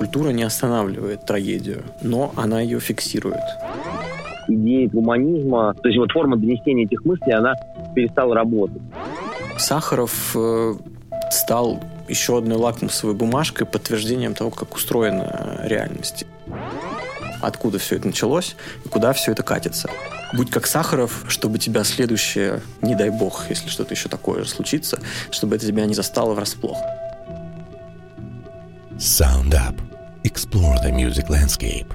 Культура 0.00 0.30
не 0.30 0.44
останавливает 0.44 1.26
трагедию, 1.26 1.82
но 2.00 2.32
она 2.34 2.62
ее 2.62 2.80
фиксирует. 2.80 3.44
Идея 4.48 4.88
гуманизма, 4.88 5.74
то 5.74 5.88
есть 5.88 5.98
вот 5.98 6.10
форма 6.12 6.38
донесения 6.38 6.86
этих 6.86 7.04
мыслей, 7.04 7.34
она 7.34 7.52
перестала 7.94 8.34
работать. 8.34 8.80
Сахаров 9.58 10.34
э, 10.34 10.74
стал 11.30 11.82
еще 12.08 12.38
одной 12.38 12.56
лакмусовой 12.56 13.14
бумажкой, 13.14 13.66
подтверждением 13.66 14.32
того, 14.32 14.48
как 14.50 14.74
устроена 14.74 15.60
реальность. 15.64 16.24
Откуда 17.42 17.78
все 17.78 17.96
это 17.96 18.06
началось 18.06 18.56
и 18.86 18.88
куда 18.88 19.12
все 19.12 19.32
это 19.32 19.42
катится. 19.42 19.90
Будь 20.32 20.50
как 20.50 20.66
Сахаров, 20.66 21.26
чтобы 21.28 21.58
тебя 21.58 21.84
следующее, 21.84 22.62
не 22.80 22.94
дай 22.94 23.10
бог, 23.10 23.50
если 23.50 23.68
что-то 23.68 23.92
еще 23.92 24.08
такое 24.08 24.44
же 24.44 24.48
случится, 24.48 24.98
чтобы 25.30 25.56
это 25.56 25.66
тебя 25.66 25.84
не 25.84 25.92
застало 25.92 26.32
врасплох. 26.32 26.78
Sound 28.96 29.52
Up. 29.52 29.89
Explore 30.30 30.76
the 30.84 30.92
music 30.92 31.28
landscape. 31.28 31.86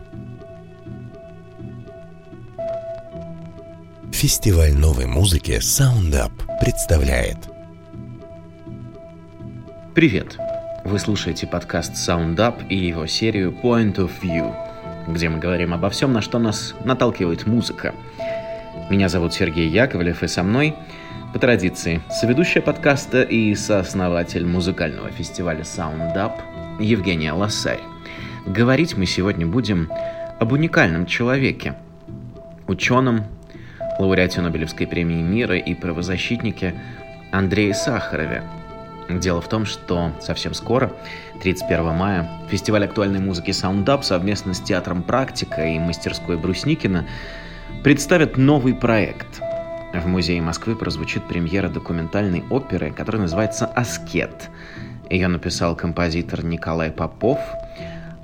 Фестиваль 4.11 4.73
новой 4.73 5.05
музыки 5.05 5.52
Sound 5.59 6.11
Up 6.11 6.31
представляет 6.59 7.38
Привет! 9.94 10.38
Вы 10.84 10.99
слушаете 10.99 11.48
подкаст 11.48 11.94
Sound 11.94 12.35
Up 12.35 12.67
и 12.67 12.75
его 12.75 13.08
серию 13.08 13.52
Point 13.63 13.95
of 13.95 14.11
View, 14.21 14.53
где 15.08 15.30
мы 15.30 15.39
говорим 15.39 15.73
обо 15.73 15.89
всем, 15.89 16.11
на 16.11 16.22
что 16.22 16.38
нас 16.38 16.75
наталкивает 16.83 17.47
музыка. 17.47 17.95
Меня 18.89 19.08
зовут 19.08 19.33
Сергей 19.33 19.70
Яковлев, 19.70 20.23
и 20.23 20.27
со 20.27 20.44
мной, 20.44 20.75
по 21.31 21.39
традиции, 21.39 22.02
соведущая 22.11 22.61
подкаста 22.61 23.22
и 23.22 23.55
сооснователь 23.55 24.45
музыкального 24.45 25.09
фестиваля 25.09 25.61
Sound 25.61 26.16
Up 26.16 26.41
Евгения 26.81 27.31
Лассарь. 27.31 27.95
Говорить 28.46 28.96
мы 28.96 29.08
сегодня 29.08 29.48
будем 29.48 29.90
об 30.40 30.52
уникальном 30.52 31.08
человеке, 31.08 31.74
ученом, 32.68 33.24
лауреате 33.98 34.40
Нобелевской 34.42 34.86
премии 34.86 35.24
мира 35.24 35.58
и 35.58 35.74
правозащитнике 35.74 36.76
Андрее 37.32 37.73
Сахарове. 37.73 38.44
Дело 39.10 39.42
в 39.42 39.50
том, 39.50 39.66
что 39.66 40.12
совсем 40.22 40.54
скоро, 40.54 40.94
31 41.42 41.86
мая, 41.96 42.30
фестиваль 42.48 42.86
актуальной 42.86 43.20
музыки 43.20 43.50
Sound 43.50 43.86
Up 43.86 44.04
совместно 44.04 44.54
с 44.54 44.62
театром 44.62 45.02
«Практика» 45.02 45.66
и 45.66 45.80
мастерской 45.80 46.38
Брусникина 46.38 47.08
представят 47.84 48.38
новый 48.38 48.76
проект. 48.76 49.42
В 49.92 50.06
Музее 50.06 50.42
Москвы 50.44 50.76
прозвучит 50.76 51.28
премьера 51.28 51.68
документальной 51.68 52.44
оперы, 52.52 52.92
которая 52.92 53.23
называется 53.23 53.66
«Аскет». 53.66 54.52
Ее 55.10 55.30
написал 55.30 55.76
композитор 55.76 56.44
Николай 56.44 56.92
Попов, 56.92 57.40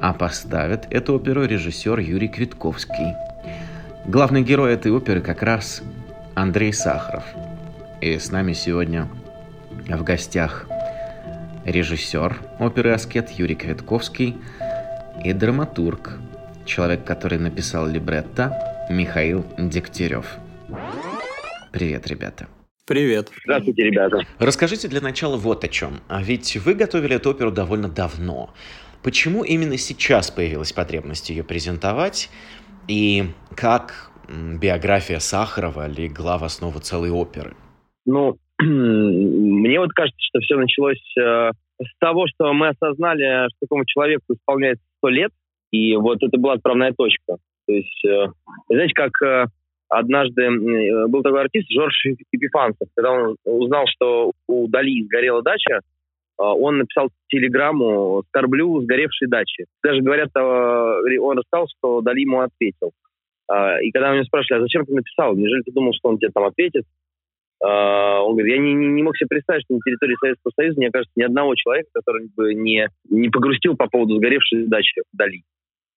а 0.02 0.14
поставит 0.14 0.88
эту 0.90 1.16
оперу 1.16 1.46
режиссер 1.46 2.00
Юрий 2.00 2.28
Квитковский. 2.28 3.16
Главный 4.06 4.42
герой 4.42 4.74
этой 4.74 4.92
оперы 4.92 5.22
как 5.22 5.44
раз 5.44 5.84
Андрей 6.34 6.74
Сахаров. 6.74 7.24
И 8.02 8.18
с 8.18 8.32
нами 8.32 8.54
сегодня 8.54 9.08
в 9.88 10.04
гостях 10.04 10.68
режиссер 11.66 12.36
оперы 12.60 12.94
«Аскет» 12.94 13.30
Юрий 13.30 13.56
Квитковский 13.56 14.38
и 15.24 15.34
драматург, 15.34 16.18
человек, 16.66 17.04
который 17.06 17.38
написал 17.38 17.88
либретто, 17.88 18.88
Михаил 18.90 19.46
Дегтярев. 19.60 20.38
Привет, 21.72 22.08
ребята. 22.08 22.48
Привет. 22.88 23.30
Здравствуйте, 23.44 23.84
ребята. 23.84 24.26
Расскажите 24.40 24.88
для 24.88 25.00
начала 25.00 25.38
вот 25.38 25.64
о 25.64 25.68
чем. 25.68 26.02
А 26.08 26.24
ведь 26.24 26.58
вы 26.58 26.74
готовили 26.74 27.16
эту 27.16 27.30
оперу 27.30 27.52
довольно 27.52 27.88
давно. 27.88 28.52
Почему 29.04 29.44
именно 29.44 29.78
сейчас 29.78 30.30
появилась 30.30 30.74
потребность 30.74 31.30
ее 31.30 31.44
презентовать? 31.44 32.30
И 32.88 33.24
как 33.56 34.12
биография 34.30 35.20
Сахарова 35.20 35.88
легла 35.88 36.38
в 36.38 36.44
основу 36.44 36.80
целой 36.80 37.10
оперы? 37.10 37.56
Ну, 38.06 38.38
мне 38.62 39.80
вот 39.80 39.92
кажется, 39.92 40.20
что 40.20 40.40
все 40.40 40.56
началось 40.56 41.02
э, 41.18 41.52
с 41.82 42.00
того, 42.00 42.28
что 42.28 42.54
мы 42.54 42.70
осознали, 42.70 43.48
что 43.50 43.58
такому 43.62 43.86
человеку 43.86 44.34
исполняется 44.34 44.84
сто 44.98 45.10
лет, 45.10 45.32
и 45.72 45.96
вот 45.96 46.22
это 46.22 46.38
была 46.38 46.54
отправная 46.54 46.94
точка. 46.94 47.38
То 47.68 47.74
есть, 47.74 48.06
э, 48.06 48.28
знаете, 48.70 48.94
как 48.94 49.12
э, 49.24 49.46
однажды 49.90 50.50
был 51.08 51.22
такой 51.24 51.42
артист 51.42 51.72
Жорж 51.72 52.06
Епифанцев, 52.32 52.88
когда 52.96 53.12
он 53.12 53.36
узнал, 53.46 53.86
что 53.88 54.32
у 54.48 54.68
Дали 54.68 55.04
сгорела 55.04 55.42
дача, 55.42 55.82
он 56.44 56.78
написал 56.80 57.10
телеграмму 57.28 58.24
«Скорблю 58.30 58.82
сгоревшей 58.82 59.28
дачи». 59.28 59.66
Даже 59.84 60.02
говорят, 60.02 60.30
э, 60.36 61.20
он 61.20 61.38
рассказал, 61.38 61.68
что 61.78 62.02
Дали 62.02 62.22
ему 62.22 62.42
ответил. 62.42 62.92
И 63.84 63.92
когда 63.92 64.14
меня 64.14 64.24
спрашивали, 64.24 64.62
а 64.62 64.64
зачем 64.64 64.86
ты 64.86 64.94
написал? 64.94 65.36
Неужели 65.36 65.64
ты 65.64 65.74
думал, 65.74 65.92
что 65.94 66.08
он 66.08 66.18
тебе 66.18 66.32
там 66.34 66.46
ответит? 66.46 66.86
Он 67.60 68.32
говорит, 68.32 68.56
я 68.56 68.62
не, 68.62 68.74
не, 68.74 68.88
не 68.88 69.04
мог 69.04 69.18
себе 69.18 69.28
представить, 69.28 69.66
что 69.66 69.74
на 69.74 69.82
территории 69.82 70.16
Советского 70.22 70.54
Союза, 70.56 70.78
мне 70.78 70.90
кажется, 70.90 71.12
ни 71.18 71.24
одного 71.24 71.54
человека, 71.56 71.90
который 71.94 72.30
бы 72.34 72.54
не, 72.54 72.88
не 73.10 73.28
погрустил 73.28 73.76
по 73.76 73.88
поводу 73.90 74.16
сгоревшей 74.16 74.68
дачи 74.68 75.02
Дали. 75.12 75.44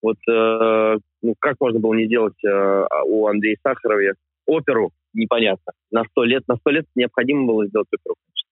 Вот 0.05 0.17
э, 0.29 0.99
ну, 1.23 1.35
как 1.39 1.57
можно 1.61 1.81
было 1.81 1.95
не 1.95 2.05
сделать 2.05 2.37
э, 2.45 2.85
у 3.07 3.27
Андрея 3.27 3.57
Сахарова 3.63 4.13
оперу, 4.47 4.91
непонятно. 5.15 5.73
На 5.91 6.05
сто 6.05 6.25
лет, 6.25 6.43
на 6.47 6.57
сто 6.57 6.69
лет 6.69 6.85
необходимо 6.95 7.47
было 7.47 7.67
сделать 7.67 7.89
оперу, 7.91 8.17
конечно. 8.27 8.51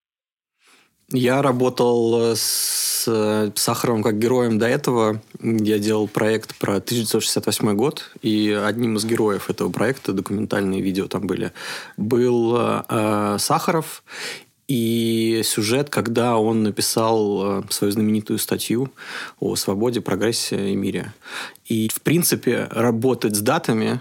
Я 1.12 1.42
работал 1.42 2.34
с 2.34 3.52
Сахаровым 3.54 4.02
как 4.02 4.18
героем 4.18 4.58
до 4.58 4.66
этого. 4.66 5.20
Я 5.40 5.78
делал 5.78 6.08
проект 6.08 6.56
про 6.56 6.76
1968 6.76 7.74
год, 7.74 8.10
и 8.22 8.50
одним 8.50 8.96
из 8.96 9.04
героев 9.04 9.50
этого 9.50 9.70
проекта, 9.70 10.12
документальные 10.12 10.80
видео 10.80 11.08
там 11.08 11.26
были, 11.26 11.52
был 11.96 12.56
э, 12.56 13.36
Сахаров. 13.38 14.02
И 14.68 15.42
сюжет, 15.44 15.90
когда 15.90 16.38
он 16.38 16.62
написал 16.62 17.60
э, 17.60 17.62
свою 17.70 17.92
знаменитую 17.92 18.38
статью 18.38 18.90
о 19.40 19.56
свободе, 19.56 20.00
прогрессе 20.00 20.70
и 20.70 20.76
мире. 20.76 21.12
И, 21.66 21.88
в 21.92 22.00
принципе, 22.00 22.68
работать 22.70 23.34
с 23.34 23.40
датами 23.40 24.00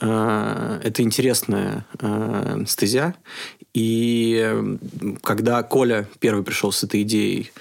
э, 0.00 0.80
это 0.84 1.02
интересная 1.02 1.84
э, 2.00 2.64
стезя. 2.66 3.14
И 3.74 4.54
когда 5.22 5.62
Коля 5.62 6.08
первый 6.18 6.42
пришел 6.42 6.72
с 6.72 6.82
этой 6.82 7.02
идеей, 7.02 7.52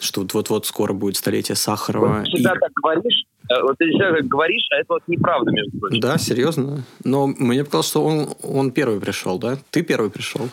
что 0.00 0.26
вот-вот 0.32 0.66
скоро 0.66 0.94
будет 0.94 1.16
столетие 1.16 1.56
Сахарова. 1.56 2.06
Вот 2.06 2.24
ты 2.24 2.30
всегда 2.30 2.54
и... 2.54 2.58
так 2.58 2.70
говоришь, 2.82 3.24
э, 3.50 3.62
вот 3.62 3.76
ты 3.76 3.88
всегда 3.90 4.12
так 4.12 4.26
говоришь, 4.26 4.66
а 4.70 4.76
это 4.76 4.94
вот 4.94 5.02
неправда, 5.08 5.50
между 5.50 5.78
прочим. 5.78 6.00
Да, 6.00 6.16
серьезно. 6.16 6.84
Но 7.04 7.26
мне 7.26 7.64
показалось, 7.64 7.88
что 7.88 8.04
он, 8.04 8.28
он 8.42 8.70
первый 8.70 9.00
пришел, 9.00 9.38
да? 9.38 9.58
Ты 9.70 9.82
первый 9.82 10.10
пришел. 10.10 10.48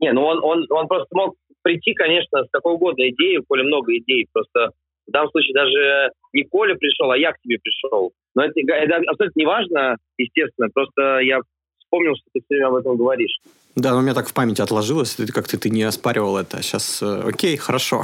Не, 0.00 0.12
ну 0.12 0.24
он, 0.24 0.42
он, 0.42 0.66
он 0.70 0.88
просто 0.88 1.08
мог 1.12 1.34
прийти, 1.62 1.94
конечно, 1.94 2.44
с 2.44 2.48
какой 2.50 2.74
угодно 2.74 3.08
идеей, 3.10 3.38
у 3.38 3.44
Коля 3.44 3.64
много 3.64 3.96
идей, 3.96 4.26
просто 4.32 4.70
в 5.06 5.10
данном 5.10 5.30
случае 5.30 5.54
даже 5.54 6.10
не 6.32 6.44
Коля 6.44 6.74
пришел, 6.76 7.10
а 7.10 7.18
я 7.18 7.32
к 7.32 7.40
тебе 7.40 7.58
пришел. 7.58 8.12
Но 8.34 8.44
это, 8.44 8.60
это 8.60 8.96
абсолютно 9.10 9.40
не 9.40 9.46
важно, 9.46 9.96
естественно, 10.18 10.68
просто 10.72 11.20
я 11.20 11.40
вспомнил, 11.80 12.14
что 12.14 12.24
ты 12.32 12.40
все 12.40 12.54
время 12.56 12.68
об 12.68 12.74
этом 12.76 12.96
говоришь. 12.96 13.38
Да, 13.74 13.92
но 13.92 13.98
у 13.98 14.02
меня 14.02 14.14
так 14.14 14.28
в 14.28 14.34
памяти 14.34 14.60
отложилось, 14.60 15.14
ты 15.14 15.26
как-то 15.32 15.58
ты 15.58 15.70
не 15.70 15.82
оспаривал 15.82 16.36
это. 16.36 16.62
Сейчас, 16.62 17.00
э, 17.02 17.22
окей, 17.24 17.56
хорошо. 17.56 18.02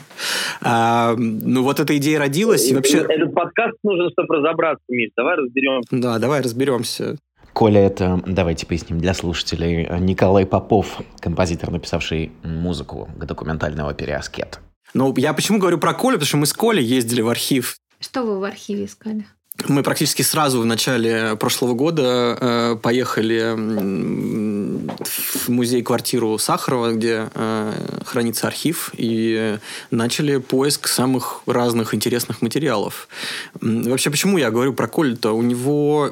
а, 0.62 1.14
ну 1.16 1.62
вот 1.62 1.80
эта 1.80 1.96
идея 1.98 2.18
родилась. 2.18 2.70
И 2.70 2.74
вообще... 2.74 2.98
Этот 2.98 3.34
подкаст 3.34 3.76
нужен, 3.82 4.10
чтобы 4.12 4.36
разобраться, 4.36 4.84
Миш. 4.88 5.10
Давай 5.16 5.36
разберемся. 5.36 5.88
Да, 5.90 6.18
давай 6.18 6.40
разберемся. 6.40 7.16
Коля— 7.52 7.80
это, 7.82 8.22
давайте 8.26 8.66
поясним 8.66 8.98
для 8.98 9.14
слушателей, 9.14 9.86
Николай 10.00 10.46
Попов, 10.46 11.00
композитор, 11.20 11.70
написавший 11.70 12.32
музыку 12.42 13.08
к 13.16 13.24
документальной 13.24 13.84
опере 13.84 14.16
«Аскет». 14.16 14.60
Ну, 14.94 15.14
я 15.16 15.32
почему 15.32 15.58
говорю 15.58 15.78
про 15.78 15.94
Колю? 15.94 16.16
Потому 16.16 16.26
что 16.26 16.36
мы 16.38 16.46
с 16.46 16.52
Колей 16.52 16.84
ездили 16.84 17.20
в 17.20 17.28
архив. 17.28 17.76
Что 18.00 18.24
вы 18.24 18.40
в 18.40 18.44
архиве 18.44 18.86
искали? 18.86 19.26
Мы 19.68 19.82
практически 19.82 20.22
сразу 20.22 20.60
в 20.60 20.66
начале 20.66 21.36
прошлого 21.36 21.74
года 21.74 22.38
э, 22.40 22.76
поехали 22.80 23.52
в 25.04 25.48
музей-квартиру 25.48 26.38
Сахарова, 26.38 26.92
где 26.92 27.28
э, 27.34 27.72
хранится 28.04 28.46
архив, 28.46 28.90
и 28.96 29.58
начали 29.90 30.38
поиск 30.38 30.88
самых 30.88 31.42
разных 31.46 31.94
интересных 31.94 32.40
материалов. 32.40 33.08
Вообще, 33.60 34.10
почему 34.10 34.38
я 34.38 34.50
говорю 34.50 34.72
про 34.72 34.88
Колю-то? 34.88 35.32
У 35.32 35.42
него, 35.42 36.08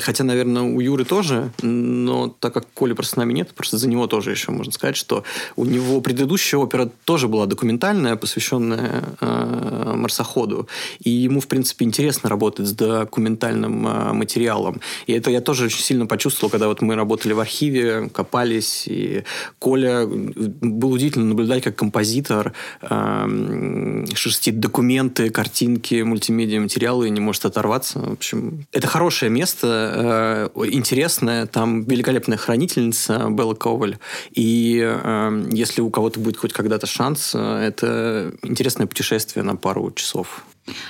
хотя, 0.00 0.24
наверное, 0.24 0.62
у 0.62 0.80
Юры 0.80 1.04
тоже, 1.04 1.52
но 1.62 2.34
так 2.40 2.54
как 2.54 2.64
Коли 2.72 2.94
просто 2.94 3.14
с 3.14 3.16
нами 3.16 3.34
нет, 3.34 3.52
просто 3.54 3.76
за 3.76 3.88
него 3.88 4.06
тоже 4.06 4.30
еще 4.30 4.50
можно 4.50 4.72
сказать, 4.72 4.96
что 4.96 5.24
у 5.56 5.66
него 5.66 6.00
предыдущая 6.00 6.58
опера 6.58 6.90
тоже 7.04 7.28
была 7.28 7.46
документальная, 7.46 8.16
посвященная 8.16 9.04
э, 9.20 9.92
марсоходу, 9.94 10.68
и 11.00 11.10
ему, 11.10 11.40
в 11.40 11.46
принципе, 11.46 11.84
интересно 11.84 12.29
работает 12.30 12.68
с 12.68 12.72
документальным 12.72 13.86
э, 13.86 14.12
материалом. 14.12 14.80
И 15.06 15.12
это 15.12 15.30
я 15.30 15.40
тоже 15.40 15.66
очень 15.66 15.82
сильно 15.82 16.06
почувствовал, 16.06 16.50
когда 16.50 16.68
вот 16.68 16.80
мы 16.80 16.94
работали 16.94 17.34
в 17.34 17.40
архиве, 17.40 18.08
копались, 18.08 18.84
и 18.86 19.24
Коля 19.58 20.06
был 20.06 20.92
удивительно 20.92 21.26
наблюдать, 21.26 21.62
как 21.62 21.76
композитор 21.76 22.52
э, 22.82 24.04
шерстит 24.14 24.60
документы, 24.60 25.30
картинки, 25.30 26.02
мультимедиа 26.02 26.60
материалы 26.60 27.08
и 27.08 27.10
не 27.10 27.20
может 27.20 27.44
оторваться. 27.44 27.98
В 27.98 28.12
общем, 28.12 28.66
это 28.72 28.86
хорошее 28.86 29.30
место, 29.30 30.50
э, 30.56 30.66
интересное, 30.72 31.46
там 31.46 31.82
великолепная 31.82 32.38
хранительница 32.38 33.28
Белла 33.30 33.54
Коваль, 33.54 33.98
и 34.30 34.80
э, 34.82 35.48
если 35.52 35.82
у 35.82 35.90
кого-то 35.90 36.20
будет 36.20 36.36
хоть 36.36 36.52
когда-то 36.52 36.86
шанс, 36.86 37.32
э, 37.34 37.38
это 37.40 38.32
интересное 38.42 38.86
путешествие 38.86 39.42
на 39.42 39.56
пару 39.56 39.90
часов. 39.92 40.44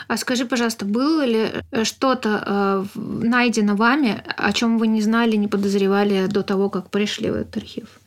А 0.09 0.17
скажи, 0.17 0.45
пожалуйста, 0.45 0.85
было 0.85 1.25
ли 1.25 1.51
э, 1.71 1.85
что-то 1.85 2.87
э, 2.95 2.99
найдено 2.99 3.77
вами, 3.77 4.23
о 4.37 4.53
чем 4.53 4.79
вы 4.79 4.87
не 4.87 5.01
знали, 5.01 5.37
не 5.37 5.49
подозревали 5.49 6.27
до 6.27 6.43
того, 6.43 6.69
как 6.69 6.91
пришли 6.91 7.31
в 7.31 7.35
этот 7.35 7.57
архив? 7.57 8.01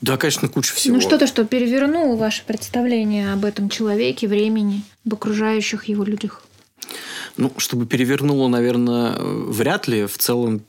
Да, 0.00 0.16
конечно, 0.16 0.48
куча 0.48 0.74
всего. 0.74 0.96
Ну, 0.96 1.00
что-то, 1.00 1.26
что 1.26 1.44
перевернуло 1.44 2.16
ваше 2.16 2.44
представление 2.44 3.32
об 3.32 3.44
этом 3.44 3.68
человеке, 3.68 4.26
времени, 4.26 4.82
об 5.06 5.14
окружающих 5.14 5.84
его 5.84 6.02
людях. 6.02 6.42
Ну, 7.36 7.52
чтобы 7.56 7.86
перевернуло, 7.86 8.48
наверное, 8.48 9.16
вряд 9.18 9.86
ли. 9.86 10.06
В 10.06 10.18
целом 10.18 10.62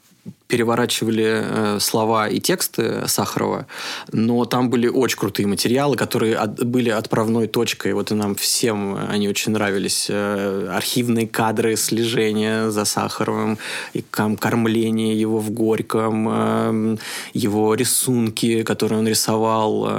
переворачивали 0.53 1.41
э, 1.43 1.79
слова 1.79 2.27
и 2.27 2.39
тексты 2.39 3.07
Сахарова, 3.07 3.65
но 4.11 4.45
там 4.45 4.69
были 4.69 4.87
очень 4.87 5.17
крутые 5.17 5.47
материалы, 5.47 5.95
которые 5.95 6.35
от, 6.35 6.63
были 6.63 6.91
отправной 6.91 7.47
точкой. 7.47 7.93
Вот 7.93 8.11
и 8.11 8.13
нам 8.13 8.35
всем 8.35 8.95
они 9.09 9.27
очень 9.27 9.51
нравились. 9.53 10.05
Э, 10.11 10.67
архивные 10.71 11.27
кадры 11.27 11.75
слежения 11.75 12.69
за 12.69 12.85
Сахаровым, 12.85 13.57
и 13.93 14.03
ком, 14.03 14.37
кормление 14.37 15.19
его 15.19 15.39
в 15.39 15.49
Горьком, 15.49 16.29
э, 16.29 16.97
его 17.33 17.73
рисунки, 17.73 18.61
которые 18.61 18.99
он 18.99 19.07
рисовал. 19.07 19.89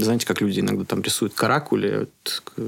Знаете, 0.00 0.26
как 0.26 0.40
люди 0.40 0.60
иногда 0.60 0.84
там 0.84 1.02
рисуют 1.02 1.34
каракули, 1.34 2.06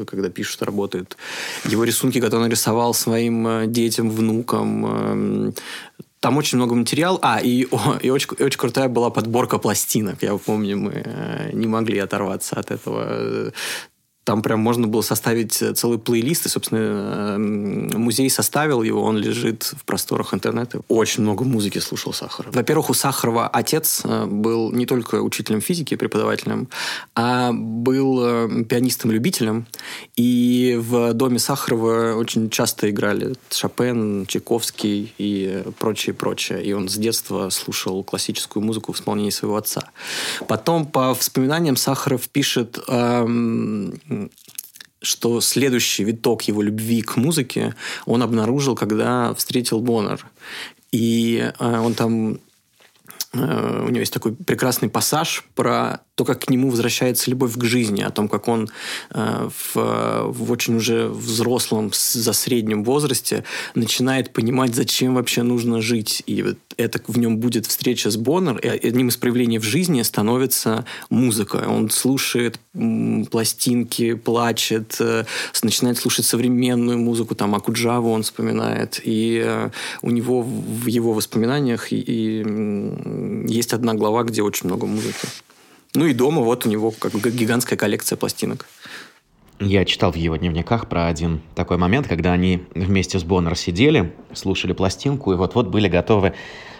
когда 0.06 0.30
пишут, 0.30 0.62
работают. 0.62 1.16
Его 1.64 1.84
рисунки, 1.84 2.20
которые 2.20 2.46
он 2.46 2.50
рисовал 2.50 2.92
своим 2.92 3.70
детям, 3.70 4.10
внукам, 4.10 5.54
там 6.20 6.36
очень 6.36 6.58
много 6.58 6.74
материала. 6.74 7.18
А, 7.22 7.40
и, 7.42 7.66
о, 7.70 7.96
и 8.00 8.10
очень, 8.10 8.28
очень 8.38 8.58
крутая 8.58 8.88
была 8.88 9.10
подборка 9.10 9.58
пластинок. 9.58 10.22
Я 10.22 10.36
помню, 10.36 10.76
мы 10.78 10.92
э, 11.04 11.50
не 11.52 11.66
могли 11.66 11.98
оторваться 11.98 12.56
от 12.56 12.70
этого. 12.70 13.52
Там 14.24 14.42
прям 14.42 14.60
можно 14.60 14.86
было 14.86 15.02
составить 15.02 15.52
целый 15.52 15.98
плейлист, 15.98 16.46
и, 16.46 16.48
собственно, 16.48 17.36
музей 17.38 18.28
составил 18.28 18.82
его, 18.82 19.02
он 19.02 19.16
лежит 19.16 19.62
в 19.62 19.84
просторах 19.84 20.34
интернета. 20.34 20.82
Очень 20.88 21.22
много 21.22 21.44
музыки 21.44 21.78
слушал 21.78 22.12
Сахаров. 22.12 22.54
Во-первых, 22.54 22.90
у 22.90 22.94
Сахарова 22.94 23.48
отец 23.48 24.02
э, 24.04 24.26
был 24.26 24.72
не 24.72 24.86
только 24.86 25.22
учителем 25.22 25.60
физики, 25.60 25.96
преподавателем, 25.96 26.68
а 27.14 27.52
был 27.52 28.20
э, 28.24 28.64
пианистом-любителем. 28.64 29.66
И 30.16 30.76
в 30.78 31.14
доме 31.14 31.38
Сахарова 31.38 32.14
очень 32.14 32.50
часто 32.50 32.90
играли 32.90 33.34
Шопен, 33.50 34.26
Чайковский 34.26 35.14
и 35.18 35.64
прочее, 35.78 36.14
прочее. 36.14 36.62
И 36.64 36.72
он 36.72 36.88
с 36.88 36.96
детства 36.96 37.50
слушал 37.50 38.04
классическую 38.04 38.62
музыку 38.62 38.92
в 38.92 38.96
исполнении 38.96 39.30
своего 39.30 39.56
отца. 39.56 39.90
Потом, 40.46 40.86
по 40.86 41.10
воспоминаниям, 41.10 41.76
Сахаров 41.76 42.28
пишет 42.28 42.78
эм, 42.88 44.19
что 45.02 45.40
следующий 45.40 46.04
виток 46.04 46.42
его 46.42 46.62
любви 46.62 47.02
к 47.02 47.16
музыке 47.16 47.74
он 48.04 48.22
обнаружил, 48.22 48.74
когда 48.74 49.34
встретил 49.34 49.80
Боннер. 49.80 50.26
И 50.92 51.52
э, 51.58 51.78
он 51.78 51.94
там 51.94 52.38
э, 53.32 53.84
у 53.86 53.88
него 53.88 54.00
есть 54.00 54.12
такой 54.12 54.34
прекрасный 54.34 54.88
пассаж 54.88 55.44
про 55.54 56.00
то, 56.20 56.24
как 56.26 56.40
к 56.40 56.50
нему 56.50 56.68
возвращается 56.68 57.30
любовь 57.30 57.56
к 57.56 57.64
жизни, 57.64 58.02
о 58.02 58.10
том, 58.10 58.28
как 58.28 58.46
он 58.46 58.68
э, 59.10 59.48
в, 59.48 59.74
в 60.26 60.52
очень 60.52 60.76
уже 60.76 61.08
взрослом, 61.08 61.92
за 61.94 62.34
среднем 62.34 62.84
возрасте 62.84 63.44
начинает 63.74 64.30
понимать, 64.34 64.74
зачем 64.74 65.14
вообще 65.14 65.42
нужно 65.42 65.80
жить. 65.80 66.22
И 66.26 66.42
вот 66.42 66.58
это 66.76 67.00
в 67.06 67.18
нем 67.18 67.38
будет 67.38 67.64
встреча 67.64 68.10
с 68.10 68.18
Боннер, 68.18 68.58
и 68.58 68.68
одним 68.68 69.08
из 69.08 69.16
проявлений 69.16 69.58
в 69.58 69.62
жизни 69.62 70.02
становится 70.02 70.84
музыка. 71.08 71.64
Он 71.66 71.88
слушает 71.88 72.60
пластинки, 73.30 74.12
плачет, 74.12 74.96
э, 75.00 75.24
начинает 75.62 75.96
слушать 75.96 76.26
современную 76.26 76.98
музыку, 76.98 77.34
там 77.34 77.54
Акуджаву 77.54 78.10
он 78.10 78.24
вспоминает, 78.24 79.00
и 79.02 79.42
э, 79.42 79.70
у 80.02 80.10
него 80.10 80.42
в 80.42 80.86
его 80.86 81.14
воспоминаниях 81.14 81.94
и, 81.94 81.96
и 81.98 83.48
есть 83.48 83.72
одна 83.72 83.94
глава, 83.94 84.24
где 84.24 84.42
очень 84.42 84.66
много 84.66 84.86
музыки. 84.86 85.26
Ну 85.94 86.06
и 86.06 86.14
дома 86.14 86.42
вот 86.42 86.66
у 86.66 86.68
него 86.68 86.90
как 86.90 87.12
гигантская 87.14 87.78
коллекция 87.78 88.16
пластинок. 88.16 88.66
Я 89.58 89.84
читал 89.84 90.12
в 90.12 90.16
его 90.16 90.36
дневниках 90.36 90.88
про 90.88 91.06
один 91.06 91.42
такой 91.54 91.76
момент, 91.76 92.08
когда 92.08 92.32
они 92.32 92.62
вместе 92.74 93.18
с 93.18 93.24
Боннер 93.24 93.56
сидели, 93.56 94.14
слушали 94.32 94.72
пластинку 94.72 95.32
и 95.32 95.36
вот-вот 95.36 95.68
были 95.68 95.86
готовы 95.86 96.32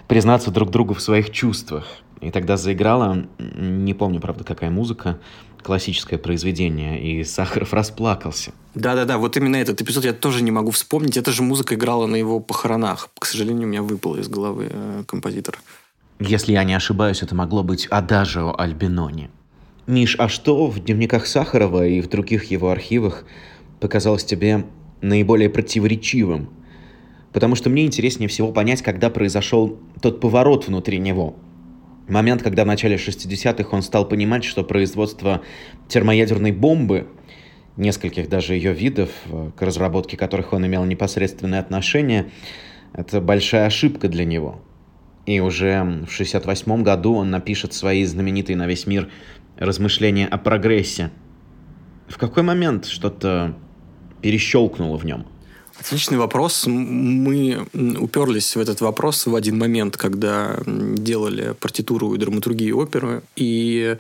признаться 0.09 0.51
друг 0.51 0.71
другу 0.71 0.95
в 0.95 1.03
своих 1.03 1.31
чувствах. 1.31 1.87
И 2.23 2.31
тогда 2.31 2.57
заиграла, 2.57 3.27
не 3.39 3.95
помню, 3.95 4.21
правда, 4.21 4.45
какая 4.45 4.71
музыка, 4.71 5.19
классическое 5.63 6.19
произведение, 6.19 7.03
и 7.03 7.25
Сахаров 7.25 7.73
расплакался. 7.75 8.53
Да-да-да, 8.75 9.19
вот 9.19 9.37
именно 9.37 9.57
этот 9.57 9.81
эпизод 9.83 10.05
я 10.05 10.13
тоже 10.13 10.43
не 10.43 10.51
могу 10.51 10.71
вспомнить. 10.71 11.17
Эта 11.17 11.33
же 11.33 11.43
музыка 11.43 11.75
играла 11.75 12.07
на 12.07 12.17
его 12.17 12.41
похоронах. 12.41 13.11
К 13.19 13.27
сожалению, 13.27 13.67
у 13.67 13.71
меня 13.71 13.83
выпал 13.83 14.17
из 14.17 14.29
головы 14.29 14.69
э, 14.71 15.05
композитор. 15.07 15.61
Если 16.23 16.53
я 16.53 16.65
не 16.65 16.75
ошибаюсь, 16.75 17.23
это 17.23 17.35
могло 17.35 17.63
быть 17.63 17.87
Адажио 17.87 18.55
Альбинони. 18.59 19.31
Миш, 19.87 20.17
а 20.19 20.29
что 20.29 20.67
в 20.67 20.79
дневниках 20.79 21.27
Сахарова 21.27 21.87
и 21.87 22.03
в 22.03 22.11
других 22.11 22.51
его 22.51 22.69
архивах 22.69 23.25
показалось 23.81 24.23
тебе 24.25 24.67
наиболее 25.01 25.49
противоречивым? 25.49 26.51
Потому 27.33 27.55
что 27.55 27.71
мне 27.71 27.87
интереснее 27.87 28.29
всего 28.29 28.53
понять, 28.53 28.83
когда 28.83 29.09
произошел 29.09 29.79
тот 30.03 30.21
поворот 30.21 30.69
внутри 30.69 30.99
него. 30.99 31.37
Момент, 32.07 32.43
когда 32.43 32.65
в 32.65 32.67
начале 32.67 32.97
60-х 32.97 33.75
он 33.75 33.81
стал 33.81 34.07
понимать, 34.07 34.45
что 34.45 34.63
производство 34.63 35.41
термоядерной 35.89 36.53
бомбы, 36.53 37.09
нескольких 37.79 38.29
даже 38.29 38.53
ее 38.53 38.75
видов, 38.75 39.09
к 39.57 39.63
разработке 39.63 40.19
которых 40.19 40.53
он 40.53 40.67
имел 40.67 40.85
непосредственное 40.85 41.61
отношение, 41.61 42.31
это 42.93 43.23
большая 43.23 43.65
ошибка 43.65 44.09
для 44.09 44.27
него– 44.27 44.61
и 45.37 45.41
уже 45.41 46.05
в 46.09 46.13
68 46.13 46.83
году 46.83 47.15
он 47.15 47.31
напишет 47.31 47.73
свои 47.73 48.05
знаменитые 48.05 48.57
на 48.57 48.67
весь 48.67 48.87
мир 48.87 49.09
размышления 49.57 50.27
о 50.27 50.39
прогрессе. 50.39 51.11
В 52.09 52.19
какой 52.19 52.43
момент 52.43 52.87
что-то 52.87 53.55
перещелкнуло 54.23 54.99
в 54.99 55.05
нем? 55.07 55.27
Отличный 55.79 56.19
вопрос. 56.19 56.67
Мы 56.67 57.65
уперлись 57.73 58.57
в 58.57 58.61
этот 58.61 58.81
вопрос 58.81 59.27
в 59.27 59.35
один 59.35 59.57
момент, 59.57 59.97
когда 59.97 60.59
делали 60.67 61.55
партитуру 61.61 62.15
и 62.15 62.19
драматургию 62.19 62.77
оперы, 62.77 63.23
и 63.37 63.97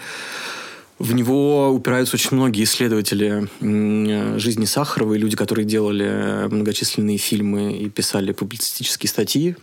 в 0.99 1.14
него 1.14 1.71
упираются 1.71 2.16
очень 2.16 2.37
многие 2.37 2.64
исследователи 2.64 3.49
жизни 4.38 4.64
Сахарова 4.64 5.14
и 5.14 5.19
люди, 5.19 5.37
которые 5.37 5.64
делали 5.64 6.49
многочисленные 6.50 7.16
фильмы 7.16 7.73
и 7.73 7.88
писали 7.88 8.33
публицистические 8.33 9.09
статьи. 9.09 9.57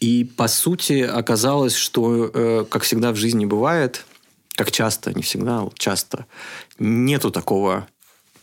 И, 0.00 0.24
по 0.24 0.48
сути, 0.48 1.02
оказалось, 1.02 1.74
что, 1.74 2.30
э, 2.32 2.64
как 2.68 2.82
всегда 2.82 3.12
в 3.12 3.16
жизни 3.16 3.44
бывает, 3.44 4.04
как 4.56 4.72
часто, 4.72 5.12
не 5.12 5.22
всегда, 5.22 5.68
часто, 5.76 6.26
нету 6.78 7.30
такого 7.30 7.86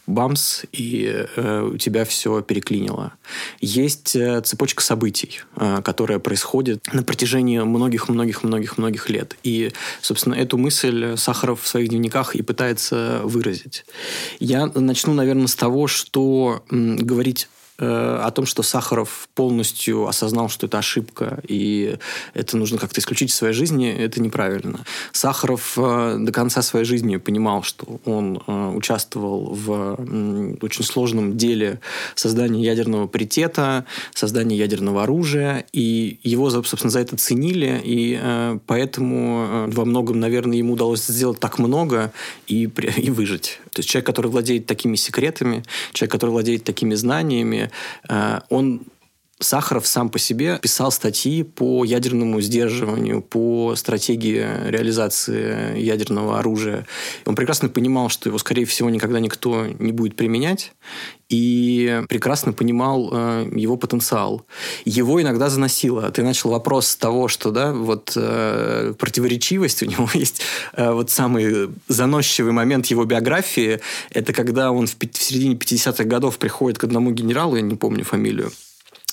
бамс, 0.07 0.63
и 0.71 1.25
э, 1.35 1.69
у 1.73 1.77
тебя 1.77 2.05
все 2.05 2.41
переклинило. 2.41 3.13
Есть 3.59 4.15
э, 4.15 4.41
цепочка 4.41 4.81
событий, 4.81 5.41
э, 5.57 5.81
которая 5.83 6.19
происходит 6.19 6.91
на 6.93 7.03
протяжении 7.03 7.59
многих-многих-многих-многих 7.59 9.09
лет. 9.09 9.35
И, 9.43 9.73
собственно, 10.01 10.35
эту 10.35 10.57
мысль 10.57 11.17
Сахаров 11.17 11.61
в 11.61 11.67
своих 11.67 11.89
дневниках 11.89 12.35
и 12.35 12.41
пытается 12.41 13.19
выразить. 13.23 13.85
Я 14.39 14.67
начну, 14.67 15.13
наверное, 15.13 15.47
с 15.47 15.55
того, 15.55 15.87
что 15.87 16.63
м, 16.71 16.95
говорить 16.95 17.49
о 17.79 18.31
том, 18.31 18.45
что 18.45 18.63
Сахаров 18.63 19.29
полностью 19.35 20.07
осознал, 20.07 20.49
что 20.49 20.65
это 20.65 20.79
ошибка, 20.79 21.41
и 21.47 21.97
это 22.33 22.57
нужно 22.57 22.77
как-то 22.77 22.99
исключить 22.99 23.29
из 23.29 23.35
своей 23.35 23.53
жизни, 23.53 23.91
это 23.91 24.21
неправильно. 24.21 24.79
Сахаров 25.11 25.73
э, 25.77 26.17
до 26.19 26.31
конца 26.31 26.61
своей 26.61 26.85
жизни 26.85 27.17
понимал, 27.17 27.63
что 27.63 27.99
он 28.05 28.41
э, 28.47 28.73
участвовал 28.75 29.53
в 29.53 30.57
очень 30.61 30.83
сложном 30.83 31.37
деле 31.37 31.79
создания 32.15 32.63
ядерного 32.63 33.07
паритета, 33.07 33.85
создания 34.13 34.57
ядерного 34.57 35.03
оружия, 35.03 35.65
и 35.71 36.19
его, 36.23 36.49
собственно, 36.49 36.89
за 36.89 36.99
это 36.99 37.15
ценили, 37.17 37.81
и 37.83 38.57
поэтому 38.65 39.67
во 39.67 39.85
многом, 39.85 40.19
наверное, 40.19 40.57
ему 40.57 40.73
удалось 40.73 41.05
сделать 41.05 41.39
так 41.39 41.59
много 41.59 42.11
и, 42.47 42.63
и 42.97 43.09
выжить. 43.09 43.59
То 43.71 43.79
есть 43.79 43.89
человек, 43.89 44.07
который 44.07 44.31
владеет 44.31 44.65
такими 44.65 44.95
секретами, 44.95 45.63
человек, 45.93 46.11
который 46.11 46.31
владеет 46.31 46.63
такими 46.63 46.95
знаниями, 46.95 47.66
он 48.49 48.81
Сахаров 49.39 49.85
сам 49.85 50.09
по 50.09 50.17
себе 50.17 50.57
писал 50.61 50.91
статьи 50.91 51.43
по 51.43 51.83
ядерному 51.83 52.41
сдерживанию, 52.41 53.21
по 53.21 53.75
стратегии 53.75 54.43
реализации 54.67 55.79
ядерного 55.79 56.39
оружия. 56.39 56.87
Он 57.25 57.35
прекрасно 57.35 57.69
понимал, 57.69 58.09
что 58.09 58.29
его, 58.29 58.39
скорее 58.39 58.65
всего, 58.65 58.89
никогда 58.89 59.19
никто 59.19 59.67
не 59.79 59.91
будет 59.91 60.15
применять, 60.15 60.71
и 61.29 62.03
прекрасно 62.09 62.53
понимал 62.53 63.09
э, 63.11 63.51
его 63.53 63.77
потенциал. 63.77 64.45
Его 64.85 65.21
иногда 65.21 65.49
заносило. 65.49 66.09
Ты 66.09 66.23
начал 66.23 66.51
вопрос 66.51 66.87
с 66.87 66.95
того, 66.95 67.27
что 67.27 67.51
да, 67.51 67.73
вот 67.73 68.13
э, 68.15 68.93
противоречивость 68.97 69.83
у 69.83 69.85
него 69.89 70.09
есть. 70.13 70.41
Э, 70.73 70.93
вот 70.93 71.11
самый 71.11 71.69
заносчивый 71.87 72.53
момент 72.53 72.87
его 72.87 73.05
биографии– 73.05 73.81
это 74.11 74.33
когда 74.33 74.71
он 74.71 74.87
в, 74.87 74.95
в 74.95 75.21
середине 75.21 75.55
50-х 75.55 76.05
годов 76.05 76.37
приходит 76.39 76.79
к 76.79 76.85
одному 76.85 77.11
генералу, 77.11 77.55
я 77.55 77.61
не 77.61 77.75
помню 77.75 78.05
фамилию, 78.05 78.51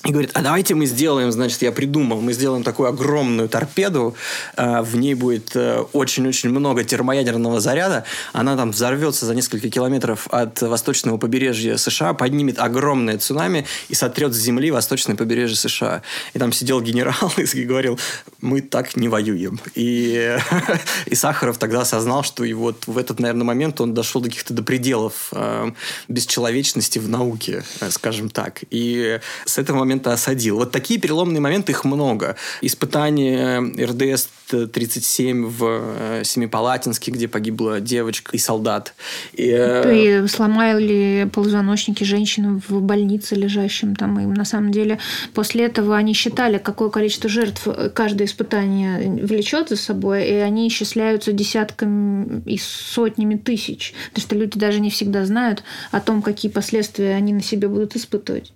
и 0.05 0.11
говорит, 0.11 0.31
а 0.35 0.41
давайте 0.41 0.75
мы 0.75 0.85
сделаем, 0.85 1.31
значит, 1.31 1.63
я 1.63 1.71
придумал, 1.71 2.21
мы 2.21 2.31
сделаем 2.33 2.63
такую 2.63 2.89
огромную 2.89 3.49
торпеду, 3.49 4.15
э, 4.55 4.81
в 4.81 4.95
ней 4.97 5.15
будет 5.15 5.55
э, 5.55 5.83
очень-очень 5.93 6.51
много 6.51 6.83
термоядерного 6.83 7.59
заряда, 7.59 8.05
она 8.31 8.55
там 8.55 8.71
взорвется 8.71 9.25
за 9.25 9.33
несколько 9.33 9.69
километров 9.69 10.27
от 10.29 10.61
восточного 10.61 11.17
побережья 11.17 11.77
США, 11.77 12.13
поднимет 12.13 12.59
огромное 12.59 13.17
цунами 13.17 13.65
и 13.89 13.95
сотрет 13.95 14.33
с 14.33 14.37
земли 14.37 14.69
восточное 14.69 15.15
побережье 15.15 15.57
США. 15.57 16.03
И 16.35 16.39
там 16.39 16.51
сидел 16.51 16.81
генерал 16.81 17.33
и 17.37 17.63
говорил, 17.63 17.99
мы 18.41 18.61
так 18.61 18.95
не 18.95 19.07
воюем. 19.09 19.59
И, 19.73 20.37
и 21.07 21.15
Сахаров 21.15 21.57
тогда 21.57 21.81
осознал, 21.81 22.23
что 22.23 22.43
и 22.43 22.53
вот 22.53 22.85
в 22.85 22.99
этот, 22.99 23.19
наверное, 23.19 23.45
момент 23.45 23.81
он 23.81 23.95
дошел 23.95 24.21
до 24.21 24.29
каких-то 24.29 24.53
до 24.53 24.61
пределов 24.61 25.29
э, 25.31 25.71
бесчеловечности 26.09 26.99
в 26.99 27.09
науке, 27.09 27.63
скажем 27.89 28.29
так. 28.29 28.59
И 28.69 29.19
с 29.45 29.57
этого 29.57 29.79
момента 29.79 29.94
момента 29.95 30.13
осадил. 30.13 30.57
Вот 30.57 30.71
такие 30.71 30.99
переломные 30.99 31.39
моменты, 31.39 31.71
их 31.71 31.85
много. 31.85 32.35
Испытание 32.61 33.59
РДС-37 33.59 35.45
в 35.45 35.63
э, 35.63 36.23
Семипалатинске, 36.23 37.11
где 37.11 37.27
погибла 37.27 37.79
девочка 37.79 38.35
и 38.35 38.39
солдат. 38.39 38.93
И, 39.33 39.49
э, 39.49 40.23
и 40.23 40.27
сломали 40.27 41.29
полузвоночники 41.33 42.03
женщинам 42.03 42.61
в 42.67 42.81
больнице 42.81 43.35
лежащим 43.35 43.95
там. 43.95 44.19
И 44.19 44.25
на 44.25 44.45
самом 44.45 44.71
деле 44.71 44.99
после 45.33 45.65
этого 45.65 45.95
они 45.95 46.13
считали, 46.13 46.57
какое 46.57 46.89
количество 46.89 47.29
жертв 47.29 47.67
каждое 47.93 48.25
испытание 48.25 49.25
влечет 49.25 49.69
за 49.69 49.77
собой, 49.77 50.27
и 50.27 50.33
они 50.33 50.67
исчисляются 50.67 51.31
десятками 51.31 52.41
и 52.45 52.57
сотнями 52.57 53.35
тысяч. 53.35 53.93
Потому 54.09 54.27
что 54.27 54.35
люди 54.35 54.59
даже 54.59 54.79
не 54.79 54.89
всегда 54.89 55.25
знают 55.25 55.63
о 55.91 55.99
том, 55.99 56.21
какие 56.21 56.51
последствия 56.51 57.15
они 57.15 57.33
на 57.33 57.41
себе 57.41 57.67
будут 57.67 57.95
испытывать. 57.95 58.51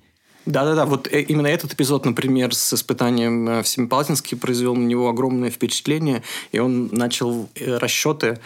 Да-да-да, 0.50 0.88
вот 0.88 1.08
э, 1.12 1.22
именно 1.22 1.46
этот 1.46 1.74
эпизод, 1.74 2.06
например, 2.06 2.56
с 2.56 2.74
испытанием 2.74 3.48
э, 3.48 3.62
в 3.62 3.68
Семипалатинске 3.68 4.36
произвел 4.36 4.76
на 4.76 4.84
него 4.84 5.08
огромное 5.08 5.52
впечатление, 5.52 6.24
и 6.52 6.58
он 6.58 6.90
начал 6.92 7.48
э, 7.54 7.78
расчеты 7.78 8.40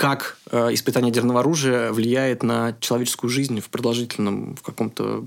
как 0.00 0.38
э, 0.50 0.72
испытание 0.72 1.10
ядерного 1.10 1.40
оружия 1.40 1.92
влияет 1.92 2.42
на 2.42 2.74
человеческую 2.80 3.28
жизнь 3.28 3.60
в 3.60 3.68
продолжительном 3.68 4.56
в 4.56 4.62
каком-то 4.62 5.26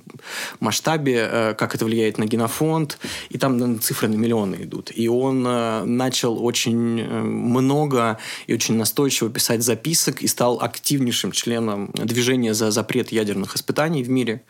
масштабе, 0.60 1.30
э, 1.32 1.54
как 1.54 1.76
это 1.76 1.86
влияет 1.86 2.18
на 2.18 2.26
генофонд, 2.26 2.98
и 3.30 3.38
там 3.38 3.60
ну, 3.60 3.78
цифры 3.78 4.08
на 4.08 4.16
миллионы 4.16 4.64
идут. 4.64 4.92
И 4.96 5.08
он 5.08 5.46
э, 5.46 5.84
начал 5.84 6.44
очень 6.44 7.02
э, 7.02 7.22
много 7.22 8.18
и 8.48 8.56
очень 8.56 8.76
настойчиво 8.76 9.30
писать 9.30 9.62
записок 9.62 10.24
и 10.24 10.28
стал 10.28 10.60
активнейшим 10.60 11.34
членом 11.34 11.92
движения 11.94 12.56
за 12.56 12.72
запрет 12.72 13.12
ядерных 13.12 13.56
испытаний 13.56 14.02
в 14.02 14.10
мире 14.10 14.42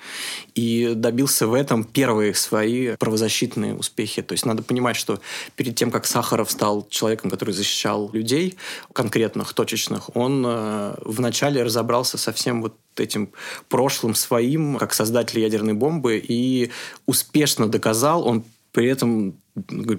и 0.56 0.94
добился 0.96 1.48
в 1.48 1.53
этом 1.53 1.84
первые 1.84 2.34
свои 2.34 2.96
правозащитные 2.96 3.75
успехи. 3.75 4.22
То 4.22 4.32
есть 4.32 4.46
надо 4.46 4.63
понимать, 4.63 4.96
что 4.96 5.20
перед 5.58 5.75
тем, 5.75 5.92
как 5.92 6.06
Сахаров 6.06 6.50
стал 6.50 6.88
человеком, 6.89 7.30
который 7.30 7.53
защищал 7.53 8.10
людей, 8.13 8.56
конкретных, 8.94 9.51
точечных, 9.51 10.12
он 10.13 10.43
э, 10.46 10.96
вначале 11.01 11.63
разобрался 11.63 12.17
со 12.17 12.32
всем 12.32 12.62
вот 12.62 12.75
этим 12.98 13.29
прошлым 13.70 14.15
своим, 14.15 14.77
как 14.77 14.93
создатель 14.93 15.39
ядерной 15.39 15.74
бомбы, 15.74 16.24
и 16.24 16.72
успешно 17.05 17.67
доказал, 17.67 18.27
он 18.27 18.43
при 18.72 18.88
этом 18.88 19.36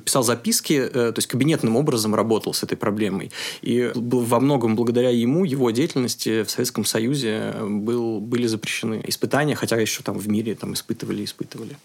писал 0.04 0.24
записки, 0.24 0.72
э, 0.72 0.90
то 0.90 1.14
есть 1.16 1.28
кабинетным 1.28 1.76
образом 1.76 2.14
работал 2.14 2.52
с 2.52 2.64
этой 2.64 2.76
проблемой. 2.76 3.30
И 3.62 3.90
во 3.94 4.40
многом 4.40 4.74
благодаря 4.74 5.10
ему, 5.10 5.44
его 5.44 5.70
деятельности 5.70 6.42
в 6.42 6.50
Советском 6.50 6.84
Союзе 6.84 7.54
был, 7.60 8.20
были 8.20 8.48
запрещены 8.48 9.02
испытания, 9.06 9.54
хотя 9.54 9.76
еще 9.76 10.02
там 10.02 10.18
в 10.18 10.28
мире 10.28 10.54
там 10.54 10.74
испытывали, 10.74 11.24
испытывали. 11.24 11.76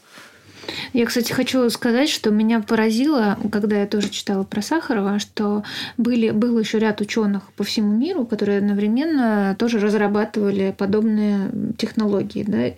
Я, 0.93 1.05
кстати, 1.05 1.31
хочу 1.31 1.69
сказать, 1.69 2.09
что 2.09 2.31
меня 2.31 2.61
поразило, 2.61 3.37
когда 3.51 3.79
я 3.79 3.87
тоже 3.87 4.09
читала 4.09 4.43
про 4.43 4.61
Сахарова, 4.61 5.19
что 5.19 5.63
были, 5.97 6.31
был 6.31 6.57
еще 6.59 6.79
ряд 6.79 7.01
ученых 7.01 7.51
по 7.53 7.63
всему 7.63 7.95
миру, 7.95 8.25
которые 8.25 8.59
одновременно 8.59 9.55
тоже 9.57 9.79
разрабатывали 9.79 10.73
подобные 10.77 11.51
технологии. 11.77 12.43
Да? 12.47 12.73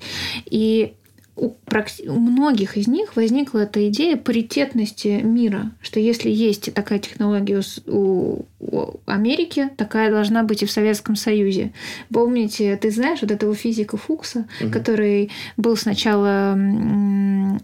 И 0.46 0.94
у, 1.42 1.56
у 2.08 2.20
многих 2.20 2.78
из 2.78 2.88
них 2.88 3.16
возникла 3.16 3.60
эта 3.60 3.90
идея 3.90 4.16
паритетности 4.16 5.22
мира, 5.24 5.72
что 5.82 6.00
если 6.00 6.30
есть 6.30 6.72
такая 6.74 7.00
технология 7.00 7.62
у, 7.88 8.46
у 8.60 9.00
Америки, 9.08 9.70
такая 9.76 10.12
должна 10.12 10.44
быть 10.44 10.62
и 10.62 10.68
в 10.68 10.72
Советском 10.72 11.16
Союзе. 11.16 11.74
Помните, 12.14 12.78
ты 12.78 12.92
знаешь 12.92 13.22
вот 13.22 13.32
этого 13.32 13.56
физика 13.56 13.98
Фукса, 13.98 14.46
угу. 14.62 14.72
который 14.72 15.32
был 15.58 15.76
сначала, 15.76 16.56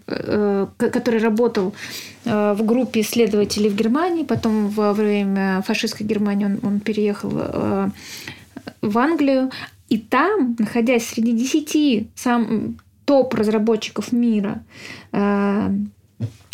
э, 0.08 0.68
который 0.78 1.20
работал 1.20 1.76
э, 2.26 2.56
в 2.58 2.66
группе 2.66 3.02
исследователей 3.02 3.70
в 3.70 3.76
Германии, 3.76 4.24
потом 4.24 4.70
во 4.70 4.94
время 4.94 5.62
фашистской 5.62 6.08
Германии 6.08 6.46
он, 6.46 6.60
он 6.64 6.80
переехал 6.80 7.32
э, 7.36 7.90
в 8.82 8.98
Англию, 8.98 9.52
и 9.90 10.00
там, 10.00 10.56
находясь 10.58 11.08
среди 11.08 11.32
десяти 11.32 12.08
сам 12.16 12.78
топ-разработчиков 13.08 14.12
мира 14.12 14.64
э, 15.14 15.70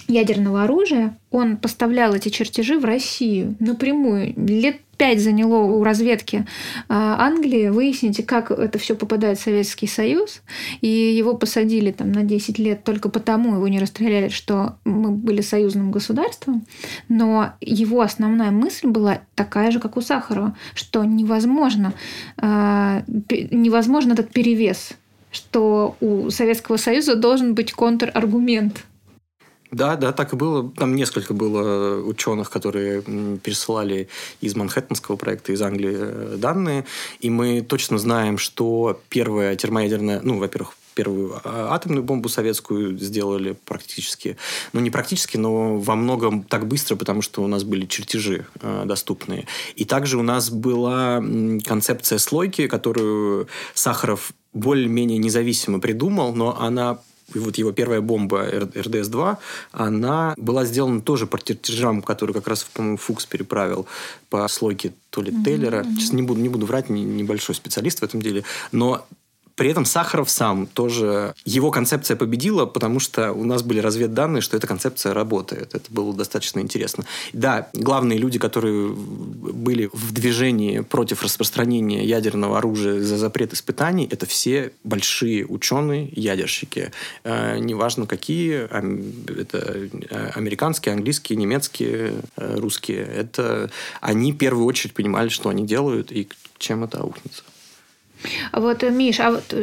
ядерного 0.08 0.64
оружия, 0.64 1.18
он 1.32 1.58
поставлял 1.58 2.14
эти 2.14 2.30
чертежи 2.30 2.78
в 2.78 2.86
Россию 2.86 3.56
напрямую. 3.60 4.36
Лет 4.38 4.78
пять 4.96 5.20
заняло 5.20 5.64
у 5.64 5.84
разведки 5.84 6.38
э, 6.38 6.44
Англии 6.88 7.70
выяснить, 7.70 8.24
как 8.28 8.52
это 8.52 8.78
все 8.78 8.96
попадает 8.96 9.40
в 9.40 9.42
Советский 9.42 9.88
Союз. 9.88 10.44
И 10.82 10.88
его 10.88 11.34
посадили 11.34 11.92
там 11.92 12.12
на 12.12 12.22
10 12.22 12.60
лет 12.60 12.84
только 12.84 13.10
потому, 13.10 13.56
его 13.56 13.68
не 13.68 13.80
расстреляли, 13.80 14.30
что 14.30 14.76
мы 14.86 15.10
были 15.10 15.42
союзным 15.42 15.90
государством. 15.90 16.68
Но 17.10 17.54
его 17.62 18.02
основная 18.02 18.52
мысль 18.52 18.88
была 18.88 19.22
такая 19.34 19.72
же, 19.72 19.80
как 19.80 19.98
у 19.98 20.02
Сахарова, 20.02 20.56
что 20.76 21.04
невозможно, 21.04 21.94
э, 22.40 23.02
невозможно 23.50 24.14
этот 24.14 24.32
перевес 24.32 24.92
что 25.34 25.96
у 26.00 26.30
Советского 26.30 26.78
Союза 26.78 27.16
должен 27.16 27.54
быть 27.54 27.74
контраргумент. 27.74 28.86
Да, 29.72 29.96
да, 29.96 30.12
так 30.12 30.34
и 30.34 30.36
было. 30.36 30.72
Там 30.78 30.96
несколько 30.96 31.34
было 31.34 32.00
ученых, 32.04 32.52
которые 32.52 33.02
пересылали 33.02 34.08
из 34.40 34.56
Манхэттенского 34.56 35.16
проекта, 35.16 35.52
из 35.52 35.62
Англии 35.64 35.96
э, 35.98 36.36
данные. 36.38 36.86
И 37.22 37.32
мы 37.32 37.62
точно 37.62 37.98
знаем, 37.98 38.38
что 38.38 39.02
первая 39.10 39.56
термоядерная, 39.56 40.22
ну, 40.22 40.38
во-первых, 40.38 40.76
первую 40.94 41.40
а, 41.44 41.74
атомную 41.74 42.04
бомбу 42.04 42.30
советскую 42.30 42.98
сделали 42.98 43.56
практически, 43.66 44.38
ну 44.74 44.80
не 44.80 44.90
практически, 44.90 45.38
но 45.38 45.78
во 45.78 45.96
многом 45.96 46.44
так 46.44 46.68
быстро, 46.68 46.96
потому 46.96 47.22
что 47.22 47.44
у 47.44 47.48
нас 47.48 47.64
были 47.64 47.86
чертежи 47.86 48.46
э, 48.62 48.84
доступные. 48.86 49.48
И 49.76 49.86
также 49.86 50.18
у 50.18 50.24
нас 50.24 50.50
была 50.50 51.24
концепция 51.66 52.18
слойки, 52.18 52.68
которую 52.68 53.48
Сахаров 53.74 54.34
более-менее 54.54 55.18
независимо 55.18 55.80
придумал, 55.80 56.34
но 56.34 56.60
она 56.60 57.00
вот 57.34 57.58
его 57.58 57.72
первая 57.72 58.02
бомба 58.02 58.48
РДС-2, 58.48 59.38
она 59.72 60.34
была 60.38 60.66
сделана 60.66 61.02
тоже 61.02 61.26
по 61.28 61.42
чертежам, 61.42 62.02
который 62.02 62.34
как 62.34 62.48
раз, 62.48 62.64
по-моему, 62.64 62.98
Фукс 62.98 63.26
переправил 63.26 63.88
по 64.30 64.48
слойке 64.48 64.94
то 65.10 65.22
ли 65.22 65.34
Тейлера. 65.44 65.82
Mm-hmm. 65.82 65.96
Сейчас 65.96 66.14
не 66.14 66.22
буду, 66.22 66.42
не 66.42 66.50
буду 66.50 66.66
врать, 66.66 66.90
не, 66.90 67.04
небольшой 67.04 67.56
специалист 67.56 68.00
в 68.00 68.04
этом 68.04 68.22
деле. 68.22 68.44
Но 68.72 69.06
при 69.56 69.70
этом 69.70 69.86
Сахаров 69.86 70.30
сам 70.30 70.68
тоже... 70.68 71.36
Его 71.46 71.72
концепция 71.72 72.18
победила, 72.18 72.66
потому 72.66 73.00
что 73.00 73.32
у 73.32 73.44
нас 73.44 73.62
были 73.64 73.80
разведданные, 73.80 74.42
что 74.42 74.58
эта 74.58 74.68
концепция 74.68 75.14
работает. 75.14 75.76
Это 75.76 75.92
было 75.92 76.14
достаточно 76.14 76.60
интересно. 76.60 77.06
Да, 77.34 77.70
главные 77.74 78.18
люди, 78.18 78.40
которые 78.40 78.90
были 78.90 79.90
в 79.94 80.12
движении 80.12 80.80
против 80.80 81.24
распространения 81.24 82.04
ядерного 82.06 82.58
оружия 82.58 83.00
за 83.02 83.18
запрет 83.18 83.54
испытаний, 83.54 84.08
это 84.10 84.26
все 84.26 84.72
большие 84.84 85.46
ученые, 85.46 86.10
ядерщики. 86.14 86.92
Э, 87.24 87.58
неважно 87.60 88.08
какие, 88.08 88.64
это 88.64 89.90
э, 90.10 90.32
американские, 90.36 90.94
английские, 90.94 91.38
немецкие, 91.38 92.14
э, 92.38 92.56
русские. 92.58 93.04
Это 93.04 93.70
они 94.02 94.32
в 94.32 94.38
первую 94.38 94.66
очередь 94.66 94.94
понимали, 94.94 95.30
что 95.30 95.50
они 95.50 95.66
делают 95.66 96.12
и 96.12 96.28
чем 96.58 96.84
это 96.84 97.00
аукнется. 97.00 97.44
Вот, 98.52 98.84
Миш, 98.84 99.20
а 99.20 99.32
вот 99.32 99.54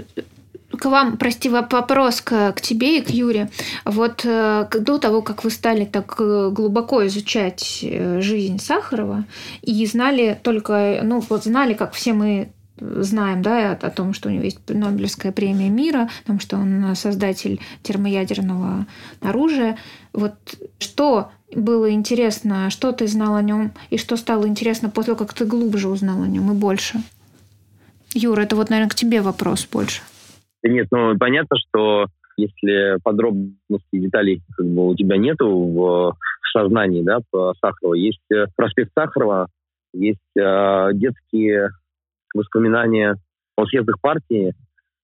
к 0.78 0.84
вам, 0.86 1.16
прости, 1.16 1.48
вопрос 1.48 2.20
к, 2.20 2.52
к 2.52 2.60
тебе 2.60 2.98
и 2.98 3.02
к 3.02 3.10
Юре. 3.10 3.50
Вот 3.84 4.22
э, 4.24 4.68
до 4.80 4.98
того, 4.98 5.22
как 5.22 5.44
вы 5.44 5.50
стали 5.50 5.84
так 5.84 6.16
э, 6.18 6.50
глубоко 6.52 7.06
изучать 7.06 7.80
э, 7.82 8.20
жизнь 8.20 8.58
Сахарова 8.58 9.24
и 9.62 9.84
знали 9.86 10.38
только, 10.42 11.00
ну 11.02 11.22
вот 11.28 11.44
знали, 11.44 11.74
как 11.74 11.92
все 11.92 12.12
мы 12.12 12.50
знаем, 12.78 13.42
да, 13.42 13.72
о, 13.72 13.90
том, 13.90 14.14
что 14.14 14.28
у 14.28 14.32
него 14.32 14.44
есть 14.44 14.60
Нобелевская 14.68 15.32
премия 15.32 15.68
мира, 15.68 16.08
о 16.24 16.26
том, 16.26 16.40
что 16.40 16.56
он 16.56 16.94
создатель 16.96 17.60
термоядерного 17.82 18.86
оружия. 19.20 19.76
Вот 20.14 20.34
что 20.78 21.30
было 21.54 21.90
интересно, 21.90 22.70
что 22.70 22.92
ты 22.92 23.06
знал 23.06 23.34
о 23.34 23.42
нем, 23.42 23.72
и 23.90 23.98
что 23.98 24.16
стало 24.16 24.46
интересно 24.46 24.88
после 24.88 25.14
того, 25.14 25.26
как 25.26 25.34
ты 25.34 25.44
глубже 25.44 25.88
узнал 25.88 26.22
о 26.22 26.26
нем 26.26 26.50
и 26.52 26.54
больше? 26.54 27.02
Юра, 28.14 28.42
это 28.42 28.56
вот, 28.56 28.70
наверное, 28.70 28.90
к 28.90 28.94
тебе 28.94 29.20
вопрос 29.20 29.66
больше. 29.66 30.02
Нет, 30.62 30.88
ну 30.90 31.16
понятно, 31.18 31.56
что 31.58 32.06
если 32.36 33.00
подробностей, 33.02 34.00
деталей 34.00 34.42
как 34.56 34.66
бы 34.66 34.88
у 34.88 34.94
тебя 34.94 35.16
нету 35.16 35.48
в, 35.48 36.12
в 36.12 36.50
сознании, 36.52 37.02
да, 37.02 37.18
по 37.30 37.54
Сахарова, 37.60 37.94
есть 37.94 38.20
э, 38.32 38.46
проспект 38.56 38.92
Сахарова, 38.94 39.48
есть 39.92 40.18
э, 40.38 40.88
детские 40.94 41.70
воспоминания 42.34 43.16
о 43.56 43.66
съездах 43.66 44.00
партии, 44.00 44.54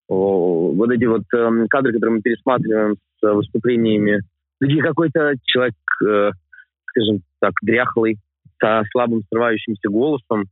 о, 0.09 0.73
вот 0.73 0.91
эти 0.91 1.05
вот 1.05 1.23
э, 1.35 1.67
кадры, 1.69 1.93
которые 1.93 2.17
мы 2.17 2.23
пересматриваем 2.23 2.97
с 3.21 3.33
выступлениями, 3.33 4.21
где 4.61 4.81
какой-то 4.83 5.35
человек, 5.45 5.75
э, 6.05 6.31
скажем 6.87 7.23
так, 7.41 7.53
дряхлый, 7.63 8.19
со 8.61 8.83
слабым 8.91 9.23
срывающимся 9.29 9.89
голосом 9.89 10.43
э, 10.43 10.47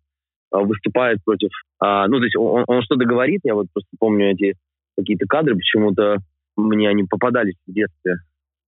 выступает 0.62 1.18
против... 1.24 1.50
Э, 1.82 2.06
ну, 2.08 2.18
то 2.18 2.24
есть 2.24 2.36
он, 2.36 2.64
он 2.66 2.82
что-то 2.82 3.04
говорит, 3.04 3.40
я 3.44 3.54
вот 3.54 3.66
просто 3.72 3.90
помню 3.98 4.30
эти 4.30 4.54
какие-то 4.96 5.26
кадры, 5.26 5.56
почему-то 5.56 6.18
мне 6.56 6.88
они 6.88 7.04
попадались 7.04 7.56
в 7.66 7.72
детстве. 7.72 8.16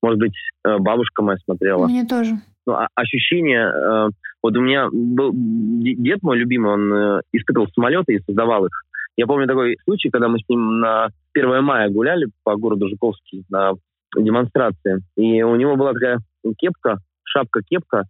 Может 0.03 0.19
быть, 0.19 0.35
э, 0.65 0.79
бабушка 0.79 1.23
моя 1.23 1.39
смотрела. 1.39 1.87
Мне 1.87 2.05
тоже. 2.05 2.37
Ну, 2.67 2.75
а, 2.75 2.89
ощущение... 2.95 3.67
Э, 3.67 4.09
вот 4.43 4.57
у 4.57 4.61
меня 4.61 4.89
был 4.93 5.33
дед 5.35 6.23
мой 6.23 6.39
любимый, 6.39 6.73
он 6.73 6.93
э, 6.93 7.21
испытывал 7.33 7.67
самолеты 7.75 8.15
и 8.15 8.21
создавал 8.21 8.67
их. 8.67 8.83
Я 9.17 9.27
помню 9.27 9.47
такой 9.47 9.77
случай, 9.85 10.11
когда 10.11 10.29
мы 10.29 10.39
с 10.39 10.49
ним 10.49 10.79
на 10.79 11.09
1 11.35 11.65
мая 11.65 11.89
гуляли 11.89 12.29
по 12.45 12.55
городу 12.57 12.89
Жуковский 12.89 13.45
на 13.49 13.73
демонстрации. 14.17 15.01
И 15.17 15.43
у 15.43 15.57
него 15.57 15.77
была 15.77 15.95
такая 15.95 16.19
кепка, 16.59 16.99
шапка-кепка, 17.25 18.05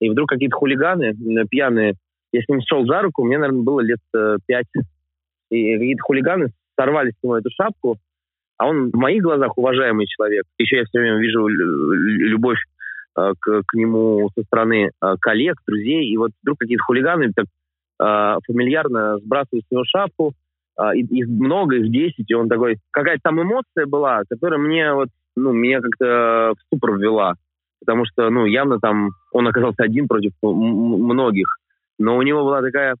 и 0.00 0.08
вдруг 0.08 0.28
какие-то 0.28 0.56
хулиганы 0.56 1.14
пьяные, 1.48 1.94
я 2.36 2.42
с 2.42 2.48
ним 2.48 2.60
шел 2.60 2.84
за 2.86 3.02
руку, 3.02 3.24
мне, 3.24 3.38
наверное, 3.38 3.62
было 3.62 3.80
лет 3.80 4.00
пять, 4.46 4.66
и 5.50 5.74
какие-то 5.74 6.02
хулиганы 6.02 6.48
сорвали 6.78 7.10
с 7.10 7.22
него 7.22 7.38
эту 7.38 7.50
шапку, 7.50 7.96
а 8.58 8.68
он 8.68 8.90
в 8.90 8.96
моих 8.96 9.22
глазах 9.22 9.56
уважаемый 9.56 10.06
человек. 10.06 10.44
Еще 10.58 10.78
я 10.78 10.84
все 10.84 10.98
время 10.98 11.18
вижу 11.18 11.46
любовь 11.46 12.58
э, 13.18 13.32
к, 13.38 13.62
к 13.66 13.74
нему 13.74 14.28
со 14.34 14.42
стороны 14.44 14.90
э, 14.90 15.14
коллег, 15.20 15.56
друзей, 15.66 16.06
и 16.06 16.16
вот 16.16 16.30
вдруг 16.42 16.58
какие-то 16.58 16.82
хулиганы 16.84 17.32
так 17.34 17.46
э, 17.46 18.38
фамильярно 18.46 19.18
сбрасывают 19.18 19.64
с 19.66 19.70
него 19.70 19.84
шапку, 19.84 20.32
э, 20.80 20.96
их 20.96 21.28
много, 21.28 21.76
их 21.76 21.90
десять, 21.90 22.30
и 22.30 22.34
он 22.34 22.48
такой... 22.48 22.78
Какая-то 22.90 23.20
там 23.24 23.42
эмоция 23.42 23.86
была, 23.86 24.22
которая 24.28 24.58
мне 24.58 24.92
вот, 24.92 25.08
ну, 25.36 25.52
меня 25.52 25.80
как-то 25.80 26.54
в 26.56 26.62
ступор 26.66 26.96
ввела. 26.98 27.34
Потому 27.80 28.04
что, 28.06 28.30
ну, 28.30 28.46
явно 28.46 28.78
там 28.80 29.10
он 29.32 29.46
оказался 29.46 29.82
один 29.82 30.08
против 30.08 30.32
многих. 30.42 31.58
Но 31.98 32.16
у 32.16 32.22
него 32.22 32.44
была 32.44 32.62
такая 32.62 32.96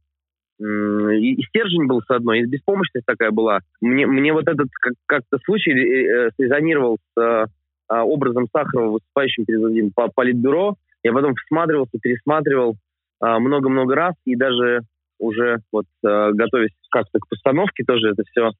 и, 0.58 1.42
стержень 1.48 1.86
был 1.86 2.00
с 2.00 2.10
одной, 2.10 2.40
и 2.40 2.46
беспомощность 2.46 3.04
такая 3.04 3.30
была. 3.30 3.60
Мне, 3.82 4.06
мне 4.06 4.32
вот 4.32 4.48
этот 4.48 4.68
как- 4.80 4.94
как-то 5.04 5.38
случай 5.44 5.72
э, 5.72 6.28
э 6.28 6.30
с 6.30 7.20
э, 7.20 7.46
а, 7.88 8.04
образом 8.04 8.46
Сахарова, 8.50 8.92
выступающим 8.92 9.44
перед 9.44 9.62
этим 9.70 9.92
по 9.94 10.08
политбюро. 10.08 10.76
Я 11.02 11.12
потом 11.12 11.34
всматривался, 11.34 11.98
пересматривал 12.00 12.76
э, 13.22 13.38
много-много 13.38 13.94
раз, 13.94 14.14
и 14.24 14.34
даже 14.34 14.80
уже 15.18 15.58
вот 15.70 15.86
э, 16.04 16.30
готовясь 16.32 16.74
как-то 16.90 17.18
к 17.18 17.28
постановке 17.28 17.84
тоже 17.86 18.10
это 18.10 18.22
все, 18.30 18.50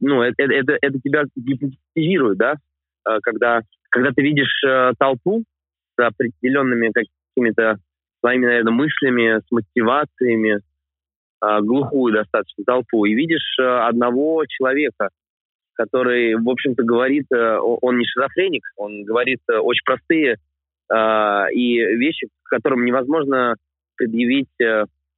ну, 0.00 0.22
это, 0.22 0.42
это, 0.42 0.78
это 0.80 1.00
тебя 1.00 1.24
гипнотизирует, 1.36 2.38
да, 2.38 2.54
э, 3.08 3.18
когда, 3.22 3.60
когда 3.90 4.10
ты 4.12 4.22
видишь 4.22 4.62
э, 4.64 4.92
толпу 4.98 5.44
с 5.96 6.02
определенными 6.02 6.92
какими-то 6.92 7.76
своими, 8.22 8.46
наверное, 8.46 8.72
мыслями, 8.72 9.40
с 9.40 9.50
мотивациями, 9.50 10.60
а, 11.40 11.60
глухую 11.60 12.14
достаточно 12.14 12.62
толпу, 12.64 13.04
и 13.04 13.14
видишь 13.14 13.56
э, 13.60 13.64
одного 13.64 14.44
человека, 14.46 15.08
который, 15.74 16.36
в 16.36 16.48
общем-то, 16.48 16.84
говорит, 16.84 17.26
э, 17.34 17.58
он 17.58 17.98
не 17.98 18.06
шизофреник, 18.06 18.62
он 18.76 19.02
говорит 19.02 19.40
э, 19.50 19.56
очень 19.56 19.82
простые 19.84 20.36
а, 20.88 21.46
и 21.52 21.78
вещи, 21.96 22.28
которым 22.44 22.84
невозможно 22.84 23.56
предъявить, 23.96 24.48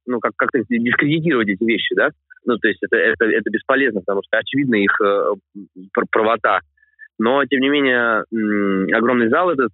ну, 0.05 0.19
как- 0.19 0.35
как-то 0.35 0.59
дискредитировать 0.69 1.49
эти 1.49 1.63
вещи, 1.63 1.95
да? 1.95 2.09
Ну, 2.45 2.57
то 2.57 2.67
есть 2.67 2.81
это, 2.83 2.97
это, 2.97 3.25
это 3.25 3.49
бесполезно, 3.49 4.01
потому 4.01 4.21
что 4.23 4.37
очевидно 4.37 4.75
их 4.75 4.95
правота. 6.11 6.59
Но, 7.17 7.43
тем 7.45 7.61
не 7.61 7.69
менее, 7.69 8.23
огромный 8.95 9.29
зал 9.29 9.49
этот, 9.49 9.71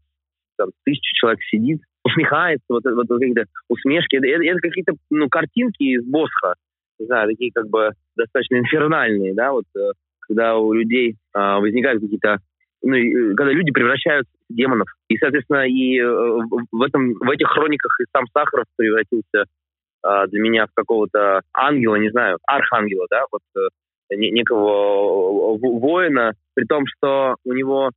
там, 0.58 0.70
тысяча 0.86 1.13
человек 1.13 1.39
сидит, 1.44 1.82
усмехается, 2.04 2.66
вот, 2.70 2.84
вот, 2.84 3.08
какие-то 3.08 3.46
усмешки. 3.70 4.16
Это, 4.16 4.28
это 4.28 4.60
какие-то 4.60 4.94
ну, 5.10 5.30
картинки 5.30 5.84
из 5.84 6.06
Босха, 6.06 6.56
не 7.00 7.06
знаю, 7.06 7.30
такие 7.30 7.52
как 7.54 7.68
бы 7.68 7.92
достаточно 8.16 8.58
инфернальные, 8.58 9.34
да, 9.34 9.52
вот 9.52 9.66
э, 9.78 9.92
когда 10.20 10.58
у 10.58 10.74
людей 10.74 11.16
а, 11.34 11.60
возникают 11.60 12.02
какие-то 12.02 12.38
ну, 12.84 12.96
э, 12.96 13.36
когда 13.36 13.52
люди 13.52 13.72
превращаются 13.72 14.32
в 14.50 14.54
демонов. 14.54 14.88
И, 15.08 15.18
соответственно, 15.18 15.68
и 15.68 16.00
э, 16.00 16.06
в, 16.72 16.82
этом, 16.82 17.14
в 17.14 17.30
этих 17.30 17.48
хрониках 17.48 17.96
и 18.00 18.06
сам 18.16 18.26
Сахаров 18.34 18.66
превратился 18.76 19.46
а, 20.04 20.28
для 20.28 20.40
меня 20.42 20.66
в 20.66 20.74
какого-то 20.74 21.42
ангела, 21.54 21.96
не 21.96 22.10
знаю, 22.10 22.38
архангела, 22.46 23.08
да, 23.10 23.26
вот 23.32 23.42
некого 24.10 25.58
воина, 25.58 26.34
при 26.54 26.66
том, 26.66 26.84
что 26.86 27.36
у 27.46 27.54
него 27.54 27.92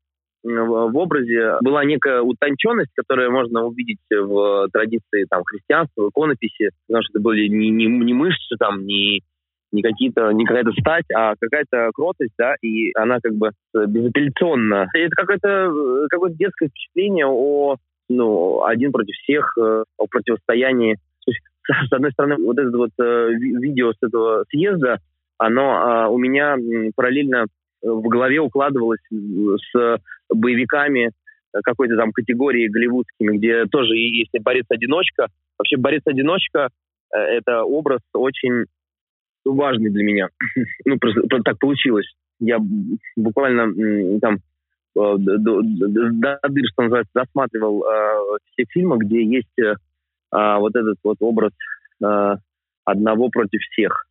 в 0.44 0.96
образе 0.96 1.56
была 1.62 1.84
некая 1.84 2.20
утонченность, 2.20 2.92
которую 2.94 3.32
можно 3.32 3.64
увидеть 3.64 3.98
в 4.10 4.68
традиции 4.72 5.26
там, 5.28 5.42
христианства, 5.44 6.08
иконописи, 6.08 6.70
потому 6.86 7.02
что 7.02 7.12
это 7.14 7.22
были 7.22 7.48
не, 7.48 7.70
не, 7.70 7.86
не 7.86 8.12
мышцы, 8.12 8.56
там, 8.58 8.84
не, 8.84 9.22
не 9.72 9.82
какие-то, 9.82 10.30
не 10.32 10.44
какая-то 10.44 10.72
стать, 10.72 11.06
а 11.14 11.34
какая-то 11.40 11.90
кротость, 11.94 12.34
да, 12.38 12.54
и 12.62 12.92
она 12.94 13.18
как 13.22 13.34
бы 13.34 13.50
безапелляционна. 13.74 14.86
Это 14.92 15.14
какое-то 15.16 16.06
какое 16.10 16.30
детское 16.32 16.68
впечатление 16.68 17.26
о 17.26 17.76
ну, 18.08 18.64
один 18.64 18.92
против 18.92 19.14
всех, 19.16 19.56
э, 19.58 19.84
о 19.96 20.06
противостоянии. 20.06 20.98
С 21.88 21.92
одной 21.92 22.12
стороны, 22.12 22.36
вот 22.36 22.58
это 22.58 22.76
вот 22.76 22.90
э, 23.00 23.30
видео 23.32 23.92
с 23.92 23.96
этого 24.02 24.44
съезда, 24.50 24.98
оно 25.38 26.06
э, 26.06 26.08
у 26.08 26.18
меня 26.18 26.56
параллельно 26.94 27.46
в 27.84 28.08
голове 28.08 28.40
укладывалось 28.40 29.00
с 29.10 29.98
боевиками 30.30 31.12
какой-то 31.62 31.96
там 31.96 32.12
категории 32.12 32.68
голливудскими, 32.68 33.36
где 33.36 33.66
тоже, 33.66 33.94
если 33.94 34.38
борец-одиночка, 34.38 35.28
вообще 35.58 35.76
борец-одиночка 35.76 36.68
э,— 37.14 37.18
это 37.18 37.62
образ 37.62 38.00
очень 38.12 38.64
важный 39.44 39.90
для 39.90 40.02
меня. 40.02 40.28
ну, 40.84 40.98
просто 40.98 41.22
так 41.44 41.58
получилось. 41.58 42.12
Я 42.40 42.58
буквально 43.16 43.72
там 44.20 44.34
э, 44.34 44.38
до, 44.96 45.38
до, 45.38 45.62
дыр, 45.62 46.64
что 46.72 46.82
называется, 46.82 47.12
досматривал 47.14 47.84
э, 47.84 48.38
все 48.52 48.64
фильмы, 48.70 48.98
где 48.98 49.24
есть 49.24 49.58
э, 49.60 49.74
а, 50.30 50.58
вот 50.58 50.74
этот 50.74 50.96
вот 51.04 51.18
образ 51.20 51.52
э, 52.04 52.36
одного 52.84 53.28
против 53.28 53.60
всех. 53.60 54.06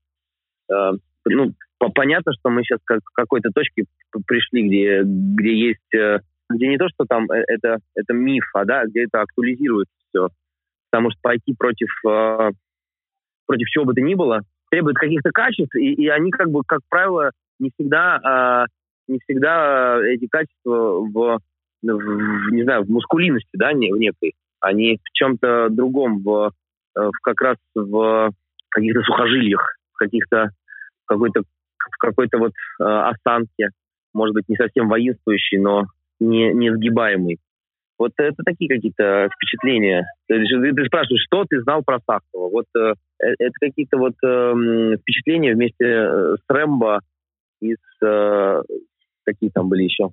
Э, 0.72 0.92
ну, 1.26 1.54
понятно, 1.90 2.34
что 2.34 2.50
мы 2.50 2.64
сейчас 2.64 2.80
к 2.84 3.00
какой-то 3.14 3.50
точке 3.54 3.86
пришли, 4.28 4.68
где, 4.68 5.02
где 5.04 5.56
есть, 5.56 5.94
э, 5.96 6.20
где 6.50 6.68
не 6.68 6.78
то, 6.78 6.88
что 6.90 7.06
там 7.06 7.30
э, 7.32 7.44
это, 7.48 7.78
это 7.96 8.14
миф, 8.14 8.46
а 8.54 8.66
да, 8.66 8.86
где 8.86 9.06
это 9.06 9.22
актуализируется 9.22 9.94
все. 10.10 10.30
Потому 10.92 11.12
что 11.12 11.20
пойти 11.22 11.54
против, 11.58 11.90
э, 12.08 12.52
против 13.48 13.68
чего 13.70 13.86
бы 13.86 13.94
то 13.94 14.02
ни 14.02 14.14
было 14.14 14.42
требует 14.70 14.98
каких-то 14.98 15.32
качеств, 15.32 15.76
и, 15.76 15.94
и 15.94 16.08
они, 16.08 16.32
как 16.32 16.50
бы, 16.50 16.62
как 16.66 16.82
правило, 16.90 17.32
не 17.60 17.70
всегда, 17.76 18.66
не 19.08 19.20
всегда 19.20 20.00
эти 20.04 20.26
качества 20.26 21.00
в, 21.00 21.40
в, 21.84 22.52
не 22.52 22.64
знаю, 22.64 22.84
в 22.84 22.90
мускулинности, 22.90 23.50
да, 23.54 23.72
в 23.72 23.78
некой, 23.78 24.34
они 24.60 24.98
в 24.98 25.12
чем-то 25.14 25.70
другом, 25.70 26.24
в, 26.24 26.52
в 26.96 27.12
как 27.22 27.40
раз 27.42 27.58
в 27.76 28.32
каких-то 28.70 29.04
сухожилиях, 29.04 29.78
каких-то 29.94 30.50
какой-то 31.06 31.44
в 31.92 31.98
какой-то 31.98 32.38
вот 32.38 32.52
э, 32.80 32.84
осанке, 32.84 33.70
может 34.14 34.34
быть, 34.34 34.48
не 34.48 34.56
совсем 34.56 34.90
воинствующий, 34.90 35.58
но 35.58 35.86
не, 36.20 36.54
не 36.54 36.74
сгибаемый. 36.74 37.40
Вот 37.98 38.12
это 38.18 38.44
такие 38.44 38.70
какие-то 38.70 39.30
впечатления. 39.36 40.06
Ты, 40.28 40.44
ты 40.44 40.86
спрашиваешь, 40.86 41.24
что 41.26 41.46
ты 41.48 41.62
знал 41.62 41.84
про 41.84 42.00
Сахарова? 42.00 42.50
Вот 42.50 42.66
э, 42.76 42.94
э 43.22 43.34
это 43.40 43.54
какие-то 43.60 43.98
вот 43.98 44.16
э, 44.24 44.98
впечатления 45.00 45.54
вместе 45.54 45.86
э, 45.86 46.36
с 46.36 46.44
Рэмбо 46.50 47.02
из... 47.62 47.78
Э, 48.04 48.62
какие 49.26 49.52
там 49.52 49.70
были 49.70 49.84
еще? 49.84 50.10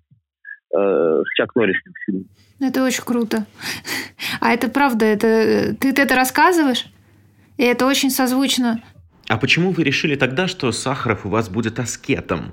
Э, 0.77 1.23
Чак 1.37 1.55
Норрис 1.57 1.77
фильм. 2.07 2.27
Это 2.61 2.85
очень 2.85 3.05
круто. 3.05 3.47
А 4.41 4.53
это 4.53 4.69
правда, 4.69 5.05
это 5.05 5.75
ты, 5.79 5.93
ты 5.93 6.03
это 6.03 6.15
рассказываешь? 6.15 6.87
И 7.57 7.65
это 7.65 7.87
очень 7.87 8.11
созвучно. 8.11 8.83
А 9.31 9.37
почему 9.37 9.71
вы 9.71 9.85
решили 9.85 10.17
тогда, 10.17 10.49
что 10.49 10.73
Сахаров 10.73 11.25
у 11.25 11.29
вас 11.29 11.49
будет 11.49 11.79
аскетом? 11.79 12.53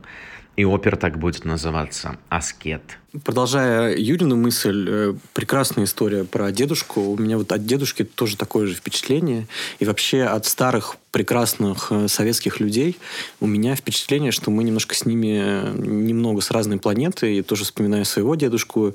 И 0.56 0.64
опера 0.64 0.96
так 0.96 1.18
будет 1.18 1.44
называться 1.44 2.20
«Аскет». 2.30 3.00
Продолжая 3.24 3.96
Юрину 3.98 4.36
мысль, 4.36 4.86
э, 4.90 5.14
прекрасная 5.34 5.86
история 5.86 6.26
про 6.26 6.52
дедушку. 6.52 7.00
У 7.00 7.18
меня 7.18 7.38
вот 7.38 7.54
от 7.54 7.66
дедушки 7.66 8.04
тоже 8.04 8.36
такое 8.36 8.68
же 8.68 8.76
впечатление. 8.76 9.48
И 9.80 9.86
вообще 9.86 10.24
от 10.24 10.46
старых 10.46 10.98
прекрасных 11.12 11.88
э, 11.90 12.10
советских 12.10 12.60
людей 12.60 12.98
у 13.40 13.48
меня 13.48 13.78
впечатление, 13.78 14.34
что 14.34 14.52
мы 14.52 14.66
немножко 14.66 14.94
с 14.94 15.06
ними 15.06 15.40
э, 15.42 15.74
немного 15.78 16.42
с 16.42 16.52
разной 16.52 16.80
планеты. 16.80 17.38
И 17.38 17.42
тоже 17.44 17.64
вспоминаю 17.64 18.04
своего 18.04 18.36
дедушку. 18.36 18.94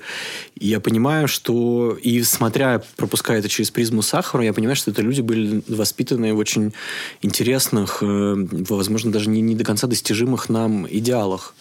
И 0.56 0.68
я 0.68 0.78
понимаю, 0.78 1.26
что... 1.26 1.96
И 2.02 2.22
смотря, 2.22 2.82
пропуская 2.96 3.38
это 3.38 3.48
через 3.48 3.70
призму 3.70 4.02
сахара, 4.02 4.44
я 4.44 4.52
понимаю, 4.52 4.76
что 4.76 4.90
это 4.90 5.00
люди 5.00 5.22
были 5.22 5.62
воспитаны 5.68 6.34
в 6.34 6.38
очень 6.38 6.74
интересных, 7.22 7.98
возможно, 8.02 9.10
даже 9.10 9.30
не, 9.30 9.40
не 9.40 9.54
до 9.54 9.64
конца 9.64 9.86
достижимых 9.86 10.50
нам 10.50 10.86
идеалах. 10.86 11.54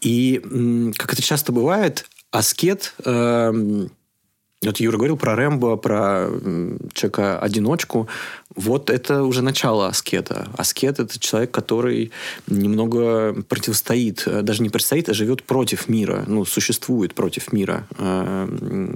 И, 0.00 0.92
как 0.96 1.12
это 1.12 1.22
часто 1.22 1.52
бывает, 1.52 2.01
аскет, 2.32 2.94
э, 3.04 3.86
вот 4.64 4.76
Юра 4.78 4.96
говорил 4.96 5.16
про 5.16 5.34
Рэмбо, 5.34 5.76
про 5.76 6.28
человека-одиночку. 6.94 8.08
Вот 8.54 8.90
это 8.90 9.24
уже 9.24 9.42
начало 9.42 9.88
аскета. 9.88 10.48
Аскет– 10.56 10.98
это 11.00 11.18
человек, 11.18 11.50
который 11.50 12.12
немного 12.46 13.34
противостоит, 13.48 14.22
э, 14.26 14.42
даже 14.42 14.62
не 14.62 14.68
противостоит, 14.68 15.08
а 15.08 15.14
живет 15.14 15.42
против 15.42 15.88
мира, 15.88 16.24
ну, 16.26 16.44
существует 16.44 17.14
против 17.14 17.52
мира, 17.52 17.88
э, 17.98 18.48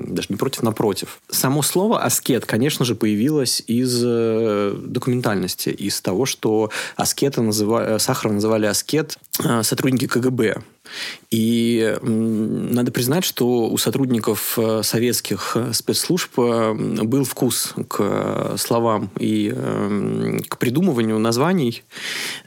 даже 0.08 0.26
не 0.28 0.36
против, 0.36 0.62
напротив. 0.62 1.20
Само 1.30 1.62
слово 1.62 2.02
«аскет», 2.02 2.46
конечно 2.46 2.84
же, 2.84 2.94
появилось 2.94 3.62
из 3.66 4.02
э, 4.04 4.74
документальности, 4.76 5.70
из 5.70 6.00
того, 6.00 6.26
что 6.26 6.70
аскета 6.96 7.42
называли, 7.42 7.98
Сахарова 7.98 8.34
называли 8.34 8.66
аскет 8.66 9.18
сотрудники 9.62 10.06
КГБ. 10.06 10.62
И 11.30 11.96
надо 12.02 12.92
признать, 12.92 13.24
что 13.24 13.68
у 13.68 13.76
сотрудников 13.78 14.58
советских 14.82 15.56
спецслужб 15.72 16.38
был 16.38 17.24
вкус 17.24 17.74
к 17.88 18.56
словам 18.56 19.10
и 19.18 19.54
к 20.48 20.58
придумыванию 20.58 21.18
названий, 21.18 21.82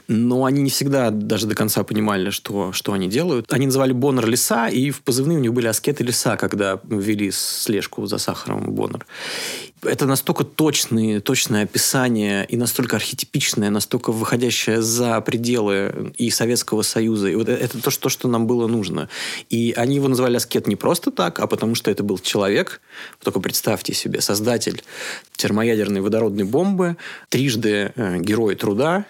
но 0.08 0.44
они 0.44 0.62
не 0.62 0.70
всегда 0.70 1.10
даже 1.10 1.46
до 1.46 1.54
конца 1.54 1.84
понимали, 1.84 2.30
что, 2.30 2.72
что 2.72 2.92
они 2.92 3.08
делают. 3.08 3.52
Они 3.52 3.66
называли 3.66 3.92
Боннер 3.92 4.26
леса, 4.26 4.68
и 4.68 4.90
в 4.90 5.02
позывные 5.02 5.38
у 5.38 5.40
них 5.40 5.52
были 5.52 5.66
аскеты 5.66 6.02
леса, 6.02 6.36
когда 6.36 6.80
ввели 6.88 7.30
слежку 7.30 8.06
за 8.06 8.18
сахаром 8.18 8.72
Боннер 8.72 9.06
это 9.82 10.06
настолько 10.06 10.44
точные, 10.44 11.20
точное 11.20 11.64
описание 11.64 12.44
и 12.46 12.56
настолько 12.56 12.96
архетипичное, 12.96 13.70
настолько 13.70 14.12
выходящее 14.12 14.82
за 14.82 15.20
пределы 15.20 16.12
и 16.18 16.30
Советского 16.30 16.82
Союза. 16.82 17.28
И 17.28 17.34
вот 17.34 17.48
это 17.48 17.80
то, 17.80 17.90
что, 17.90 18.08
что 18.08 18.28
нам 18.28 18.46
было 18.46 18.66
нужно. 18.66 19.08
И 19.48 19.72
они 19.76 19.96
его 19.96 20.08
называли 20.08 20.36
аскет 20.36 20.66
не 20.66 20.76
просто 20.76 21.10
так, 21.10 21.40
а 21.40 21.46
потому 21.46 21.74
что 21.74 21.90
это 21.90 22.02
был 22.02 22.18
человек, 22.18 22.80
только 23.22 23.40
представьте 23.40 23.94
себе, 23.94 24.20
создатель 24.20 24.82
термоядерной 25.36 26.02
водородной 26.02 26.44
бомбы, 26.44 26.96
трижды 27.30 27.92
э, 27.96 28.18
герой 28.18 28.56
труда. 28.56 29.06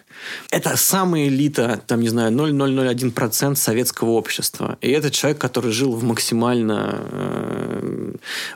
Это 0.51 0.77
самая 0.77 1.27
элита, 1.27 1.83
там, 1.87 2.01
не 2.01 2.09
знаю, 2.09 2.31
0,001% 2.33 3.57
советского 3.57 4.11
общества. 4.11 4.79
И 4.81 4.91
это 4.91 5.11
человек, 5.11 5.41
который 5.41 5.73
жил 5.73 5.93
в 5.93 6.05
максимально... 6.05 7.01
Э, 7.11 8.13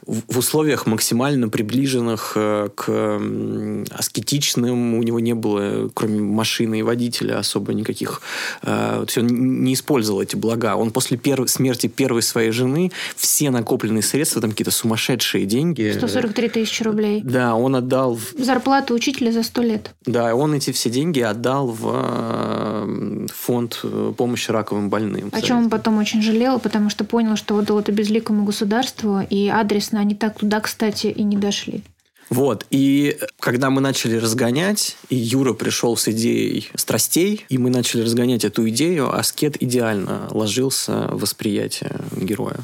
в 0.06 0.38
условиях 0.38 0.86
максимально 0.86 1.48
приближенных 1.48 2.03
приближенных 2.04 2.32
э, 2.36 2.68
к 2.74 3.94
аскетичным. 3.98 4.94
У 4.94 5.02
него 5.02 5.20
не 5.20 5.34
было, 5.34 5.90
кроме 5.94 6.20
машины 6.20 6.80
и 6.80 6.82
водителя, 6.82 7.38
особо 7.38 7.74
никаких... 7.74 8.20
Э, 8.62 8.96
то 8.98 9.04
есть 9.06 9.18
он 9.18 9.62
не 9.64 9.74
использовал 9.74 10.22
эти 10.22 10.36
блага. 10.36 10.76
Он 10.76 10.90
после 10.90 11.16
первой, 11.16 11.48
смерти 11.48 11.86
первой 11.86 12.22
своей 12.22 12.50
жены 12.50 12.92
все 13.16 13.50
накопленные 13.50 14.02
средства, 14.02 14.40
там 14.40 14.50
какие-то 14.50 14.70
сумасшедшие 14.70 15.46
деньги... 15.46 15.92
143 15.96 16.48
тысячи 16.48 16.82
рублей. 16.82 17.20
Да, 17.24 17.54
он 17.54 17.76
отдал... 17.76 18.18
Зарплату 18.38 18.94
учителя 18.94 19.32
за 19.32 19.42
сто 19.42 19.62
лет. 19.62 19.90
Да, 20.06 20.34
он 20.34 20.54
эти 20.54 20.72
все 20.72 20.90
деньги 20.90 21.20
отдал 21.20 21.68
в 21.68 21.90
э, 21.94 23.26
фонд 23.32 23.84
помощи 24.16 24.50
раковым 24.50 24.90
больным. 24.90 25.30
О 25.32 25.40
чем 25.40 25.58
он 25.58 25.70
потом 25.70 25.98
очень 25.98 26.22
жалел, 26.22 26.58
потому 26.58 26.90
что 26.90 27.04
понял, 27.04 27.36
что 27.36 27.56
отдал 27.56 27.80
это 27.80 27.92
безликому 27.92 28.44
государству, 28.44 29.20
и 29.28 29.48
адресно 29.48 30.00
они 30.00 30.14
так 30.14 30.38
туда, 30.38 30.60
кстати, 30.60 31.06
и 31.06 31.22
не 31.22 31.36
дошли. 31.36 31.82
Вот. 32.30 32.66
И 32.70 33.16
когда 33.38 33.70
мы 33.70 33.80
начали 33.80 34.16
разгонять, 34.16 34.96
и 35.08 35.16
Юра 35.16 35.52
пришел 35.52 35.96
с 35.96 36.08
идеей 36.08 36.68
страстей, 36.74 37.44
и 37.48 37.58
мы 37.58 37.70
начали 37.70 38.02
разгонять 38.02 38.44
эту 38.44 38.68
идею, 38.68 39.14
аскет 39.14 39.62
идеально 39.62 40.28
ложился 40.30 41.08
в 41.08 41.20
восприятие 41.20 41.92
героя 42.16 42.60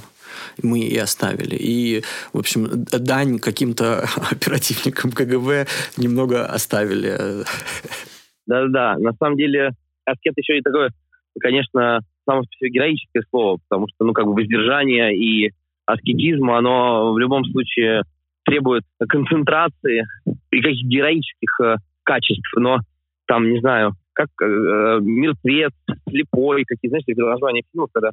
мы 0.62 0.80
и 0.80 0.96
оставили. 0.96 1.56
И, 1.56 2.02
в 2.32 2.38
общем, 2.38 2.66
дань 2.90 3.38
каким-то 3.38 4.04
оперативникам 4.30 5.12
КГБ 5.12 5.66
немного 5.96 6.44
оставили. 6.46 7.44
Да-да-да. 8.46 8.98
На 8.98 9.12
самом 9.14 9.36
деле, 9.36 9.70
аскет 10.04 10.34
еще 10.36 10.58
и 10.58 10.62
такое, 10.62 10.90
конечно, 11.40 12.00
самое 12.26 12.46
героическое 12.60 13.22
слово, 13.30 13.58
потому 13.68 13.86
что, 13.88 14.04
ну, 14.04 14.12
как 14.12 14.26
бы 14.26 14.34
воздержание 14.34 15.16
и 15.16 15.52
аскетизм, 15.86 16.50
оно 16.50 17.12
в 17.12 17.18
любом 17.18 17.44
случае 17.44 18.02
требует 18.50 18.82
концентрации 19.08 20.04
и 20.50 20.60
каких-то 20.60 20.88
героических 20.88 21.60
э, 21.62 21.76
качеств, 22.02 22.52
но 22.56 22.78
там, 23.26 23.48
не 23.48 23.60
знаю, 23.60 23.92
как 24.12 24.28
э, 24.42 24.98
мертвец, 25.00 25.72
слепой, 26.08 26.64
какие, 26.64 26.88
знаете, 26.88 27.14
названия 27.14 27.62
фильмов, 27.70 27.90
когда 27.92 28.10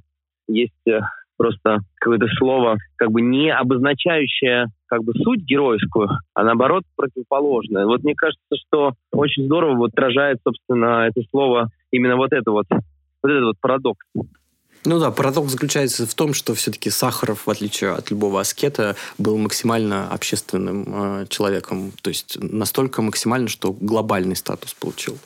есть 0.47 0.87
э, 0.87 0.99
просто 1.37 1.79
какое-то 1.95 2.27
слово, 2.37 2.77
как 2.97 3.11
бы 3.11 3.21
не 3.21 3.51
обозначающее 3.51 4.67
как 4.85 5.03
бы 5.03 5.13
суть 5.13 5.41
геройскую, 5.41 6.07
а 6.35 6.43
наоборот 6.43 6.83
противоположное. 6.95 7.85
Вот 7.87 8.03
мне 8.03 8.13
кажется, 8.15 8.55
что 8.67 8.93
очень 9.11 9.45
здорово 9.45 9.75
вот 9.75 9.93
отражает, 9.93 10.37
собственно, 10.43 11.07
это 11.07 11.21
слово 11.31 11.69
именно 11.91 12.15
вот 12.15 12.31
это 12.31 12.51
вот, 12.51 12.67
вот 12.69 13.31
этот 13.31 13.43
вот 13.43 13.55
парадокс. 13.59 14.05
Ну 14.85 14.99
да, 14.99 15.11
парадокс 15.11 15.51
заключается 15.51 16.05
в 16.05 16.13
том, 16.13 16.33
что 16.33 16.55
все-таки 16.55 16.89
Сахаров, 16.89 17.45
в 17.45 17.49
отличие 17.49 17.91
от 17.91 18.09
любого 18.09 18.39
аскета, 18.39 18.95
был 19.17 19.37
максимально 19.37 20.09
общественным 20.09 20.85
э, 20.87 21.25
человеком. 21.29 21.91
То 22.01 22.09
есть 22.09 22.37
настолько 22.39 23.01
максимально, 23.01 23.49
что 23.49 23.73
глобальный 23.73 24.35
статус 24.35 24.73
получил. 24.73 25.17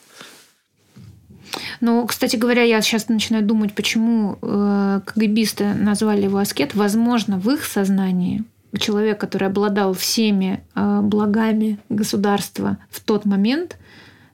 Ну, 1.82 2.06
кстати 2.08 2.36
говоря, 2.38 2.64
я 2.64 2.82
сейчас 2.82 3.10
начинаю 3.10 3.44
думать, 3.44 3.76
почему 3.76 4.38
э, 4.42 5.02
КГБисты 5.06 5.74
назвали 5.74 6.24
его 6.24 6.38
аскет. 6.38 6.74
Возможно, 6.74 7.38
в 7.38 7.50
их 7.50 7.66
сознании 7.66 8.44
человек, 8.80 9.20
который 9.20 9.48
обладал 9.48 9.94
всеми 9.94 10.64
э, 10.76 11.00
благами 11.02 11.80
государства 11.90 12.78
в 12.90 13.02
тот 13.02 13.26
момент, 13.26 13.78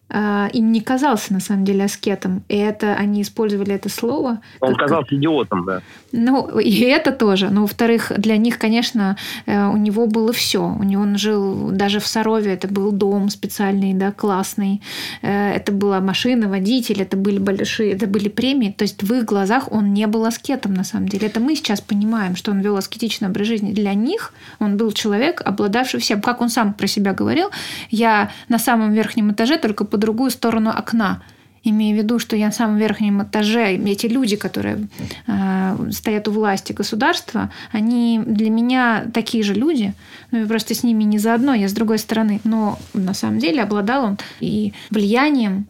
им 0.10 0.72
не 0.72 0.82
казался 0.82 1.34
на 1.34 1.40
самом 1.40 1.66
деле 1.66 1.86
аскетом. 1.86 2.44
И 2.48 2.56
это 2.56 2.94
они 2.94 3.22
использовали 3.22 3.74
это 3.74 3.90
слово. 3.90 4.40
Он 4.62 4.76
как... 4.76 4.88
казался 4.88 5.16
идиотом, 5.16 5.66
да. 5.66 5.82
Ну, 6.12 6.60
и 6.60 6.82
это 6.82 7.12
тоже. 7.12 7.50
Но, 7.50 7.62
во-вторых, 7.62 8.12
для 8.18 8.38
них, 8.38 8.58
конечно, 8.58 9.18
э, 9.46 9.68
у 9.68 9.78
него 9.78 10.08
было 10.08 10.32
все. 10.32 10.64
У 10.64 10.84
него 10.84 11.04
он 11.04 11.18
жил 11.18 11.72
даже 11.72 12.00
в 12.00 12.08
Сарове, 12.08 12.54
это 12.54 12.68
был 12.68 12.92
дом 12.92 13.30
специальный, 13.30 13.94
да, 13.94 14.12
классный. 14.12 14.82
Э, 15.22 15.54
это 15.54 15.72
была 15.72 16.00
машина, 16.00 16.48
водитель, 16.48 17.02
это 17.02 17.18
были 17.18 17.40
большие, 17.40 17.94
это 17.94 18.08
были 18.08 18.30
премии. 18.30 18.74
То 18.78 18.84
есть 18.84 19.04
в 19.04 19.14
их 19.14 19.26
глазах 19.26 19.72
он 19.72 19.94
не 19.94 20.08
был 20.08 20.26
аскетом 20.26 20.74
на 20.74 20.84
самом 20.84 21.10
деле. 21.10 21.28
Это 21.28 21.40
мы 21.40 21.56
сейчас 21.56 21.82
понимаем, 21.82 22.36
что 22.36 22.52
он 22.52 22.62
вел 22.62 22.78
аскетичный 22.78 23.28
образ 23.28 23.48
жизни. 23.48 23.74
Для 23.74 23.94
них 23.94 24.34
он 24.60 24.78
был 24.78 24.92
человек, 24.92 25.42
обладавший 25.46 26.00
всем. 26.00 26.22
Как 26.22 26.42
он 26.42 26.50
сам 26.50 26.74
про 26.74 26.88
себя 26.88 27.14
говорил, 27.14 27.50
я 27.90 28.32
на 28.50 28.60
самом 28.60 28.94
верхнем 28.94 29.32
этаже 29.32 29.58
только 29.58 29.84
по 29.98 30.02
другую 30.02 30.30
сторону 30.30 30.70
окна. 30.70 31.24
Имея 31.64 31.96
в 31.96 31.98
виду, 31.98 32.20
что 32.20 32.36
я 32.36 32.46
на 32.46 32.52
самом 32.52 32.78
верхнем 32.78 33.24
этаже, 33.24 33.76
эти 33.76 34.06
люди, 34.06 34.36
которые 34.36 34.88
э, 35.26 35.90
стоят 35.92 36.28
у 36.28 36.32
власти 36.32 36.72
государства, 36.72 37.50
они 37.72 38.22
для 38.24 38.52
меня 38.52 39.06
такие 39.12 39.44
же 39.44 39.56
люди, 39.56 39.94
но 40.32 40.38
я 40.38 40.46
просто 40.46 40.76
с 40.76 40.84
ними 40.84 41.04
не 41.04 41.18
заодно, 41.18 41.56
я 41.56 41.68
с 41.68 41.74
другой 41.74 41.98
стороны. 41.98 42.40
Но 42.44 42.78
на 42.94 43.16
самом 43.16 43.40
деле 43.40 43.64
обладал 43.64 44.06
он 44.06 44.18
и 44.40 44.74
влиянием, 44.92 45.66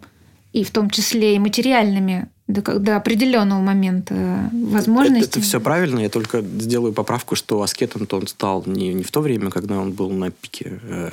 и 0.52 0.66
в 0.66 0.72
том 0.72 0.90
числе 0.90 1.36
и 1.36 1.40
материальными 1.40 2.28
до, 2.48 2.80
до 2.80 2.96
определенного 2.96 3.62
момента 3.62 4.50
возможности. 4.54 5.30
Это, 5.30 5.40
это 5.40 5.42
все 5.42 5.60
правильно, 5.60 6.00
я 6.00 6.10
только 6.10 6.42
сделаю 6.42 6.94
поправку, 6.94 7.36
что 7.36 7.62
аскетом-то 7.62 8.18
он 8.18 8.28
стал 8.28 8.64
не, 8.66 8.94
не 8.94 9.04
в 9.04 9.12
то 9.12 9.22
время, 9.22 9.50
когда 9.52 9.78
он 9.78 9.92
был 9.92 10.10
на 10.12 10.32
пике. 10.32 10.80
Э, 10.84 11.10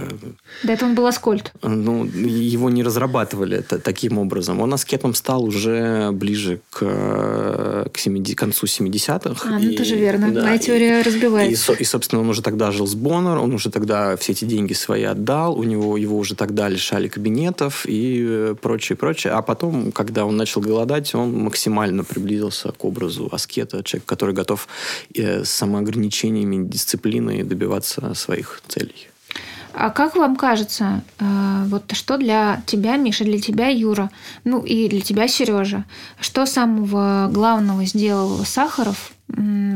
До 0.63 0.73
этого 0.73 0.89
он 0.91 0.95
был 0.95 1.07
аскольд. 1.07 1.53
Ну, 1.63 2.05
его 2.05 2.71
не 2.71 2.85
разрабатывали 2.85 3.63
таким 3.63 4.19
образом. 4.19 4.61
Он 4.61 4.73
аскетом 4.75 5.15
стал 5.15 5.45
уже 5.45 6.11
ближе 6.13 6.61
к, 6.71 7.89
к, 7.93 7.99
70, 7.99 8.37
к 8.37 8.39
концу 8.39 8.67
70-х. 8.67 9.49
А, 9.49 9.59
ну 9.59 9.71
и, 9.71 9.77
тоже 9.77 9.97
верно. 9.97 10.31
Да, 10.31 10.45
Моя 10.45 10.59
теория 10.59 11.01
и, 11.01 11.03
разбивается. 11.03 11.73
И, 11.73 11.83
и, 11.83 11.85
собственно, 11.85 12.23
он 12.23 12.29
уже 12.29 12.43
тогда 12.43 12.71
жил 12.71 12.87
с 12.87 12.95
Боннер, 12.95 13.39
он 13.39 13.53
уже 13.53 13.71
тогда 13.71 14.17
все 14.17 14.33
эти 14.33 14.45
деньги 14.45 14.73
свои 14.73 15.03
отдал, 15.03 15.59
у 15.59 15.65
него 15.65 15.97
его 15.97 16.17
уже 16.17 16.37
тогда 16.37 16.69
лишали 16.69 17.09
кабинетов 17.09 17.87
и 17.87 18.25
э, 18.25 18.55
прочее, 18.61 18.97
прочее. 18.97 19.33
А 19.33 19.43
потом, 19.43 19.91
когда 19.91 20.27
он 20.27 20.37
начал 20.37 20.61
голодать, 20.61 21.13
он 21.15 21.24
он 21.25 21.45
максимально 21.45 22.05
приблизился 22.05 22.73
к 22.73 22.85
образу 22.85 23.29
аскета, 23.33 23.83
человек, 23.83 24.07
который 24.07 24.35
готов 24.35 24.69
э, 25.15 25.45
самоограничениями, 25.45 26.69
дисциплиной 26.69 27.43
добиваться 27.43 28.15
своих 28.15 28.63
целей. 28.69 29.09
А 29.77 29.91
как 29.91 30.15
вам 30.15 30.37
кажется, 30.37 31.03
э, 31.19 31.65
вот 31.67 31.93
что 31.93 32.17
для 32.17 32.63
тебя, 32.67 32.97
Миша, 32.97 33.25
для 33.25 33.41
тебя, 33.41 33.69
Юра, 33.69 34.11
ну 34.45 34.61
и 34.61 34.89
для 34.89 35.01
тебя, 35.01 35.27
Сережа, 35.27 35.85
что 36.21 36.47
самого 36.47 37.29
главного 37.33 37.85
сделал 37.85 38.45
Сахаров, 38.45 39.13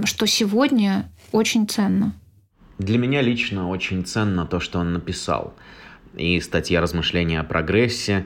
что 0.04 0.26
сегодня 0.26 1.10
очень 1.32 1.66
ценно? 1.66 2.14
Для 2.78 2.98
меня 2.98 3.22
лично 3.22 3.68
очень 3.68 4.04
ценно 4.04 4.46
то, 4.46 4.60
что 4.60 4.78
он 4.78 4.92
написал. 4.92 5.54
И 6.14 6.40
статья 6.40 6.80
размышления 6.80 7.40
о 7.40 7.44
прогрессе, 7.44 8.24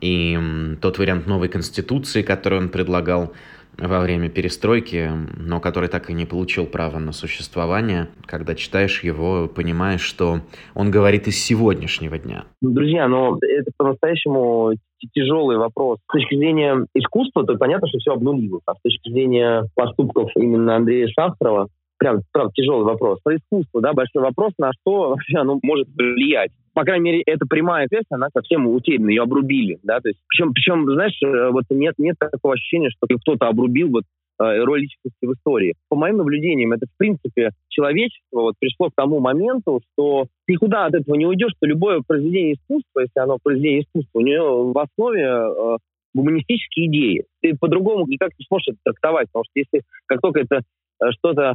и 0.00 0.38
тот 0.80 0.98
вариант 0.98 1.26
новой 1.26 1.48
конституции, 1.48 2.22
который 2.22 2.58
он 2.58 2.68
предлагал 2.68 3.32
во 3.78 4.00
время 4.00 4.28
перестройки, 4.28 5.08
но 5.36 5.60
который 5.60 5.88
так 5.88 6.10
и 6.10 6.12
не 6.12 6.26
получил 6.26 6.66
права 6.66 6.98
на 6.98 7.12
существование, 7.12 8.08
когда 8.26 8.54
читаешь 8.54 9.04
его, 9.04 9.48
понимаешь, 9.48 10.00
что 10.00 10.40
он 10.74 10.90
говорит 10.90 11.28
из 11.28 11.42
сегодняшнего 11.42 12.18
дня. 12.18 12.44
Друзья, 12.60 13.06
но 13.06 13.38
это 13.40 13.70
по-настоящему 13.76 14.72
тяжелый 15.14 15.58
вопрос. 15.58 15.98
С 16.08 16.12
точки 16.12 16.34
зрения 16.34 16.86
искусства, 16.94 17.44
то 17.44 17.56
понятно, 17.56 17.86
что 17.86 17.98
все 17.98 18.12
обнулилось. 18.12 18.62
А 18.66 18.74
с 18.74 18.80
точки 18.82 19.10
зрения 19.10 19.64
поступков 19.76 20.30
именно 20.34 20.74
Андрея 20.74 21.06
Шахтарова, 21.08 21.68
прям, 21.98 22.20
правда, 22.32 22.52
тяжелый 22.54 22.84
вопрос. 22.84 23.20
Про 23.22 23.36
искусство, 23.36 23.80
да, 23.80 23.92
большой 23.92 24.22
вопрос, 24.22 24.52
на 24.58 24.70
что 24.72 25.10
вообще 25.10 25.38
оно 25.38 25.58
может 25.62 25.88
влиять. 25.96 26.52
По 26.74 26.84
крайней 26.84 27.10
мере, 27.10 27.22
эта 27.26 27.44
прямая 27.46 27.88
связь, 27.88 28.04
она 28.10 28.28
совсем 28.32 28.66
утеряна, 28.68 29.08
ее 29.08 29.22
обрубили, 29.22 29.78
да, 29.82 30.00
то 30.00 30.08
есть, 30.08 30.20
причем, 30.28 30.52
причем, 30.52 30.84
знаешь, 30.84 31.18
э, 31.22 31.50
вот 31.50 31.64
нет, 31.70 31.94
нет 31.98 32.16
такого 32.18 32.54
ощущения, 32.54 32.90
что 32.90 33.06
кто-то 33.08 33.48
обрубил 33.48 33.88
вот 33.88 34.04
э, 34.40 34.62
роль 34.62 34.82
личности 34.82 35.26
в 35.26 35.32
истории. 35.32 35.74
По 35.88 35.96
моим 35.96 36.18
наблюдениям, 36.18 36.72
это, 36.72 36.86
в 36.86 36.96
принципе, 36.96 37.50
человечество 37.68 38.42
вот 38.42 38.54
пришло 38.60 38.90
к 38.90 38.94
тому 38.94 39.18
моменту, 39.18 39.80
что 39.92 40.26
никуда 40.46 40.86
от 40.86 40.94
этого 40.94 41.16
не 41.16 41.26
уйдешь, 41.26 41.52
что 41.56 41.66
любое 41.66 42.00
произведение 42.06 42.54
искусства, 42.54 43.00
если 43.00 43.18
оно 43.18 43.38
произведение 43.42 43.82
искусства, 43.82 44.18
у 44.20 44.22
нее 44.22 44.42
в 44.42 44.78
основе 44.78 45.24
э, 45.24 45.76
гуманистические 46.14 46.86
идеи. 46.86 47.24
Ты 47.42 47.56
по-другому 47.56 48.06
никак 48.06 48.30
не 48.38 48.44
сможешь 48.46 48.68
это 48.68 48.78
трактовать, 48.84 49.28
потому 49.32 49.44
что 49.44 49.52
если 49.54 49.82
как 50.06 50.20
только 50.20 50.40
это 50.40 50.62
э, 51.02 51.10
что-то 51.10 51.54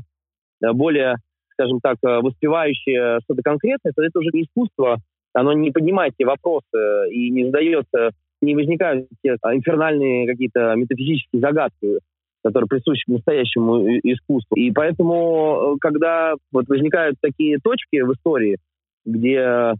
более, 0.71 1.15
скажем 1.53 1.79
так, 1.81 1.97
э, 2.03 2.19
воспевающее 2.21 3.19
что-то 3.23 3.41
конкретное, 3.43 3.91
то 3.95 4.03
это 4.03 4.19
уже 4.19 4.29
искусство, 4.29 4.97
оно 5.33 5.53
не 5.53 5.71
поднимает 5.71 6.13
те 6.17 6.25
вопросы 6.25 7.09
и 7.11 7.29
не 7.31 7.45
задается, 7.45 8.11
не 8.41 8.55
возникают 8.55 9.07
те 9.23 9.35
а, 9.41 9.55
инфернальные 9.55 10.27
какие-то 10.27 10.75
метафизические 10.75 11.41
загадки, 11.41 11.99
которые 12.43 12.67
присущи 12.67 13.03
настоящему 13.07 13.97
искусству. 14.03 14.55
И 14.55 14.71
поэтому, 14.71 15.75
э, 15.75 15.77
когда 15.81 16.35
вот 16.51 16.67
возникают 16.67 17.15
такие 17.21 17.57
точки 17.63 18.01
в 18.01 18.13
истории, 18.13 18.57
где 19.05 19.39
э, 19.39 19.73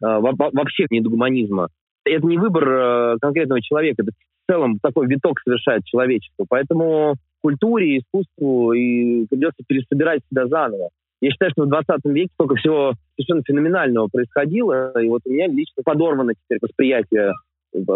вообще 0.00 0.86
нет 0.90 1.04
гуманизма, 1.04 1.68
это 2.04 2.26
не 2.26 2.38
выбор 2.38 3.18
конкретного 3.20 3.60
человека, 3.60 4.02
это 4.02 4.12
в 4.12 4.52
целом 4.52 4.78
такой 4.82 5.06
виток 5.06 5.38
совершает 5.40 5.84
человечество. 5.84 6.46
Поэтому 6.48 7.14
культуре, 7.42 7.98
искусству, 7.98 8.72
и 8.72 9.26
придется 9.26 9.62
пересобирать 9.66 10.22
себя 10.30 10.46
заново. 10.46 10.90
Я 11.20 11.30
считаю, 11.30 11.50
что 11.52 11.64
в 11.64 11.68
20 11.68 12.04
веке 12.06 12.30
столько 12.34 12.54
всего 12.56 12.94
совершенно 13.14 13.42
феноменального 13.46 14.08
происходило, 14.08 14.98
и 15.00 15.08
вот 15.08 15.20
у 15.26 15.30
меня 15.30 15.48
лично 15.48 15.82
подорвано 15.84 16.32
теперь 16.34 16.58
восприятие. 16.62 17.32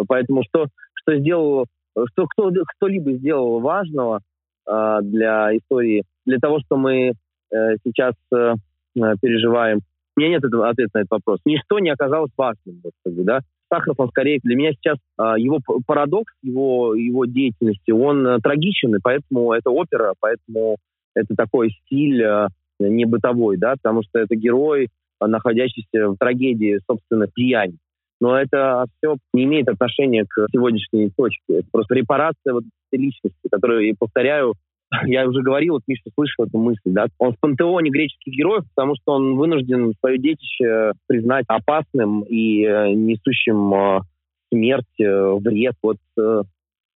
Поэтому 0.08 0.42
что, 0.44 0.66
что 0.94 1.16
сделал, 1.18 1.66
что 2.12 2.26
кто, 2.26 2.50
кто-либо 2.76 3.12
сделал 3.12 3.60
важного 3.60 4.20
э, 4.68 4.98
для 5.02 5.56
истории, 5.56 6.04
для 6.26 6.38
того, 6.38 6.60
что 6.60 6.76
мы 6.76 7.12
э, 7.12 7.76
сейчас 7.82 8.14
э, 8.34 8.54
переживаем, 8.94 9.80
у 10.16 10.20
меня 10.20 10.30
нет 10.30 10.44
ответа 10.44 10.90
на 10.94 10.98
этот 11.00 11.10
вопрос. 11.10 11.40
Ничто 11.44 11.78
не 11.78 11.90
оказалось 11.90 12.30
важным. 12.36 12.82
Вот, 12.82 12.92
да? 13.04 13.40
Сахаров, 13.68 13.98
он 13.98 14.08
скорее 14.08 14.40
для 14.42 14.56
меня 14.56 14.72
сейчас 14.72 14.98
а, 15.16 15.38
его 15.38 15.58
парадокс, 15.86 16.32
его, 16.42 16.94
его 16.94 17.24
деятельности, 17.24 17.90
он 17.90 18.26
а, 18.26 18.38
трагичен, 18.40 18.94
и 18.94 19.00
поэтому 19.02 19.52
это 19.52 19.70
опера, 19.70 20.14
поэтому 20.20 20.76
это 21.14 21.34
такой 21.34 21.70
стиль 21.70 22.22
а, 22.24 22.48
не 22.78 23.04
бытовой, 23.04 23.56
да, 23.56 23.74
потому 23.82 24.02
что 24.02 24.18
это 24.18 24.34
герой, 24.36 24.88
а, 25.18 25.26
находящийся 25.26 26.08
в 26.08 26.16
трагедии 26.16 26.80
собственных 26.86 27.30
деяний. 27.36 27.78
Но 28.20 28.38
это 28.38 28.86
все 28.96 29.16
не 29.32 29.44
имеет 29.44 29.68
отношения 29.68 30.24
к 30.24 30.46
сегодняшней 30.52 31.10
точке. 31.10 31.58
Это 31.58 31.66
просто 31.70 31.94
репарация 31.94 32.54
вот 32.54 32.64
личности, 32.92 33.48
которую, 33.50 33.86
я 33.86 33.94
повторяю, 33.98 34.54
я 35.06 35.26
уже 35.26 35.42
говорил, 35.42 35.74
вот 35.74 35.82
Миша 35.86 36.10
слышал 36.14 36.44
эту 36.44 36.58
мысль, 36.58 36.80
да, 36.86 37.06
он 37.18 37.32
в 37.32 37.40
пантеоне 37.40 37.90
греческих 37.90 38.32
героев, 38.32 38.64
потому 38.74 38.94
что 38.96 39.12
он 39.12 39.36
вынужден 39.36 39.94
свое 40.00 40.18
детище 40.18 40.92
признать 41.06 41.44
опасным 41.48 42.22
и 42.22 42.64
э, 42.64 42.92
несущим 42.92 43.74
э, 43.74 44.00
смерть, 44.52 45.00
э, 45.00 45.38
вред. 45.40 45.74
Вот 45.82 45.96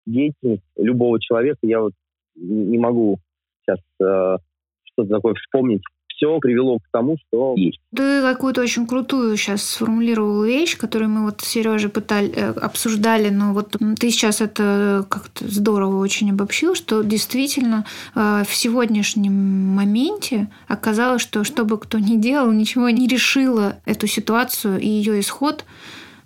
деятельность 0.07 0.63
любого 0.77 1.21
человека, 1.21 1.59
я 1.63 1.81
вот 1.81 1.93
не 2.37 2.79
могу 2.79 3.19
сейчас 3.63 3.79
что-то 3.99 5.09
такое 5.09 5.35
вспомнить, 5.35 5.81
все 6.17 6.39
привело 6.39 6.79
к 6.79 6.83
тому, 6.91 7.17
что 7.27 7.55
есть. 7.57 7.81
Ты 7.95 8.23
какую-то 8.23 8.63
очень 8.63 8.87
крутую 8.87 9.37
сейчас 9.37 9.63
сформулировал 9.63 10.45
вещь, 10.45 10.77
которую 10.77 11.11
мы 11.11 11.25
вот 11.25 11.41
с 11.41 11.47
Сережей 11.47 11.91
пытали, 11.91 12.33
э, 12.35 12.51
обсуждали, 12.51 13.31
но 13.31 13.53
вот 13.53 13.77
ты 13.99 14.11
сейчас 14.11 14.41
это 14.41 15.05
как-то 15.09 15.47
здорово 15.47 15.99
очень 15.99 16.31
обобщил, 16.31 16.75
что 16.75 17.03
действительно 17.03 17.85
э, 18.15 18.43
в 18.47 18.55
сегодняшнем 18.55 19.33
моменте 19.33 20.49
оказалось, 20.69 21.23
что 21.23 21.45
что 21.45 21.65
бы 21.65 21.79
кто 21.79 21.99
ни 21.99 22.17
делал, 22.17 22.51
ничего 22.53 22.89
не 22.91 23.07
решило 23.07 23.77
эту 23.85 24.07
ситуацию 24.07 24.81
и 24.81 24.87
ее 24.87 25.21
исход 25.21 25.65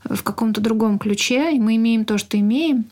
в 0.04 0.22
каком-то 0.22 0.62
другом 0.62 0.98
ключе, 0.98 1.54
и 1.54 1.58
мы 1.58 1.76
имеем 1.76 2.04
то, 2.04 2.18
что 2.18 2.38
имеем. 2.38 2.84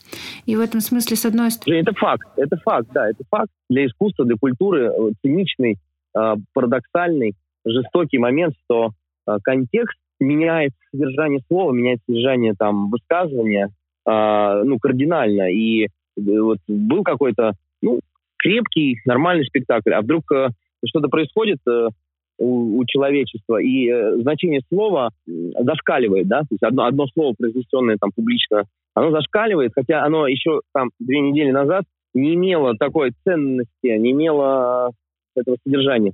И 0.45 0.55
в 0.55 0.59
этом 0.59 0.81
смысле, 0.81 1.15
с 1.15 1.25
одной 1.25 1.51
стороны... 1.51 1.79
Это 1.79 1.93
факт, 1.93 2.27
это 2.35 2.57
факт, 2.57 2.89
да, 2.93 3.09
это 3.09 3.23
факт 3.29 3.49
для 3.69 3.85
искусства, 3.85 4.25
для 4.25 4.35
культуры, 4.35 4.91
э, 4.91 5.11
циничный 5.21 5.77
Э, 5.77 5.96
парадоксальный, 6.53 7.35
жестокий 7.65 8.17
момент, 8.17 8.55
что 8.65 8.91
э, 9.27 9.37
контекст 9.43 9.97
меняет 10.19 10.71
содержание 10.91 11.41
слова, 11.47 11.71
меняет 11.71 11.99
содержание 12.07 12.53
там 12.57 12.89
высказывания, 12.89 13.69
э, 14.07 14.61
ну, 14.63 14.77
кардинально. 14.79 15.51
И 15.51 15.87
вот 16.15 16.59
был 16.67 17.03
какой-то, 17.03 17.53
ну, 17.81 17.99
крепкий, 18.37 18.99
нормальный 19.05 19.45
спектакль, 19.45 19.93
а 19.93 20.01
вдруг 20.01 20.23
что-то 20.85 21.07
происходит 21.09 21.59
у, 22.39 22.79
у 22.79 22.85
человечества, 22.85 23.57
и 23.57 24.21
значение 24.21 24.61
слова 24.69 25.09
зашкаливает, 25.27 26.27
да, 26.27 26.41
то 26.41 26.47
есть 26.51 26.63
одно, 26.63 26.85
одно 26.85 27.07
слово, 27.07 27.33
произнесенное 27.37 27.97
там 27.99 28.11
публично, 28.15 28.63
оно 28.93 29.11
зашкаливает, 29.11 29.71
хотя 29.75 30.03
оно 30.03 30.27
еще 30.27 30.61
там 30.73 30.89
две 30.99 31.19
недели 31.19 31.51
назад 31.51 31.85
не 32.13 32.33
имело 32.33 32.75
такой 32.75 33.11
ценности, 33.23 33.69
не 33.83 34.11
имело 34.11 34.91
этого 35.37 35.57
содержания. 35.63 36.13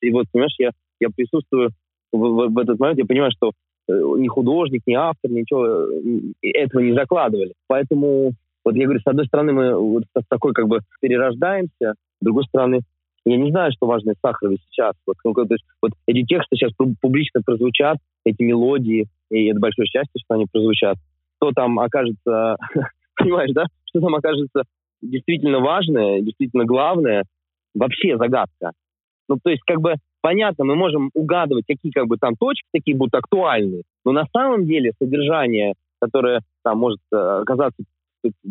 И 0.00 0.10
вот, 0.10 0.26
понимаешь, 0.32 0.54
я, 0.58 0.70
я 1.00 1.08
присутствую 1.14 1.70
в, 2.12 2.16
в, 2.16 2.48
в 2.48 2.58
этот 2.58 2.78
момент, 2.78 2.98
я 2.98 3.06
понимаю, 3.06 3.32
что 3.32 3.52
э, 3.88 3.92
ни 3.92 4.28
художник, 4.28 4.82
ни 4.86 4.94
автор, 4.94 5.30
ничего 5.30 5.66
э, 5.66 6.48
этого 6.48 6.80
не 6.80 6.94
закладывали. 6.94 7.52
Поэтому, 7.66 8.32
вот 8.64 8.76
я 8.76 8.84
говорю, 8.84 9.00
с 9.00 9.06
одной 9.06 9.26
стороны, 9.26 9.52
мы 9.52 9.74
вот 9.74 10.04
такой 10.28 10.52
как 10.52 10.68
бы 10.68 10.80
перерождаемся, 11.00 11.94
с 12.20 12.24
другой 12.24 12.44
стороны, 12.44 12.80
я 13.24 13.36
не 13.36 13.50
знаю, 13.50 13.72
что 13.72 13.86
важно 13.86 14.14
Сахарове 14.22 14.56
сейчас. 14.70 14.94
Вот, 15.06 15.16
ну, 15.24 15.34
то 15.34 15.46
есть, 15.50 15.64
вот 15.82 15.92
эти 16.06 16.24
тексты 16.24 16.56
сейчас 16.56 16.72
публично 17.00 17.42
прозвучат, 17.44 17.98
эти 18.24 18.42
мелодии, 18.42 19.06
и 19.30 19.46
это 19.46 19.60
большое 19.60 19.86
счастье, 19.86 20.20
что 20.24 20.34
они 20.34 20.46
прозвучат. 20.50 20.96
Что 21.36 21.52
там 21.52 21.78
окажется, 21.78 22.56
понимаешь, 23.16 23.52
да? 23.52 23.64
Что 23.84 24.00
там 24.00 24.14
окажется 24.14 24.62
действительно 25.02 25.60
важное, 25.60 26.20
действительно 26.20 26.64
главное, 26.64 27.24
вообще 27.78 28.16
загадка. 28.16 28.72
Ну, 29.28 29.38
то 29.42 29.50
есть, 29.50 29.62
как 29.66 29.80
бы, 29.80 29.94
понятно, 30.20 30.64
мы 30.64 30.74
можем 30.74 31.10
угадывать, 31.14 31.64
какие, 31.66 31.92
как 31.92 32.06
бы, 32.06 32.16
там 32.16 32.34
точки 32.36 32.66
такие 32.72 32.96
будут 32.96 33.14
актуальны, 33.14 33.82
но 34.04 34.12
на 34.12 34.24
самом 34.32 34.64
деле 34.66 34.92
содержание, 34.98 35.74
которое 36.00 36.40
там 36.64 36.78
может 36.78 37.00
э, 37.12 37.16
оказаться 37.16 37.82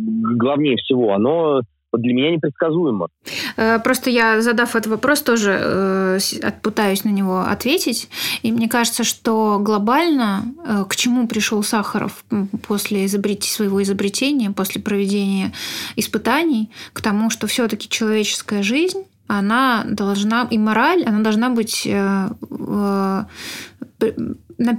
главнее 0.02 0.78
всего, 0.78 1.14
оно 1.14 1.62
для 1.94 2.14
меня 2.14 2.32
непредсказуемо. 2.32 3.08
Э, 3.56 3.80
просто 3.80 4.10
я, 4.10 4.42
задав 4.42 4.76
этот 4.76 4.88
вопрос, 4.88 5.22
тоже 5.22 5.58
э, 5.60 6.20
пытаюсь 6.62 7.04
на 7.04 7.10
него 7.10 7.42
ответить. 7.42 8.10
И 8.44 8.52
мне 8.52 8.70
кажется, 8.70 9.04
что 9.04 9.58
глобально 9.60 10.44
э, 10.66 10.84
к 10.88 10.96
чему 10.96 11.28
пришел 11.28 11.64
Сахаров 11.64 12.24
после 12.68 13.06
изобретения, 13.06 13.54
своего 13.54 13.82
изобретения, 13.82 14.52
после 14.52 14.82
проведения 14.82 15.54
испытаний, 15.96 16.70
к 16.94 17.02
тому, 17.02 17.30
что 17.30 17.48
все-таки 17.48 17.90
человеческая 17.90 18.64
жизнь 18.64 19.06
она 19.28 19.84
должна, 19.86 20.48
и 20.50 20.58
мораль, 20.58 21.04
она 21.04 21.20
должна 21.20 21.50
быть 21.50 21.88
на 21.88 23.28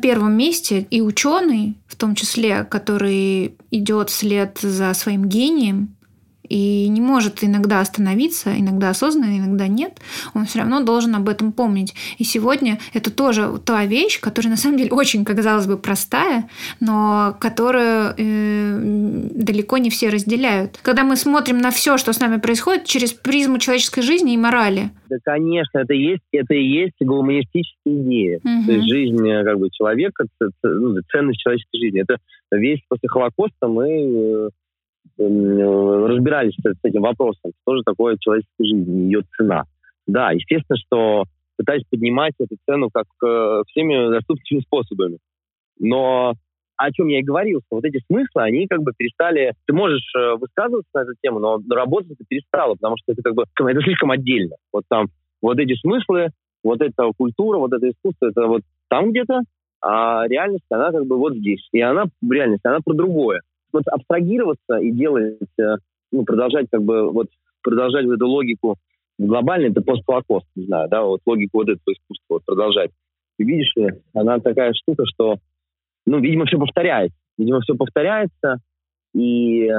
первом 0.03 0.33
месте, 0.37 0.87
и 0.91 1.01
ученый, 1.01 1.77
в 1.87 1.97
том 1.97 2.15
числе, 2.15 2.65
который 2.65 3.55
идет 3.71 4.11
вслед 4.11 4.59
за 4.61 4.93
своим 4.95 5.27
гением, 5.27 5.95
и 6.49 6.89
не 6.89 7.01
может 7.01 7.45
иногда 7.45 7.81
остановиться, 7.81 8.59
иногда 8.59 8.91
осознанно, 8.91 9.39
иногда 9.39 9.67
нет, 9.67 9.99
он 10.35 10.47
все 10.47 10.61
равно 10.61 10.83
должен 10.83 11.15
об 11.15 11.29
этом 11.29 11.53
помнить. 11.53 11.95
И 12.19 12.25
сегодня 12.25 12.79
это 12.95 13.11
тоже 13.11 13.51
та 13.65 13.85
вещь, 13.85 14.21
которая 14.21 14.51
на 14.51 14.57
самом 14.57 14.79
деле 14.79 14.91
очень, 14.91 15.25
казалось 15.25 15.67
бы, 15.67 15.77
простая, 15.77 16.49
но 16.81 17.37
которую 17.41 18.15
э, 18.17 18.79
далеко 19.35 19.79
не 19.79 19.91
все 19.91 20.09
разделяют. 20.09 20.79
Когда 20.83 21.05
мы 21.05 21.17
смотрим 21.17 21.59
на 21.59 21.71
все, 21.71 21.99
что 21.99 22.13
с 22.13 22.21
нами 22.21 22.39
происходит, 22.39 22.85
через 22.85 23.13
призму 23.13 23.59
человеческой 23.59 24.03
жизни 24.03 24.35
и 24.35 24.37
морали. 24.37 24.91
Да, 25.09 25.17
конечно, 25.25 25.79
это 25.79 25.95
и 25.95 26.03
есть, 26.03 26.23
это 26.33 26.55
и 26.55 26.65
есть 26.65 26.95
гуманистическая 27.01 27.95
идея. 28.03 28.39
Угу. 28.39 28.67
То 28.67 28.73
есть 28.73 28.89
жизнь 28.89 29.29
э, 29.29 29.45
как 29.45 29.59
бы 29.59 29.69
человека, 29.71 30.25
ну, 30.63 30.97
ценность 31.11 31.41
человеческой 31.41 31.79
жизни. 31.79 32.03
Это 32.03 32.19
весь 32.51 32.81
после 32.89 33.09
Холокоста 33.09 33.69
мы 33.69 33.89
э, 33.89 34.49
разбирались 35.19 36.55
с 36.55 36.85
этим 36.85 37.03
вопросом, 37.03 37.53
что 37.63 37.77
же 37.77 37.83
такое 37.85 38.17
человеческая 38.21 38.65
жизнь, 38.65 39.03
ее 39.03 39.23
цена. 39.37 39.65
Да, 40.07 40.31
естественно, 40.33 40.77
что 40.79 41.25
пытаюсь 41.57 41.85
поднимать 41.91 42.35
эту 42.39 42.57
цену 42.67 42.89
как 42.93 43.07
э, 43.25 43.63
всеми 43.69 44.11
доступными 44.13 44.61
способами. 44.61 45.19
Но 45.81 46.35
о 46.77 46.93
чем 46.93 47.09
я 47.09 47.19
и 47.19 47.25
говорил, 47.25 47.61
что 47.67 47.77
вот 47.77 47.85
эти 47.85 48.01
смыслы, 48.07 48.43
они 48.43 48.69
как 48.69 48.83
бы 48.83 48.93
перестали... 48.97 49.53
Ты 49.67 49.75
можешь 49.75 50.09
э, 50.17 50.37
высказываться 50.37 50.89
на 50.95 51.01
эту 51.01 51.13
тему, 51.21 51.41
но 51.41 51.59
работать 51.75 52.17
ты 52.17 52.25
перестала, 52.27 52.75
потому 52.75 52.97
что 52.97 53.13
это 53.13 53.23
как 53.23 53.35
бы 53.35 53.43
это 53.43 53.81
слишком 53.83 54.13
отдельно. 54.13 54.55
Вот 54.73 54.85
там 54.89 55.09
вот 55.43 55.59
эти 55.59 55.75
смыслы, 55.81 56.29
вот 56.63 56.81
эта 56.81 57.11
культура, 57.17 57.59
вот 57.59 57.73
это 57.73 57.91
искусство, 57.91 58.27
это 58.27 58.47
вот 58.47 58.63
там 58.89 59.11
где-то, 59.11 59.41
а 59.81 60.27
реальность, 60.29 60.65
она 60.71 60.93
как 60.93 61.07
бы 61.07 61.17
вот 61.17 61.35
здесь. 61.35 61.69
И 61.73 61.81
она, 61.81 62.05
реальность, 62.23 62.65
она 62.65 62.79
про 62.85 62.95
другое 62.95 63.41
вот 63.73 63.87
абстрагироваться 63.87 64.77
и 64.79 64.91
делать, 64.91 65.39
э, 65.59 65.77
ну, 66.13 66.25
продолжать 66.25 66.67
как 66.71 66.83
бы 66.83 67.11
вот 67.11 67.29
продолжать 67.63 68.07
вот 68.07 68.15
эту 68.15 68.27
логику 68.27 68.77
глобально, 69.19 69.71
это 69.71 69.83
постхолокост, 69.83 70.47
не 70.55 70.67
знаю, 70.67 70.89
да, 70.89 71.03
вот 71.03 71.21
логику 71.27 71.59
вот 71.59 71.69
этого 71.69 71.93
искусства 71.93 72.35
вот 72.35 72.45
продолжать. 72.45 72.91
И 73.39 73.45
видишь 73.45 73.73
она 74.15 74.39
такая 74.39 74.73
штука, 74.75 75.05
что, 75.07 75.37
ну, 76.07 76.21
видимо, 76.21 76.47
все 76.47 76.59
повторяется. 76.59 77.17
Видимо, 77.37 77.61
все 77.61 77.75
повторяется, 77.75 78.57
и 79.15 79.71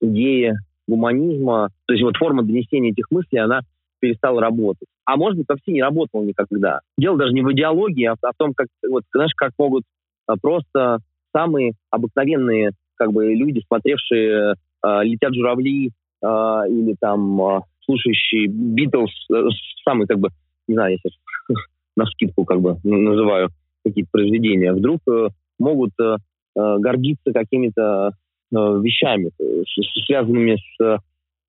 идея 0.00 0.54
гуманизма, 0.86 1.70
то 1.86 1.92
есть 1.92 2.04
вот 2.04 2.16
форма 2.16 2.42
донесения 2.42 2.92
этих 2.92 3.10
мыслей, 3.10 3.40
она 3.40 3.60
перестала 4.00 4.40
работать. 4.40 4.88
А 5.04 5.16
может 5.16 5.38
быть, 5.38 5.48
вообще 5.48 5.72
не 5.72 5.82
работала 5.82 6.22
никогда. 6.22 6.80
Дело 6.96 7.18
даже 7.18 7.32
не 7.32 7.42
в 7.42 7.52
идеологии, 7.52 8.04
а 8.04 8.14
в 8.14 8.36
том, 8.36 8.54
как, 8.54 8.68
вот, 8.88 9.02
знаешь, 9.12 9.32
как 9.36 9.52
могут 9.58 9.82
а, 10.26 10.36
просто 10.40 10.98
самые 11.32 11.72
обыкновенные 11.90 12.70
как 12.98 13.12
бы 13.12 13.34
люди, 13.34 13.62
смотревшие 13.66 14.54
э, 14.54 15.04
«Летят 15.04 15.34
журавли» 15.34 15.88
э, 15.88 16.26
или 16.68 16.94
там 17.00 17.40
э, 17.40 17.60
слушающие 17.84 18.48
«Битлз», 18.48 19.10
э, 19.32 19.48
самый 19.84 20.06
как 20.06 20.18
бы, 20.18 20.28
не 20.66 20.74
знаю, 20.74 20.92
я 20.92 20.98
сейчас 20.98 21.18
на 21.96 22.06
скидку 22.06 22.44
как 22.44 22.60
бы 22.60 22.76
называю 22.84 23.48
какие-то 23.84 24.10
произведения, 24.12 24.72
вдруг 24.72 25.00
э, 25.08 25.28
могут 25.58 25.90
э, 26.00 26.16
э 26.56 26.76
гордиться 26.78 27.32
какими-то 27.32 28.10
э, 28.10 28.54
вещами, 28.54 29.30
э, 29.40 29.62
связанными 30.06 30.56
с 30.56 30.84
э, 30.84 30.98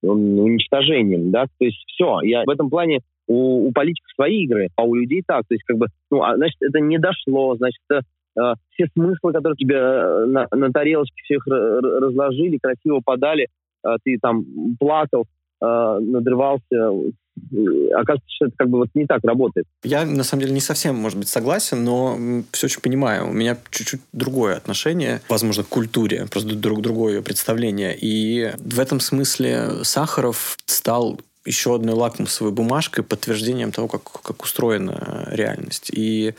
уничтожением, 0.01 1.31
да, 1.31 1.45
то 1.45 1.65
есть 1.65 1.83
все, 1.87 2.21
я 2.21 2.43
в 2.45 2.49
этом 2.49 2.69
плане 2.69 3.01
у, 3.27 3.67
у 3.67 3.71
политиков 3.71 4.11
свои 4.15 4.43
игры, 4.43 4.69
а 4.75 4.83
у 4.83 4.95
людей 4.95 5.23
так, 5.25 5.45
то 5.47 5.53
есть 5.53 5.63
как 5.63 5.77
бы, 5.77 5.87
ну, 6.09 6.23
а, 6.23 6.35
значит, 6.35 6.57
это 6.61 6.79
не 6.79 6.97
дошло, 6.97 7.55
значит, 7.55 7.79
это 7.89 8.01
Э, 8.37 8.53
все 8.71 8.87
смыслы, 8.93 9.33
которые 9.33 9.55
тебе 9.57 9.75
э, 9.75 10.25
на, 10.25 10.47
на 10.51 10.71
тарелочке 10.71 11.21
всех 11.23 11.45
разложили, 11.47 12.57
красиво 12.57 13.01
подали, 13.03 13.47
э, 13.85 13.89
ты 14.03 14.17
там 14.21 14.45
плакал, 14.79 15.25
надрывался, 15.61 16.89
оказывается, 17.93 18.29
что 18.29 18.45
это 18.45 18.55
как 18.57 18.69
бы 18.69 18.77
вот 18.77 18.87
не 18.93 19.05
так 19.05 19.19
работает. 19.25 19.67
Я, 19.83 20.05
на 20.05 20.23
самом 20.23 20.43
деле, 20.43 20.53
не 20.53 20.61
совсем, 20.61 20.95
может 20.95 21.17
быть, 21.17 21.27
согласен, 21.27 21.83
но 21.83 22.17
все 22.53 22.67
очень 22.67 22.81
понимаю. 22.81 23.27
У 23.27 23.33
меня 23.33 23.57
чуть-чуть 23.69 23.99
другое 24.13 24.55
отношение, 24.55 25.19
возможно, 25.27 25.63
к 25.63 25.67
культуре, 25.67 26.27
просто 26.31 26.55
друг 26.55 26.79
другое 26.79 27.21
представление. 27.21 27.93
И 27.99 28.53
в 28.57 28.79
этом 28.79 29.01
смысле 29.01 29.83
Сахаров 29.83 30.55
стал 30.65 31.19
еще 31.45 31.75
одной 31.75 31.95
лакмусовой 31.95 32.51
бумажкой, 32.51 33.03
подтверждением 33.03 33.71
того, 33.71 33.87
как, 33.87 34.03
как 34.03 34.43
устроена 34.43 35.27
реальность. 35.31 35.89
И 35.91 36.35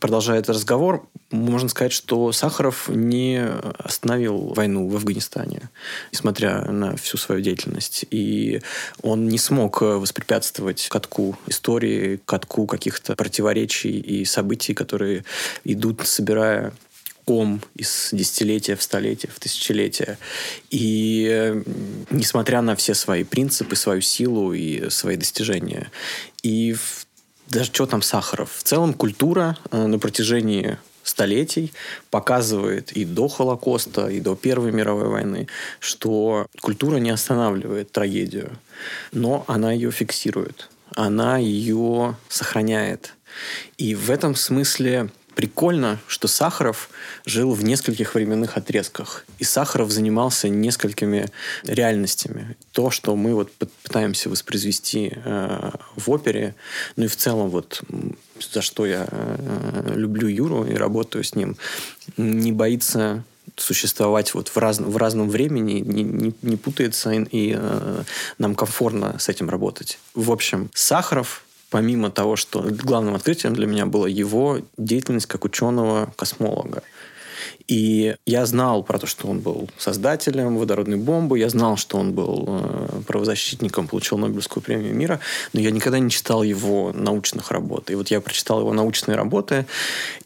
продолжая 0.00 0.38
этот 0.38 0.56
разговор, 0.56 1.06
можно 1.30 1.68
сказать, 1.68 1.92
что 1.92 2.32
Сахаров 2.32 2.88
не 2.88 3.44
остановил 3.78 4.52
войну 4.54 4.88
в 4.88 4.96
Афганистане, 4.96 5.70
несмотря 6.12 6.70
на 6.70 6.96
всю 6.96 7.16
свою 7.16 7.40
деятельность. 7.40 8.04
И 8.10 8.62
он 9.02 9.28
не 9.28 9.38
смог 9.38 9.80
воспрепятствовать 9.80 10.88
катку 10.88 11.36
истории, 11.46 12.20
катку 12.24 12.66
каких-то 12.66 13.16
противоречий 13.16 13.98
и 13.98 14.24
событий, 14.24 14.74
которые 14.74 15.24
идут, 15.64 16.06
собирая 16.06 16.72
ком 17.26 17.60
из 17.74 18.10
десятилетия 18.12 18.76
в 18.76 18.82
столетие, 18.82 19.32
в 19.34 19.40
тысячелетие. 19.40 20.16
И 20.70 21.60
несмотря 22.10 22.62
на 22.62 22.76
все 22.76 22.94
свои 22.94 23.24
принципы, 23.24 23.74
свою 23.74 24.00
силу 24.00 24.52
и 24.52 24.88
свои 24.90 25.16
достижения. 25.16 25.90
И 26.44 26.76
даже 27.46 27.66
что 27.72 27.86
там 27.86 28.02
Сахаров? 28.02 28.50
В 28.52 28.62
целом 28.62 28.94
культура 28.94 29.56
э, 29.70 29.86
на 29.86 29.98
протяжении 29.98 30.78
столетий 31.02 31.72
показывает 32.10 32.92
и 32.92 33.04
до 33.04 33.28
Холокоста, 33.28 34.08
и 34.08 34.20
до 34.20 34.34
Первой 34.34 34.72
мировой 34.72 35.08
войны, 35.08 35.46
что 35.78 36.46
культура 36.60 36.96
не 36.96 37.10
останавливает 37.10 37.92
трагедию, 37.92 38.58
но 39.12 39.44
она 39.46 39.72
ее 39.72 39.90
фиксирует, 39.92 40.68
она 40.94 41.38
ее 41.38 42.16
сохраняет. 42.28 43.14
И 43.78 43.94
в 43.94 44.10
этом 44.10 44.34
смысле 44.34 45.10
Прикольно, 45.36 45.98
что 46.06 46.28
Сахаров 46.28 46.88
жил 47.26 47.52
в 47.52 47.62
нескольких 47.62 48.14
временных 48.14 48.56
отрезках. 48.56 49.26
И 49.38 49.44
Сахаров 49.44 49.90
занимался 49.90 50.48
несколькими 50.48 51.28
реальностями. 51.62 52.56
То, 52.72 52.90
что 52.90 53.14
мы 53.16 53.34
вот 53.34 53.52
пытаемся 53.52 54.30
воспроизвести 54.30 55.12
э, 55.14 55.70
в 55.94 56.10
опере, 56.10 56.54
ну 56.96 57.04
и 57.04 57.08
в 57.08 57.16
целом 57.16 57.50
вот 57.50 57.82
за 58.40 58.62
что 58.62 58.86
я 58.86 59.06
э, 59.10 59.92
люблю 59.94 60.26
Юру 60.26 60.64
и 60.64 60.74
работаю 60.74 61.22
с 61.22 61.34
ним, 61.34 61.58
не 62.16 62.52
боится 62.52 63.22
существовать 63.56 64.32
вот 64.32 64.48
в, 64.48 64.56
раз, 64.56 64.78
в 64.78 64.96
разном 64.96 65.28
времени, 65.28 65.80
не, 65.80 66.02
не, 66.02 66.34
не 66.40 66.56
путается, 66.56 67.12
и, 67.12 67.24
и 67.30 67.54
э, 67.54 68.02
нам 68.38 68.54
комфортно 68.54 69.18
с 69.18 69.28
этим 69.28 69.50
работать. 69.50 69.98
В 70.14 70.30
общем, 70.32 70.70
Сахаров 70.72 71.45
помимо 71.70 72.10
того, 72.10 72.36
что 72.36 72.62
главным 72.62 73.14
открытием 73.14 73.54
для 73.54 73.66
меня 73.66 73.86
была 73.86 74.08
его 74.08 74.58
деятельность 74.76 75.26
как 75.26 75.44
ученого-космолога. 75.44 76.82
И 77.68 78.14
я 78.26 78.46
знал 78.46 78.82
про 78.82 78.98
то, 78.98 79.06
что 79.06 79.26
он 79.26 79.40
был 79.40 79.68
создателем 79.76 80.56
водородной 80.56 80.96
бомбы, 80.96 81.38
я 81.38 81.48
знал, 81.48 81.76
что 81.76 81.98
он 81.98 82.12
был 82.12 82.44
э, 82.46 83.00
правозащитником, 83.06 83.88
получил 83.88 84.18
Нобелевскую 84.18 84.62
премию 84.62 84.94
мира, 84.94 85.20
но 85.52 85.60
я 85.60 85.70
никогда 85.70 85.98
не 85.98 86.10
читал 86.10 86.42
его 86.44 86.92
научных 86.92 87.50
работ. 87.50 87.90
И 87.90 87.94
вот 87.96 88.08
я 88.08 88.20
прочитал 88.20 88.60
его 88.60 88.72
научные 88.72 89.16
работы, 89.16 89.66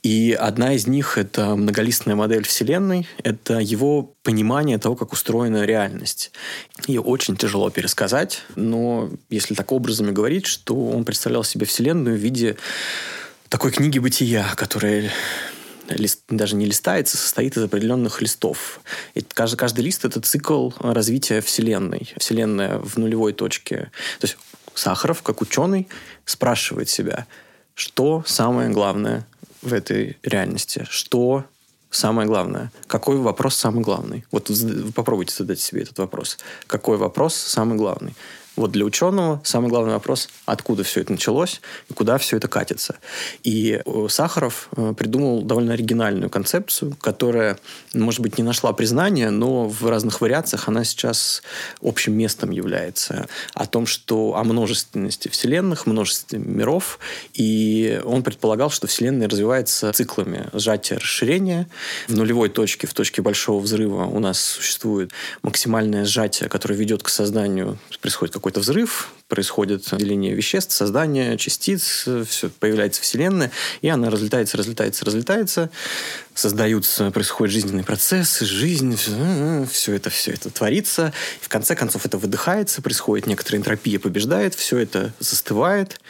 и 0.02 0.36
одна 0.38 0.74
из 0.74 0.86
них— 0.86 1.16
это 1.18 1.56
многолистная 1.56 2.14
модель 2.14 2.44
Вселенной, 2.44 3.08
это 3.22 3.58
его 3.58 4.12
понимание 4.22 4.78
того, 4.78 4.96
как 4.96 5.12
устроена 5.12 5.64
реальность. 5.64 6.32
Ее 6.86 7.00
очень 7.00 7.36
тяжело 7.36 7.70
пересказать, 7.70 8.42
но 8.54 9.10
если 9.30 9.54
так 9.54 9.72
образами 9.72 10.10
говорить, 10.10 10.46
что 10.46 10.74
он 10.74 11.04
представлял 11.04 11.44
себе 11.44 11.64
Вселенную 11.64 12.16
в 12.16 12.20
виде 12.20 12.56
такой 13.48 13.72
книги 13.72 13.98
бытия, 13.98 14.46
которая 14.56 15.10
лист, 15.90 16.22
даже 16.28 16.56
не 16.56 16.66
листается, 16.66 17.16
состоит 17.16 17.56
из 17.56 17.62
определенных 17.62 18.20
листов. 18.20 18.80
И 19.14 19.20
каждый, 19.22 19.56
каждый 19.56 19.80
лист– 19.80 20.04
это 20.06 20.20
цикл 20.20 20.70
развития 20.78 21.40
Вселенной. 21.40 22.12
Вселенная 22.16 22.78
в 22.78 22.96
нулевой 22.96 23.32
точке. 23.32 23.90
То 24.20 24.26
есть 24.26 24.38
Сахаров, 24.74 25.22
как 25.22 25.40
ученый, 25.40 25.88
спрашивает 26.24 26.88
себя, 26.88 27.26
что 27.74 28.22
самое 28.26 28.70
главное 28.70 29.26
в 29.62 29.72
этой 29.72 30.16
реальности, 30.22 30.86
что 30.88 31.44
самое 31.90 32.26
главное? 32.26 32.72
Какой 32.86 33.16
вопрос 33.16 33.56
самый 33.56 33.82
главный? 33.82 34.24
Вот 34.30 34.50
попробуйте 34.94 35.34
задать 35.34 35.60
себе 35.60 35.82
этот 35.82 35.98
вопрос. 35.98 36.38
Какой 36.66 36.96
вопрос 36.96 37.34
самый 37.34 37.76
главный? 37.76 38.14
Вот 38.56 38.72
для 38.72 38.84
ученого 38.84 39.40
самый 39.44 39.68
главный 39.68 39.92
вопрос, 39.92 40.28
откуда 40.44 40.82
все 40.82 41.00
это 41.00 41.12
началось 41.12 41.60
и 41.88 41.94
куда 41.94 42.18
все 42.18 42.36
это 42.36 42.48
катится. 42.48 42.98
И 43.42 43.80
э, 43.84 44.06
Сахаров 44.08 44.68
э, 44.76 44.92
придумал 44.96 45.42
довольно 45.42 45.72
оригинальную 45.72 46.30
концепцию, 46.30 46.96
которая, 47.00 47.58
может 47.94 48.20
быть, 48.20 48.38
не 48.38 48.44
нашла 48.44 48.72
признания, 48.72 49.30
но 49.30 49.68
в 49.68 49.88
разных 49.88 50.20
вариациях 50.20 50.68
она 50.68 50.84
сейчас 50.84 51.42
общим 51.80 52.14
местом 52.14 52.50
является. 52.50 53.28
О 53.54 53.66
том, 53.66 53.86
что 53.86 54.34
о 54.34 54.44
множественности 54.44 55.28
вселенных, 55.28 55.86
множестве 55.86 56.38
миров. 56.38 56.98
И 57.34 58.00
он 58.04 58.22
предполагал, 58.22 58.70
что 58.70 58.86
Вселенная 58.86 59.28
развивается 59.28 59.92
циклами 59.92 60.48
сжатия 60.52 60.96
расширения. 60.96 61.68
В 62.08 62.14
нулевой 62.14 62.48
точке, 62.48 62.86
в 62.86 62.94
точке 62.94 63.22
большого 63.22 63.60
взрыва 63.60 64.04
у 64.04 64.18
нас 64.18 64.40
существует 64.40 65.12
максимальное 65.42 66.04
сжатие, 66.04 66.48
которое 66.48 66.74
ведет 66.74 67.02
к 67.02 67.08
созданию, 67.08 67.78
происходит 68.00 68.34
какой-то 68.40 68.60
взрыв, 68.60 69.12
происходит 69.28 69.84
деление 69.92 70.34
веществ, 70.34 70.72
создание 70.72 71.36
частиц, 71.38 72.08
все, 72.26 72.50
появляется 72.58 73.02
Вселенная, 73.02 73.52
и 73.82 73.88
она 73.88 74.10
разлетается, 74.10 74.56
разлетается, 74.56 75.04
разлетается, 75.04 75.70
создаются, 76.34 77.10
происходят 77.10 77.52
жизненные 77.52 77.84
процессы, 77.84 78.44
жизнь, 78.44 78.96
все, 78.96 79.66
все 79.70 79.94
это, 79.94 80.10
все 80.10 80.32
это 80.32 80.50
творится, 80.50 81.12
и 81.40 81.44
в 81.44 81.48
конце 81.48 81.76
концов 81.76 82.06
это 82.06 82.18
выдыхается, 82.18 82.82
происходит 82.82 83.26
некоторая 83.26 83.60
энтропия, 83.60 84.00
побеждает, 84.00 84.54
все 84.54 84.78
это 84.78 85.12
застывает, 85.20 86.00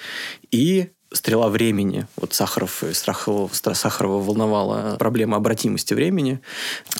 и 0.51 0.91
стрела 1.13 1.49
времени. 1.49 2.07
Вот 2.17 2.35
Сахаров, 2.35 2.85
Страхова, 2.93 3.51
Сахарова 3.53 4.23
волновала 4.23 4.97
проблема 4.97 5.37
обратимости 5.37 5.93
времени. 5.93 6.41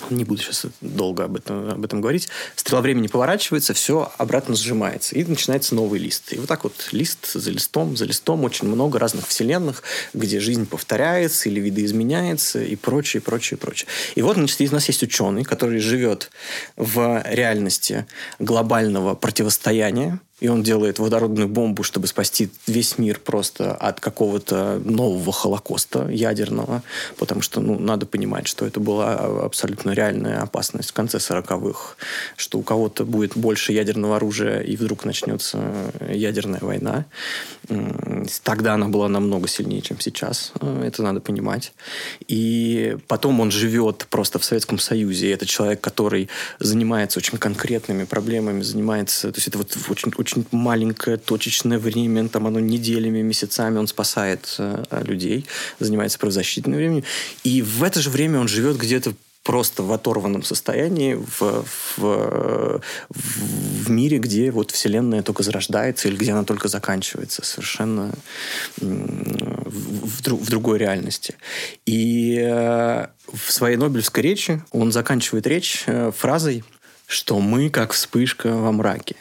Не 0.09 0.25
буду 0.25 0.41
сейчас 0.41 0.65
долго 0.81 1.25
об 1.25 1.37
этом, 1.37 1.69
об 1.69 1.85
этом 1.85 2.01
говорить. 2.01 2.27
Стрела 2.55 2.81
времени 2.81 3.07
поворачивается, 3.07 3.73
все 3.73 4.11
обратно 4.17 4.55
сжимается. 4.55 5.15
И 5.15 5.23
начинается 5.23 5.75
новый 5.75 5.99
лист. 5.99 6.33
И 6.33 6.37
вот 6.37 6.47
так 6.47 6.63
вот 6.63 6.89
лист 6.91 7.31
за 7.33 7.51
листом, 7.51 7.95
за 7.95 8.05
листом 8.05 8.43
очень 8.43 8.67
много 8.67 8.99
разных 8.99 9.27
вселенных, 9.27 9.83
где 10.13 10.39
жизнь 10.39 10.65
повторяется 10.65 11.49
или 11.49 11.59
видоизменяется 11.59 12.61
и 12.61 12.75
прочее, 12.75 13.21
прочее, 13.21 13.57
прочее. 13.57 13.87
И 14.15 14.21
вот 14.21 14.35
значит, 14.35 14.59
у 14.61 14.73
нас 14.73 14.87
есть 14.87 15.03
ученый, 15.03 15.43
который 15.43 15.79
живет 15.79 16.31
в 16.75 17.23
реальности 17.25 18.05
глобального 18.39 19.15
противостояния 19.15 20.19
и 20.41 20.47
он 20.47 20.63
делает 20.63 20.99
водородную 20.99 21.47
бомбу, 21.47 21.83
чтобы 21.83 22.07
спасти 22.07 22.49
весь 22.65 22.97
мир 22.97 23.19
просто 23.19 23.73
от 23.75 23.99
какого-то 23.99 24.81
нового 24.83 25.31
холокоста 25.31 26.09
ядерного, 26.09 26.81
потому 27.17 27.41
что 27.41 27.61
ну, 27.61 27.79
надо 27.79 28.07
понимать, 28.07 28.47
что 28.47 28.65
это 28.65 28.79
была 28.79 29.13
абсолютно 29.45 29.91
реальная 29.91 30.41
опасность 30.41 30.89
в 30.89 30.93
конце 30.93 31.19
40-х, 31.19 31.95
что 32.35 32.57
у 32.57 32.63
кого-то 32.63 33.05
будет 33.05 33.37
больше 33.37 33.71
ядерного 33.71 34.15
оружия, 34.15 34.61
и 34.61 34.75
вдруг 34.75 35.05
начнется 35.05 35.59
ядерная 36.09 36.59
война. 36.61 37.05
Тогда 38.43 38.73
она 38.73 38.87
была 38.87 39.07
намного 39.07 39.47
сильнее, 39.47 39.81
чем 39.81 39.99
сейчас, 39.99 40.53
это 40.83 41.03
надо 41.03 41.19
понимать. 41.19 41.71
И 42.27 42.97
потом 43.07 43.39
он 43.41 43.51
живет 43.51 44.07
просто 44.09 44.39
в 44.39 44.43
Советском 44.43 44.79
Союзе, 44.79 45.27
и 45.27 45.33
это 45.33 45.45
человек, 45.45 45.81
который 45.81 46.29
занимается 46.59 47.19
очень 47.19 47.37
конкретными 47.37 48.05
проблемами, 48.05 48.63
занимается, 48.63 49.31
то 49.31 49.37
есть 49.37 49.47
это 49.47 49.59
вот 49.59 49.77
очень, 49.89 50.11
очень 50.17 50.30
очень 50.31 50.45
маленькое 50.51 51.17
точечное 51.17 51.79
время, 51.79 52.27
там 52.29 52.47
оно 52.47 52.59
неделями, 52.59 53.21
месяцами 53.21 53.77
он 53.77 53.87
спасает 53.87 54.55
э, 54.57 54.83
людей, 55.03 55.45
занимается 55.79 56.19
правозащитным 56.19 56.75
временем. 56.75 57.03
И 57.43 57.61
в 57.61 57.83
это 57.83 58.01
же 58.01 58.09
время 58.09 58.39
он 58.39 58.47
живет 58.47 58.77
где-то 58.77 59.13
просто 59.43 59.81
в 59.81 59.91
оторванном 59.91 60.43
состоянии 60.43 61.15
в, 61.15 61.65
в, 61.97 62.81
в 63.09 63.89
мире, 63.89 64.19
где 64.19 64.51
вот 64.51 64.69
Вселенная 64.71 65.23
только 65.23 65.41
зарождается 65.41 66.07
или 66.07 66.15
где 66.15 66.31
она 66.31 66.43
только 66.43 66.67
заканчивается, 66.67 67.43
совершенно 67.43 68.11
в, 68.77 70.21
в 70.21 70.49
другой 70.49 70.77
реальности. 70.77 71.35
И 71.87 72.37
э, 72.39 73.07
в 73.33 73.51
своей 73.51 73.77
Нобелевской 73.77 74.23
речи 74.23 74.63
он 74.71 74.91
заканчивает 74.91 75.47
речь 75.47 75.83
э, 75.87 76.11
фразой, 76.15 76.63
что 77.07 77.39
мы 77.39 77.69
как 77.69 77.93
вспышка 77.93 78.55
во 78.55 78.71
мраке. 78.71 79.15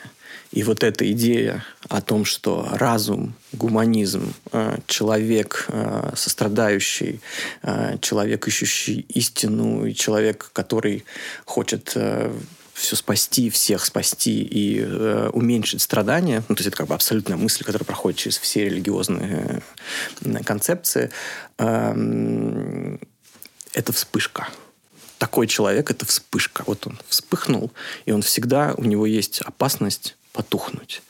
И 0.52 0.64
вот 0.64 0.82
эта 0.82 1.10
идея 1.12 1.64
о 1.88 2.00
том, 2.00 2.24
что 2.24 2.66
разум, 2.72 3.34
гуманизм, 3.52 4.34
э, 4.52 4.78
человек 4.86 5.66
э, 5.68 6.10
сострадающий, 6.16 7.20
э, 7.62 7.98
человек, 8.00 8.48
ищущий 8.48 9.06
истину, 9.08 9.86
и 9.86 9.94
человек, 9.94 10.50
который 10.52 11.04
хочет 11.44 11.96
все 12.74 12.96
спасти, 12.96 13.50
всех 13.50 13.84
спасти 13.84 14.42
и 14.42 14.82
уменьшить 15.32 15.82
страдания. 15.82 16.42
Ну, 16.48 16.54
то 16.54 16.60
есть 16.60 16.68
это 16.68 16.78
как 16.78 16.88
бы 16.88 16.94
абсолютная 16.94 17.36
мысль, 17.36 17.62
которая 17.62 17.84
проходит 17.84 18.18
через 18.18 18.38
все 18.38 18.64
религиозные 18.64 19.62
концепции. 20.44 21.10
Э, 21.58 22.96
это 23.72 23.92
вспышка. 23.92 24.48
Такой 25.18 25.46
человек– 25.46 25.90
это 25.92 26.06
вспышка. 26.06 26.64
Вот 26.66 26.86
он 26.86 26.98
вспыхнул, 27.08 27.70
и 28.06 28.12
он 28.12 28.22
всегда, 28.22 28.74
у 28.76 28.84
него 28.84 29.06
есть 29.06 29.42
опасность 29.42 30.16
потухнуть. 30.32 31.02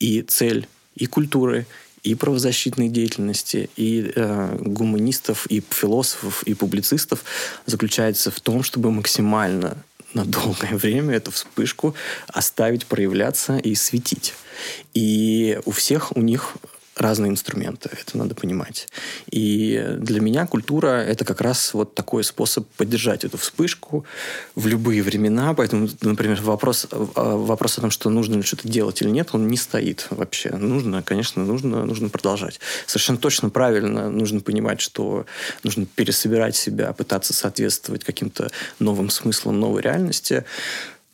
И 0.00 0.22
цель 0.22 0.66
и 0.94 1.06
культуры, 1.06 1.66
и 2.02 2.14
правозащитной 2.14 2.88
деятельности, 2.88 3.70
и 3.76 4.12
э, 4.14 4.58
гуманистов, 4.60 5.46
и 5.46 5.62
философов, 5.70 6.42
и 6.42 6.54
публицистов 6.54 7.24
заключается 7.66 8.30
в 8.30 8.40
том, 8.40 8.62
чтобы 8.62 8.90
максимально 8.90 9.78
на 10.12 10.24
долгое 10.24 10.76
время 10.76 11.16
эту 11.16 11.30
вспышку 11.30 11.94
оставить 12.28 12.86
проявляться 12.86 13.56
и 13.56 13.74
светить. 13.74 14.34
И 14.92 15.58
у 15.64 15.70
всех 15.70 16.16
у 16.16 16.20
них 16.20 16.56
разные 16.96 17.30
инструменты, 17.30 17.90
это 17.92 18.16
надо 18.16 18.34
понимать. 18.34 18.88
И 19.30 19.84
для 19.98 20.20
меня 20.20 20.46
культура– 20.46 20.86
это 21.08 21.24
как 21.24 21.40
раз 21.40 21.74
вот 21.74 21.94
такой 21.94 22.24
способ 22.24 22.66
поддержать 22.76 23.24
эту 23.24 23.36
вспышку 23.36 24.04
в 24.54 24.66
любые 24.66 25.02
времена. 25.02 25.54
Поэтому, 25.54 25.88
например, 26.02 26.40
вопрос, 26.42 26.86
а, 26.90 27.36
вопрос 27.36 27.78
о 27.78 27.80
том, 27.80 27.90
что 27.90 28.10
нужно 28.10 28.36
ли 28.36 28.42
что-то 28.42 28.68
делать 28.68 29.02
или 29.02 29.10
нет, 29.10 29.30
он 29.32 29.48
не 29.48 29.56
стоит 29.56 30.06
вообще. 30.10 30.50
Нужно, 30.50 31.02
конечно, 31.02 31.44
нужно, 31.44 31.84
нужно 31.84 32.08
продолжать. 32.08 32.60
Совершенно 32.86 33.18
точно 33.18 33.50
правильно 33.50 34.10
нужно 34.10 34.40
понимать, 34.40 34.80
что 34.80 35.26
нужно 35.62 35.86
пересобирать 35.86 36.56
себя, 36.56 36.92
пытаться 36.92 37.32
соответствовать 37.32 38.04
каким-то 38.04 38.50
новым 38.78 39.10
смыслам, 39.10 39.58
новой 39.58 39.82
реальности. 39.82 40.44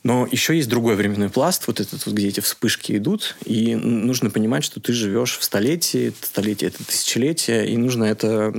Но 0.03 0.27
еще 0.31 0.57
есть 0.57 0.69
другой 0.69 0.97
временной 0.97 1.29
пласт, 1.29 1.67
вот 1.67 1.79
этот 1.79 2.07
вот, 2.07 2.15
где 2.15 2.29
эти 2.29 2.41
вспышки 2.41 2.97
идут, 2.97 3.37
и 3.45 3.75
нужно 3.75 4.31
понимать, 4.31 4.65
что 4.65 4.81
ты 4.81 4.95
живешь 4.95 5.37
в 5.37 5.45
столетии, 5.45 6.15
столетие 6.23 6.69
это 6.69 6.83
тысячелетие, 6.85 7.69
и 7.69 7.77
нужно 7.77 8.05
это, 8.05 8.55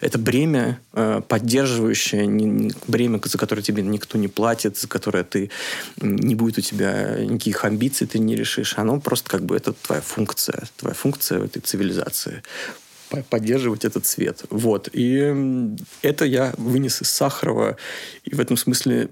это 0.00 0.18
бремя 0.18 0.80
э, 0.94 1.20
поддерживающее, 1.28 2.72
бремя, 2.86 3.20
за 3.22 3.36
которое 3.36 3.62
тебе 3.62 3.82
никто 3.82 4.16
не 4.16 4.28
платит, 4.28 4.78
за 4.78 4.88
которое 4.88 5.24
ты 5.24 5.50
не 6.00 6.34
будет 6.34 6.58
у 6.58 6.60
тебя 6.62 7.18
никаких 7.20 7.64
амбиций, 7.66 8.06
ты 8.06 8.18
не 8.18 8.34
решишь. 8.34 8.78
Оно 8.78 8.98
просто 8.98 9.28
как 9.28 9.44
бы 9.44 9.54
это 9.54 9.74
твоя 9.74 10.00
функция, 10.00 10.64
твоя 10.78 10.94
функция 10.94 11.40
в 11.40 11.44
этой 11.44 11.60
цивилизации 11.60 12.42
поддерживать 13.30 13.84
этот 13.84 14.04
цвет. 14.04 14.42
Вот. 14.50 14.88
И 14.92 15.76
это 16.02 16.24
я 16.24 16.52
вынес 16.56 17.02
из 17.02 17.10
Сахарова. 17.10 17.76
И 18.24 18.34
в 18.34 18.40
этом 18.40 18.56
смысле 18.56 19.10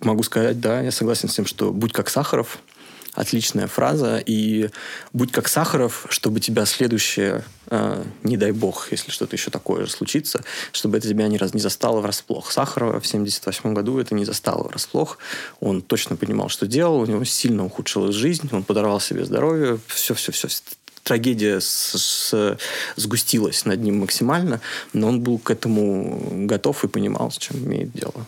могу 0.00 0.22
сказать, 0.22 0.60
да, 0.60 0.80
я 0.80 0.90
согласен 0.90 1.28
с 1.28 1.34
тем, 1.34 1.46
что 1.46 1.72
«будь 1.72 1.92
как 1.92 2.08
Сахаров»– 2.08 2.58
отличная 3.14 3.66
фраза. 3.66 4.22
И 4.24 4.70
«будь 5.12 5.32
как 5.32 5.48
Сахаров», 5.48 6.06
чтобы 6.10 6.40
тебя 6.40 6.64
следующее, 6.66 7.44
э, 7.66 8.04
не 8.22 8.36
дай 8.36 8.52
бог, 8.52 8.88
если 8.90 9.10
что-то 9.10 9.36
еще 9.36 9.50
такое 9.50 9.86
же 9.86 9.90
случится, 9.90 10.44
чтобы 10.72 10.98
это 10.98 11.08
тебя 11.08 11.28
не, 11.28 11.38
раз, 11.38 11.54
не 11.54 11.60
застало 11.60 12.00
врасплох. 12.00 12.50
Сахарова 12.50 13.00
в 13.00 13.06
1978 13.06 13.74
году 13.74 13.98
это 13.98 14.14
не 14.14 14.24
застало 14.24 14.64
врасплох. 14.64 15.18
Он 15.60 15.82
точно 15.82 16.16
понимал, 16.16 16.48
что 16.48 16.66
делал, 16.66 17.00
у 17.00 17.06
него 17.06 17.24
сильно 17.24 17.64
ухудшилась 17.64 18.14
жизнь, 18.14 18.48
он 18.52 18.64
подорвал 18.64 19.00
себе 19.00 19.24
здоровье, 19.24 19.78
все-все-все 19.86 20.48
трагедия 21.02 21.60
с, 21.60 21.96
с, 21.96 22.58
сгустилась 22.96 23.64
над 23.64 23.80
ним 23.80 24.00
максимально, 24.00 24.60
но 24.92 25.08
он 25.08 25.20
был 25.22 25.38
к 25.38 25.50
этому 25.50 26.46
готов 26.46 26.84
и 26.84 26.88
понимал, 26.88 27.30
с 27.30 27.38
чем 27.38 27.56
имеет 27.56 27.90
дело. 27.92 28.26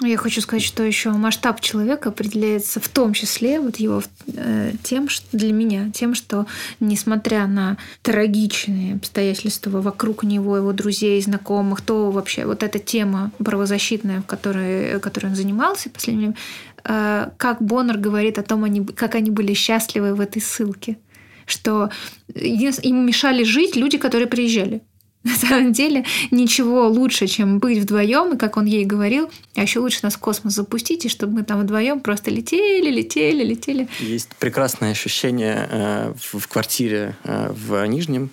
Я 0.00 0.16
хочу 0.16 0.40
сказать, 0.40 0.64
что 0.64 0.82
еще 0.82 1.10
масштаб 1.10 1.60
человека 1.60 2.08
определяется 2.08 2.80
в 2.80 2.88
том 2.88 3.12
числе 3.12 3.60
вот 3.60 3.76
его 3.76 4.02
э, 4.26 4.72
тем, 4.82 5.08
что 5.08 5.24
для 5.30 5.52
меня, 5.52 5.90
тем, 5.92 6.16
что 6.16 6.46
несмотря 6.80 7.46
на 7.46 7.76
трагичные 8.02 8.96
обстоятельства 8.96 9.80
вокруг 9.80 10.24
него, 10.24 10.56
его 10.56 10.72
друзей, 10.72 11.22
знакомых, 11.22 11.80
то 11.80 12.10
вообще 12.10 12.44
вот 12.44 12.64
эта 12.64 12.80
тема 12.80 13.30
правозащитная, 13.38 14.22
в 14.22 14.26
которой, 14.26 14.98
которой 14.98 15.26
он 15.26 15.36
занимался 15.36 15.90
время, 15.94 16.34
э, 16.82 17.28
как 17.36 17.62
Боннер 17.62 17.96
говорит 17.96 18.38
о 18.38 18.42
том, 18.42 18.64
они, 18.64 18.84
как 18.84 19.14
они 19.14 19.30
были 19.30 19.54
счастливы 19.54 20.16
в 20.16 20.20
этой 20.20 20.42
ссылке, 20.42 20.98
что 21.46 21.90
им 22.34 23.06
мешали 23.06 23.44
жить 23.44 23.76
люди, 23.76 23.98
которые 23.98 24.26
приезжали. 24.26 24.82
На 25.24 25.34
самом 25.36 25.72
деле 25.72 26.04
ничего 26.30 26.86
лучше, 26.86 27.26
чем 27.26 27.58
быть 27.58 27.78
вдвоем, 27.78 28.34
и 28.34 28.36
как 28.36 28.58
он 28.58 28.66
ей 28.66 28.84
говорил, 28.84 29.30
а 29.56 29.62
еще 29.62 29.80
лучше 29.80 30.00
нас 30.02 30.14
в 30.14 30.18
космос 30.18 30.52
запустить, 30.52 31.06
и 31.06 31.08
чтобы 31.08 31.32
мы 31.32 31.42
там 31.44 31.62
вдвоем 31.62 32.00
просто 32.00 32.30
летели, 32.30 32.90
летели, 32.90 33.42
летели. 33.42 33.88
Есть 34.00 34.28
прекрасное 34.38 34.90
ощущение 34.90 35.66
э, 35.70 36.12
в, 36.14 36.38
в 36.40 36.48
квартире 36.48 37.16
э, 37.24 37.50
в 37.52 37.86
Нижнем. 37.86 38.30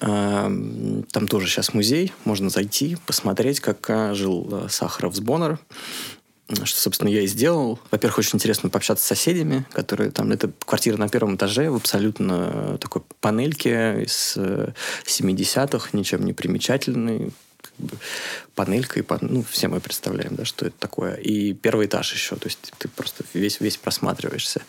Э, 0.00 0.50
там 1.12 1.28
тоже 1.28 1.46
сейчас 1.46 1.72
музей, 1.74 2.12
можно 2.24 2.50
зайти, 2.50 2.96
посмотреть, 3.06 3.60
как 3.60 3.88
э, 3.88 4.14
жил 4.14 4.48
э, 4.50 4.68
Сахаров 4.68 5.14
с 5.14 5.20
Боннер 5.20 5.60
что, 6.48 6.80
собственно, 6.80 7.08
я 7.08 7.22
и 7.22 7.26
сделал. 7.26 7.80
Во-первых, 7.90 8.18
очень 8.18 8.36
интересно 8.36 8.70
пообщаться 8.70 9.04
с 9.04 9.08
соседями, 9.08 9.64
которые 9.72 10.10
там... 10.10 10.30
Это 10.30 10.50
квартира 10.64 10.96
на 10.96 11.08
первом 11.08 11.36
этаже 11.36 11.70
в 11.70 11.76
абсолютно 11.76 12.78
такой 12.78 13.02
панельке 13.20 14.04
из 14.04 14.36
70-х, 14.36 15.88
э, 15.92 15.96
ничем 15.96 16.24
не 16.24 16.32
примечательный, 16.32 17.32
как 17.60 17.72
бы 17.78 17.96
панелька, 18.54 19.00
и 19.00 19.02
пан... 19.02 19.18
ну, 19.22 19.42
все 19.42 19.66
мы 19.66 19.80
представляем, 19.80 20.36
да, 20.36 20.44
что 20.44 20.66
это 20.66 20.76
такое. 20.78 21.14
И 21.14 21.52
первый 21.52 21.86
этаж 21.86 22.12
еще, 22.12 22.36
то 22.36 22.46
есть 22.46 22.72
ты 22.78 22.88
просто 22.88 23.24
весь, 23.34 23.60
весь 23.60 23.76
просматриваешься. 23.76 24.62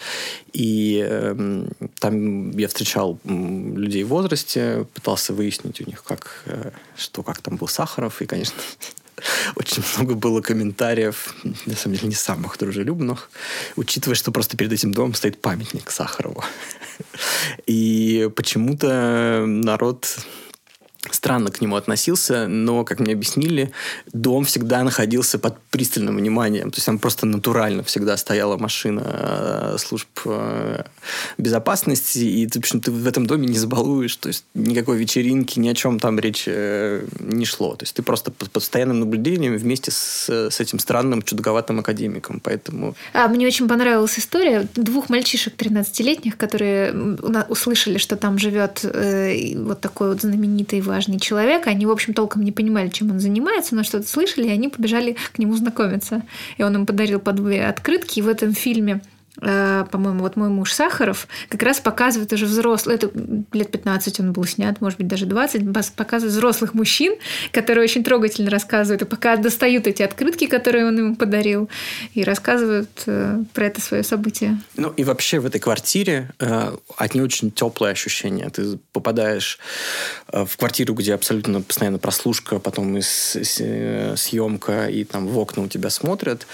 И 0.54 1.06
э, 1.08 1.66
там 2.00 2.58
я 2.58 2.68
встречал 2.70 3.20
людей 3.24 4.04
в 4.04 4.08
возрасте, 4.08 4.88
пытался 4.96 5.34
выяснить 5.34 5.80
у 5.80 5.86
них, 5.86 6.04
как, 6.04 6.42
э, 6.46 6.72
что, 6.96 7.22
как 7.22 7.42
там 7.42 7.58
был 7.58 7.68
Сахаров, 7.68 8.22
и, 8.24 8.26
конечно, 8.26 8.60
очень 9.56 9.84
много 9.96 10.16
было 10.16 10.42
комментариев, 10.42 11.36
на 11.66 11.76
самом 11.76 11.96
деле, 11.96 12.10
не 12.10 12.16
самых 12.16 12.58
дружелюбных, 12.58 13.30
учитывая, 13.76 14.16
что 14.16 14.32
просто 14.32 14.58
перед 14.58 14.72
этим 14.72 14.94
домом 14.94 15.14
стоит 15.14 15.42
памятник 15.42 15.92
Сахарову. 15.92 16.44
И 17.66 18.30
почему-то 18.36 19.44
народ 19.46 20.18
странно 21.14 21.52
к 21.52 21.62
нему 21.62 21.76
относился, 21.76 22.48
но, 22.48 22.84
как 22.84 23.00
мне 23.00 23.14
объяснили, 23.14 23.72
дом 24.14 24.46
всегда 24.46 24.84
находился 24.84 25.40
под 25.40 25.60
пристальным 25.72 26.18
вниманием. 26.18 26.72
То 26.72 26.78
есть 26.78 26.86
там 26.86 27.00
просто 27.00 27.26
натурально 27.26 27.84
всегда 27.84 28.18
стояла 28.18 28.58
машина 28.58 29.02
э, 29.06 29.76
служб 29.80 30.08
э, 30.26 30.84
безопасности, 31.38 32.20
и 32.20 32.48
ты, 32.48 32.60
в 32.60 32.64
общем, 32.64 32.82
ты 32.82 32.92
в 32.92 33.08
этом 33.08 33.28
доме 33.28 33.48
не 33.48 33.58
забалуешь. 33.58 34.16
То 34.16 34.28
есть 34.28 34.46
никакой 34.54 34.98
вечеринки, 34.98 35.60
ни 35.60 35.70
о 35.70 35.74
чем 35.74 36.00
там 36.00 36.20
речь 36.20 36.46
э, 36.48 37.06
не 37.20 37.46
шло. 37.46 37.76
То 37.76 37.84
есть 37.84 37.96
ты 37.96 38.04
просто 38.04 38.32
под 38.32 38.52
постоянным 38.52 39.00
наблюдением 39.00 39.58
вместе 39.58 39.92
с, 39.92 40.30
с 40.30 40.60
этим 40.60 40.80
странным, 40.80 41.22
чудаковатым 41.22 41.80
академиком. 41.80 42.40
Поэтому... 42.40 42.96
А, 43.14 43.28
мне 43.28 43.48
очень 43.48 43.68
понравилась 43.68 44.18
история 44.20 44.68
двух 44.76 45.10
мальчишек 45.10 45.56
13-летних, 45.56 46.38
которые 46.38 46.94
услышали, 47.50 47.98
что 47.98 48.16
там 48.16 48.38
живет 48.38 48.84
э, 48.84 49.58
вот 49.58 49.82
такой 49.82 50.10
вот 50.10 50.22
знаменитый 50.22 50.82
важный 50.98 51.20
человек. 51.20 51.68
Они, 51.68 51.86
в 51.86 51.92
общем, 51.92 52.14
толком 52.16 52.44
не 52.44 52.52
понимали, 52.52 52.90
чем 52.90 53.12
он 53.12 53.20
занимается, 53.20 53.76
но 53.76 53.84
что-то 53.84 54.08
слышали, 54.08 54.48
и 54.48 54.52
они 54.52 54.68
побежали 54.68 55.16
к 55.32 55.38
нему 55.38 55.56
знакомиться. 55.56 56.24
И 56.58 56.64
он 56.64 56.74
им 56.76 56.86
подарил 56.88 57.20
по 57.20 57.34
две 57.34 57.68
открытки. 57.68 58.18
И 58.20 58.22
в 58.24 58.28
этом 58.28 58.54
фильме 58.54 59.02
по-моему, 59.40 60.22
вот 60.22 60.36
мой 60.36 60.50
муж 60.50 60.74
Сахаров, 60.74 61.28
как 61.50 61.62
раз 61.64 61.80
показывает 61.80 62.32
уже 62.34 62.46
взрослый, 62.46 62.96
это 62.96 63.12
лет 63.54 63.72
15 63.72 64.20
он 64.20 64.34
был 64.34 64.46
снят, 64.46 64.80
может 64.82 64.98
быть, 64.98 65.08
даже 65.08 65.26
20, 65.26 65.64
показывает 65.96 66.34
взрослых 66.34 66.74
мужчин, 66.74 67.16
которые 67.52 67.84
очень 67.84 68.04
трогательно 68.04 68.50
рассказывают, 68.50 69.02
и 69.02 69.06
пока 69.06 69.38
достают 69.38 69.88
эти 69.88 70.02
открытки, 70.02 70.48
которые 70.48 70.88
он 70.88 70.98
ему 70.98 71.16
подарил, 71.16 71.70
и 72.14 72.24
рассказывают 72.24 72.90
э, 73.06 73.44
про 73.54 73.66
это 73.66 73.82
свое 73.82 74.04
событие. 74.04 74.60
Ну 74.76 74.90
и 74.90 75.04
вообще 75.04 75.40
в 75.40 75.46
этой 75.46 75.60
квартире 75.60 76.32
э, 76.40 76.76
от 76.98 77.14
нее 77.14 77.24
очень 77.24 77.52
теплое 77.52 77.92
ощущение. 77.92 78.50
Ты 78.50 78.80
попадаешь 78.92 79.60
э, 80.32 80.46
в 80.46 80.58
квартиру, 80.58 80.94
где 80.94 81.14
абсолютно 81.14 81.62
постоянно 81.62 82.00
прослушка, 82.00 82.60
потом 82.60 82.98
и 82.98 83.02
съемка, 83.02 84.88
и 84.88 85.04
там 85.04 85.28
в 85.28 85.38
окна 85.38 85.64
у 85.64 85.68
тебя 85.68 85.90
смотрят, 85.90 86.48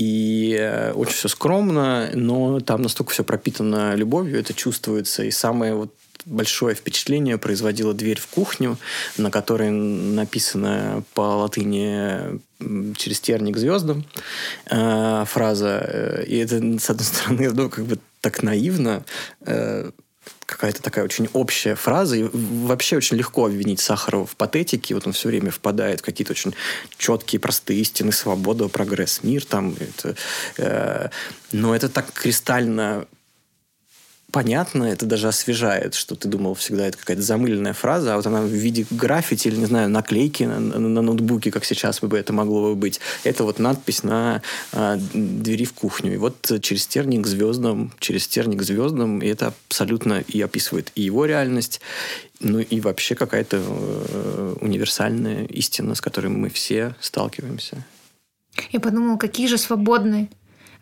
и 0.00 0.56
э, 0.58 0.92
очень 0.92 1.12
все 1.12 1.28
скромно, 1.28 2.08
но 2.14 2.60
там 2.60 2.80
настолько 2.80 3.12
все 3.12 3.22
пропитано 3.22 3.94
любовью, 3.94 4.40
это 4.40 4.54
чувствуется. 4.54 5.24
И 5.24 5.30
самое 5.30 5.74
вот 5.74 5.94
большое 6.24 6.74
впечатление 6.74 7.36
производила 7.36 7.92
дверь 7.92 8.18
в 8.18 8.26
кухню, 8.28 8.78
на 9.18 9.30
которой 9.30 9.68
написано 9.68 11.04
по 11.12 11.20
латыни 11.20 12.40
через 12.96 13.20
терник 13.20 13.58
звездам 13.58 14.06
э, 14.70 15.24
фраза. 15.26 15.82
Э, 15.86 16.24
и 16.26 16.38
это, 16.38 16.56
с 16.78 16.88
одной 16.88 17.04
стороны, 17.04 17.50
ну, 17.52 17.68
как 17.68 17.84
бы 17.84 17.98
так 18.22 18.42
наивно, 18.42 19.04
э, 19.44 19.90
какая-то 20.60 20.82
такая 20.82 21.06
очень 21.06 21.26
общая 21.32 21.74
фраза. 21.74 22.16
И 22.16 22.28
вообще 22.32 22.98
очень 22.98 23.16
легко 23.16 23.46
обвинить 23.46 23.80
Сахарова 23.80 24.26
в 24.26 24.36
патетике. 24.36 24.94
Вот 24.94 25.06
он 25.06 25.14
все 25.14 25.28
время 25.28 25.50
впадает 25.50 26.00
в 26.00 26.02
какие-то 26.02 26.32
очень 26.32 26.54
четкие, 26.98 27.40
простые 27.40 27.80
истины. 27.80 28.12
Свобода, 28.12 28.68
прогресс, 28.68 29.22
мир. 29.22 29.42
Там, 29.46 29.74
это, 29.80 30.16
э, 30.58 31.08
но 31.52 31.74
это 31.74 31.88
так 31.88 32.12
кристально 32.12 33.06
понятно, 34.32 34.84
это 34.84 35.06
даже 35.06 35.28
освежает, 35.28 35.94
что 35.94 36.14
ты 36.14 36.28
думал 36.28 36.54
всегда 36.54 36.86
это 36.86 36.98
какая-то 36.98 37.22
замыленная 37.22 37.72
фраза, 37.72 38.14
а 38.14 38.16
вот 38.16 38.26
она 38.26 38.42
в 38.42 38.48
виде 38.48 38.86
граффити 38.90 39.48
или, 39.48 39.56
не 39.56 39.66
знаю, 39.66 39.88
наклейки 39.88 40.44
на, 40.44 40.58
на, 40.58 40.78
на 40.78 41.02
ноутбуке, 41.02 41.50
как 41.50 41.64
сейчас 41.64 42.00
бы 42.00 42.16
это 42.16 42.32
могло 42.32 42.70
бы 42.70 42.76
быть. 42.76 43.00
Это 43.24 43.44
вот 43.44 43.58
надпись 43.58 44.02
на 44.02 44.42
а, 44.72 44.98
двери 45.14 45.64
в 45.64 45.72
кухню. 45.72 46.14
И 46.14 46.16
вот 46.16 46.50
через 46.60 46.86
терник 46.86 47.26
звездам, 47.26 47.92
через 47.98 48.26
терник 48.26 48.62
звездам, 48.62 49.20
и 49.20 49.26
это 49.26 49.52
абсолютно 49.68 50.24
и 50.26 50.40
описывает 50.40 50.92
и 50.94 51.02
его 51.02 51.24
реальность, 51.24 51.80
ну 52.40 52.58
и 52.58 52.80
вообще 52.80 53.14
какая-то 53.14 53.58
э, 53.60 54.56
универсальная 54.60 55.44
истина, 55.44 55.94
с 55.94 56.00
которой 56.00 56.28
мы 56.28 56.48
все 56.48 56.94
сталкиваемся. 57.00 57.84
Я 58.72 58.80
подумала, 58.80 59.16
какие 59.16 59.46
же 59.46 59.58
свободные 59.58 60.28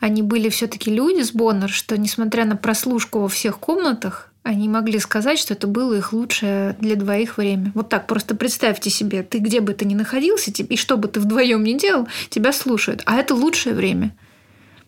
они 0.01 0.23
были 0.23 0.49
все-таки 0.49 0.91
люди 0.91 1.23
с 1.23 1.33
Боннер, 1.33 1.69
что 1.69 1.99
несмотря 1.99 2.45
на 2.45 2.57
прослушку 2.57 3.21
во 3.21 3.29
всех 3.29 3.59
комнатах, 3.59 4.33
они 4.43 4.69
могли 4.69 4.99
сказать, 4.99 5.39
что 5.39 5.55
это 5.55 5.67
было 5.67 5.95
их 5.95 6.13
лучшее 6.13 6.75
для 6.81 6.97
двоих 6.97 7.37
время. 7.37 7.73
Вот 7.75 7.89
так, 7.89 8.07
просто 8.07 8.35
представьте 8.35 8.89
себе, 8.89 9.23
ты 9.23 9.39
где 9.39 9.61
бы 9.61 9.75
ты 9.75 9.85
ни 9.85 9.95
находился, 9.95 10.51
и 10.51 10.77
что 10.77 10.97
бы 10.97 11.09
ты 11.09 11.21
вдвоем 11.21 11.65
ни 11.65 11.75
делал, 11.75 12.09
тебя 12.31 12.53
слушают. 12.53 13.03
А 13.05 13.17
это 13.17 13.35
лучшее 13.35 13.75
время. 13.75 14.17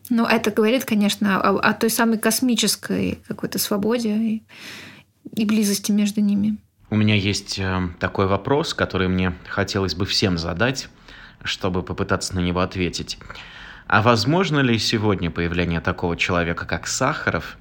Но 0.09 0.27
это 0.27 0.51
говорит, 0.51 0.85
конечно, 0.85 1.41
о, 1.41 1.59
о 1.59 1.73
той 1.75 1.91
самой 1.91 2.19
космической 2.19 3.19
какой-то 3.29 3.59
свободе 3.59 4.17
и, 4.17 4.43
и 5.37 5.45
близости 5.45 5.93
между 5.93 6.21
ними. 6.21 6.57
У 6.89 6.97
меня 6.97 7.15
есть 7.15 7.59
э, 7.59 7.89
такой 8.01 8.27
вопрос, 8.27 8.75
который 8.75 9.09
мне 9.09 9.35
хотелось 9.47 9.95
бы 9.95 10.07
всем 10.07 10.39
задать, 10.39 10.89
чтобы 11.45 11.83
попытаться 11.83 12.35
на 12.35 12.41
него 12.41 12.61
ответить. 12.61 13.19
А 13.93 14.03
возможно 14.03 14.61
ли 14.61 14.79
сегодня 14.79 15.33
появление 15.33 15.81
такого 15.81 16.17
человека, 16.17 16.65
как 16.65 16.87
Сахаров? 16.87 17.57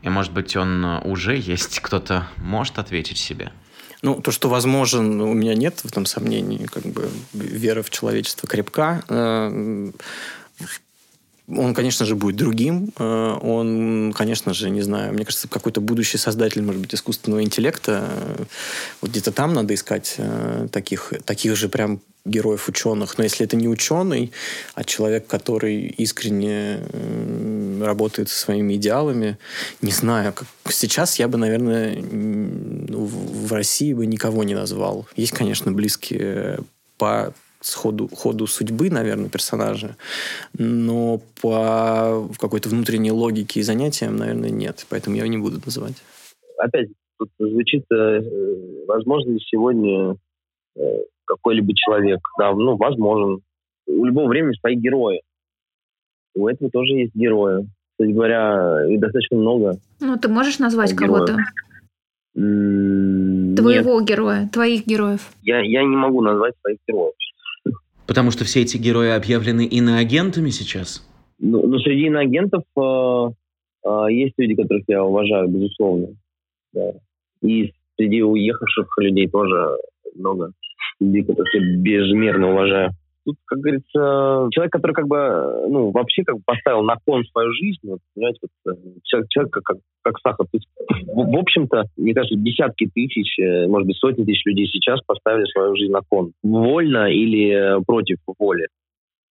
И, 0.00 0.08
может 0.08 0.32
быть, 0.32 0.56
он 0.56 0.82
э, 0.82 1.00
уже 1.00 1.36
есть, 1.36 1.80
кто-то 1.82 2.26
может 2.38 2.78
ответить 2.78 3.18
себе? 3.18 3.52
Ну, 4.00 4.22
то, 4.22 4.30
что 4.30 4.48
возможен, 4.48 5.20
у 5.20 5.34
меня 5.34 5.54
нет 5.54 5.80
в 5.80 5.84
этом 5.84 6.06
сомнений. 6.06 6.66
Как 6.72 6.84
бы 6.84 7.10
вера 7.34 7.82
в 7.82 7.90
человечество 7.90 8.48
крепка. 8.48 9.02
Э, 11.52 11.58
он, 11.58 11.74
конечно 11.74 12.06
же, 12.06 12.16
будет 12.16 12.36
другим. 12.36 12.92
Э, 12.98 13.38
он, 13.40 14.12
конечно 14.16 14.54
же, 14.54 14.70
не 14.70 14.82
знаю, 14.82 15.12
мне 15.12 15.24
кажется, 15.24 15.48
какой-то 15.48 15.80
будущий 15.80 16.18
создатель, 16.18 16.62
может 16.62 16.80
быть, 16.80 16.94
искусственного 16.94 17.42
интеллекта. 17.42 18.08
Вот 19.00 19.10
где-то 19.10 19.32
там 19.32 19.54
надо 19.54 19.74
искать 19.74 20.16
таких, 20.70 21.12
таких 21.24 21.56
же 21.56 21.68
прям 21.68 22.00
героев 22.24 22.68
ученых, 22.68 23.18
но 23.18 23.24
если 23.24 23.44
это 23.44 23.56
не 23.56 23.66
ученый, 23.66 24.30
а 24.74 24.84
человек, 24.84 25.26
который 25.26 25.86
искренне 25.88 26.78
работает 27.84 28.28
со 28.28 28.38
своими 28.38 28.74
идеалами, 28.74 29.38
не 29.80 29.90
знаю, 29.90 30.32
как 30.32 30.46
сейчас 30.70 31.18
я 31.18 31.26
бы, 31.26 31.36
наверное, 31.36 32.00
ну, 32.00 33.06
в 33.06 33.52
России 33.52 33.92
бы 33.92 34.06
никого 34.06 34.44
не 34.44 34.54
назвал. 34.54 35.08
Есть, 35.16 35.32
конечно, 35.32 35.72
близкие 35.72 36.60
по 36.96 37.34
сходу, 37.62 38.08
ходу 38.08 38.46
судьбы, 38.46 38.90
наверное, 38.90 39.28
персонажа, 39.28 39.96
но 40.58 41.20
по 41.40 42.28
какой-то 42.38 42.68
внутренней 42.68 43.12
логике 43.12 43.60
и 43.60 43.62
занятиям, 43.62 44.16
наверное, 44.16 44.50
нет. 44.50 44.86
Поэтому 44.90 45.16
я 45.16 45.22
его 45.22 45.32
не 45.32 45.38
буду 45.38 45.60
называть. 45.64 45.94
Опять, 46.58 46.88
тут 47.18 47.30
звучит, 47.38 47.84
э, 47.92 48.20
возможно 48.86 49.38
сегодня 49.40 50.16
э, 50.76 50.80
какой-либо 51.24 51.72
человек. 51.74 52.20
Да, 52.38 52.52
ну, 52.52 52.76
возможен. 52.76 53.40
У 53.86 54.04
любого 54.04 54.28
времени 54.28 54.54
свои 54.60 54.76
герои. 54.76 55.22
У 56.34 56.48
этого 56.48 56.70
тоже 56.70 56.92
есть 56.92 57.14
герои. 57.14 57.66
Кстати 57.92 58.12
говоря, 58.12 58.86
их 58.88 59.00
достаточно 59.00 59.36
много. 59.36 59.78
Ну, 60.00 60.16
ты 60.16 60.28
можешь 60.28 60.58
назвать 60.58 60.94
кого-то? 60.94 61.36
Твоего 62.34 64.00
Нет. 64.00 64.08
героя, 64.08 64.48
твоих 64.50 64.86
героев. 64.86 65.30
Я, 65.42 65.60
я 65.60 65.82
не 65.82 65.96
могу 65.96 66.22
назвать 66.22 66.54
своих 66.62 66.78
героев. 66.88 67.12
Потому 68.06 68.30
что 68.30 68.44
все 68.44 68.62
эти 68.62 68.76
герои 68.76 69.10
объявлены 69.10 69.64
иноагентами 69.64 70.50
сейчас? 70.50 71.06
Ну, 71.38 71.66
ну 71.66 71.78
среди 71.78 72.06
иноагентов 72.06 72.62
э, 72.76 73.30
э, 73.84 74.12
есть 74.12 74.34
люди, 74.36 74.54
которых 74.54 74.84
я 74.88 75.04
уважаю, 75.04 75.48
безусловно. 75.48 76.08
Да. 76.72 76.92
И 77.42 77.72
среди 77.96 78.22
уехавших 78.22 78.86
людей 78.98 79.28
тоже 79.28 79.76
много 80.14 80.52
людей, 81.00 81.24
которых 81.24 81.52
я 81.54 81.60
безмерно 81.78 82.52
уважаю. 82.52 82.90
Тут, 83.24 83.36
как 83.44 83.60
говорится, 83.60 84.48
человек, 84.50 84.72
который 84.72 84.92
как 84.92 85.06
бы, 85.06 85.16
ну, 85.68 85.90
вообще 85.90 86.24
как 86.24 86.36
бы 86.36 86.42
поставил 86.44 86.82
на 86.82 86.96
кон 87.04 87.24
свою 87.24 87.52
жизнь, 87.52 87.80
вот, 87.84 88.00
понимаете, 88.14 88.40
вот, 88.42 88.74
э, 88.74 88.80
человек, 89.04 89.28
человек 89.30 89.52
как, 89.52 89.76
как 90.02 90.18
сахар. 90.18 90.46
То 90.46 90.56
есть, 90.56 90.68
в, 91.06 91.30
в 91.30 91.38
общем-то, 91.38 91.84
мне 91.96 92.14
кажется, 92.14 92.36
десятки 92.36 92.90
тысяч, 92.92 93.38
э, 93.38 93.68
может 93.68 93.86
быть, 93.86 93.96
сотни 93.98 94.24
тысяч 94.24 94.44
людей 94.44 94.66
сейчас 94.66 95.00
поставили 95.06 95.44
свою 95.52 95.76
жизнь 95.76 95.92
на 95.92 96.00
кон. 96.08 96.32
Вольно 96.42 97.12
или 97.12 97.82
против 97.86 98.18
воли. 98.38 98.68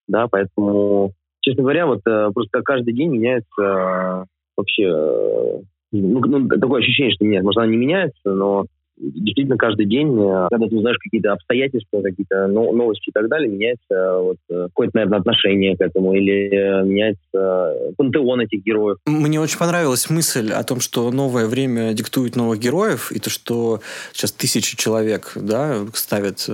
Да, 0.08 0.28
поэтому, 0.30 1.12
честно 1.42 1.64
говоря, 1.64 1.86
вот 1.86 2.02
просто 2.04 2.62
каждый 2.64 2.94
день 2.94 3.12
меняется 3.12 4.26
вообще 4.56 5.62
ну, 5.92 6.20
ну, 6.22 6.48
такое 6.48 6.82
ощущение, 6.82 7.14
что 7.14 7.26
нет, 7.26 7.44
может, 7.44 7.58
она 7.58 7.68
не 7.68 7.78
меняется, 7.78 8.32
но 8.34 8.66
действительно 9.02 9.58
каждый 9.58 9.86
день, 9.86 10.14
э, 10.14 10.48
когда 10.50 10.68
ты 10.68 10.76
узнаешь 10.76 10.98
какие-то 10.98 11.34
обстоятельства, 11.34 12.02
какие-то 12.02 12.48
новости 12.48 13.10
и 13.10 13.12
так 13.12 13.28
далее, 13.28 13.50
меняется 13.50 13.82
э, 13.90 14.22
вот, 14.22 14.38
э, 14.50 14.68
какое-то, 14.68 14.92
наверное, 14.96 15.20
отношение 15.20 15.76
к 15.76 15.82
этому 15.82 16.14
или 16.14 16.84
меняется 16.84 17.94
пантеон 17.98 18.42
этих 18.42 18.64
героев. 18.64 18.98
Мне 19.06 19.40
очень 19.40 19.58
понравилась 19.58 20.10
мысль 20.10 20.52
о 20.52 20.64
том, 20.64 20.80
что 20.80 21.12
новое 21.12 21.48
время 21.48 21.94
диктует 21.94 22.36
новых 22.36 22.60
героев, 22.60 23.12
и 23.12 23.20
то, 23.20 23.30
что 23.30 23.82
сейчас 24.14 24.32
тысячи 24.32 24.78
человек 24.78 25.34
да, 25.36 25.78
ставят 25.94 26.50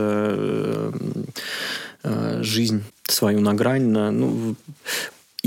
жизнь 2.42 2.84
свою 3.04 3.42
на 3.42 3.54
грань. 3.54 3.88
На, 3.88 4.12
ну, 4.12 4.56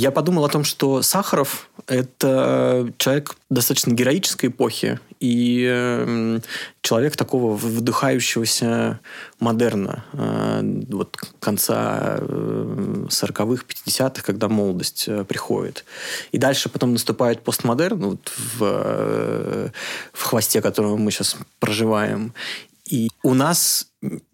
я 0.01 0.11
подумал 0.11 0.47
о 0.47 0.49
том, 0.49 0.65
что 0.65 1.03
Сахаров– 1.03 1.69
это 1.87 2.91
человек 2.97 3.37
достаточно 3.51 3.93
героической 3.93 4.49
эпохи 4.49 4.99
и 5.21 5.67
эм, 5.69 6.43
человек 6.81 7.17
такого 7.17 7.55
вдыхающегося 7.55 9.01
модерна, 9.41 10.05
э, 10.15 10.63
вот 10.89 11.19
конца 11.39 12.17
40-х, 12.19 13.63
э, 13.63 13.89
50-х, 13.89 14.23
когда 14.23 14.49
молодость 14.49 15.05
э, 15.07 15.25
приходит. 15.25 15.85
И 16.33 16.39
дальше 16.39 16.71
потом 16.71 16.93
наступает 16.93 17.43
постмодерн 17.43 17.99
вот 18.01 18.33
в, 18.55 19.71
в 20.15 20.23
хвосте, 20.23 20.63
которого 20.63 20.97
мы 20.97 21.11
сейчас 21.11 21.37
проживаем. 21.59 22.33
И 22.87 23.11
у 23.23 23.35
нас 23.35 23.89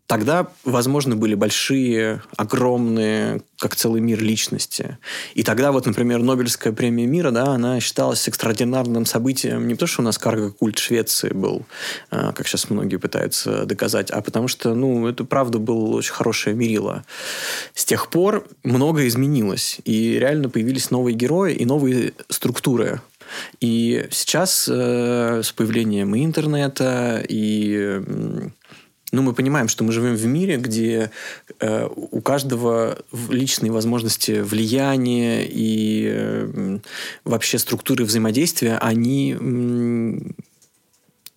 Тогда, 0.07 0.47
возможно, 0.65 1.17
были 1.17 1.35
большие, 1.35 2.23
огромные, 2.37 3.43
как 3.59 3.75
целый 3.75 4.01
мир 4.01 4.23
личности. 4.23 4.99
И 5.35 5.43
тогда 5.43 5.73
вот, 5.73 5.87
например, 5.87 6.23
Нобелевская 6.23 6.73
премия 6.73 7.07
мира, 7.07 7.33
да, 7.33 7.47
она 7.47 7.81
считалась 7.81 8.27
экстраординарным 8.29 9.05
событием 9.05 9.67
не 9.67 9.75
потому, 9.75 9.89
что 9.89 10.03
у 10.03 10.05
нас 10.05 10.19
карго-культ 10.19 10.79
Швеции 10.79 11.31
был, 11.31 11.67
а, 12.11 12.33
как 12.33 12.47
сейчас 12.47 12.71
многие 12.71 12.97
пытаются 12.97 13.67
доказать, 13.67 14.11
а 14.13 14.23
потому 14.23 14.47
что, 14.47 14.75
ну, 14.75 15.09
это 15.09 15.25
правда 15.25 15.59
было 15.59 15.97
очень 15.97 16.13
хорошее 16.13 16.55
мерило. 16.55 17.05
С 17.75 17.85
тех 17.85 18.09
пор 18.09 18.47
многое 18.63 19.09
изменилось, 19.09 19.79
и 19.85 20.19
реально 20.21 20.51
появились 20.51 20.93
новые 20.93 21.17
герои 21.17 21.55
и 21.55 21.65
новые 21.65 22.13
структуры. 22.29 23.01
И 23.61 24.07
сейчас 24.13 24.69
э, 24.71 25.43
с 25.43 25.51
появлением 25.51 26.17
интернета, 26.17 27.25
и 27.29 28.01
ну, 29.13 29.23
мы 29.23 29.35
понимаем, 29.35 29.69
что 29.69 29.85
мы 29.85 29.93
живем 29.93 30.17
в 30.17 30.27
мире, 30.27 30.57
где 30.57 31.11
э, 31.61 31.89
у 31.95 32.21
каждого 32.21 32.99
личные 33.31 33.71
возможности 33.71 34.41
влияния 34.41 35.47
и 35.49 36.09
э, 36.11 36.79
вообще 37.25 37.59
структуры 37.59 38.05
взаимодействия, 38.05 38.79
они 38.79 39.37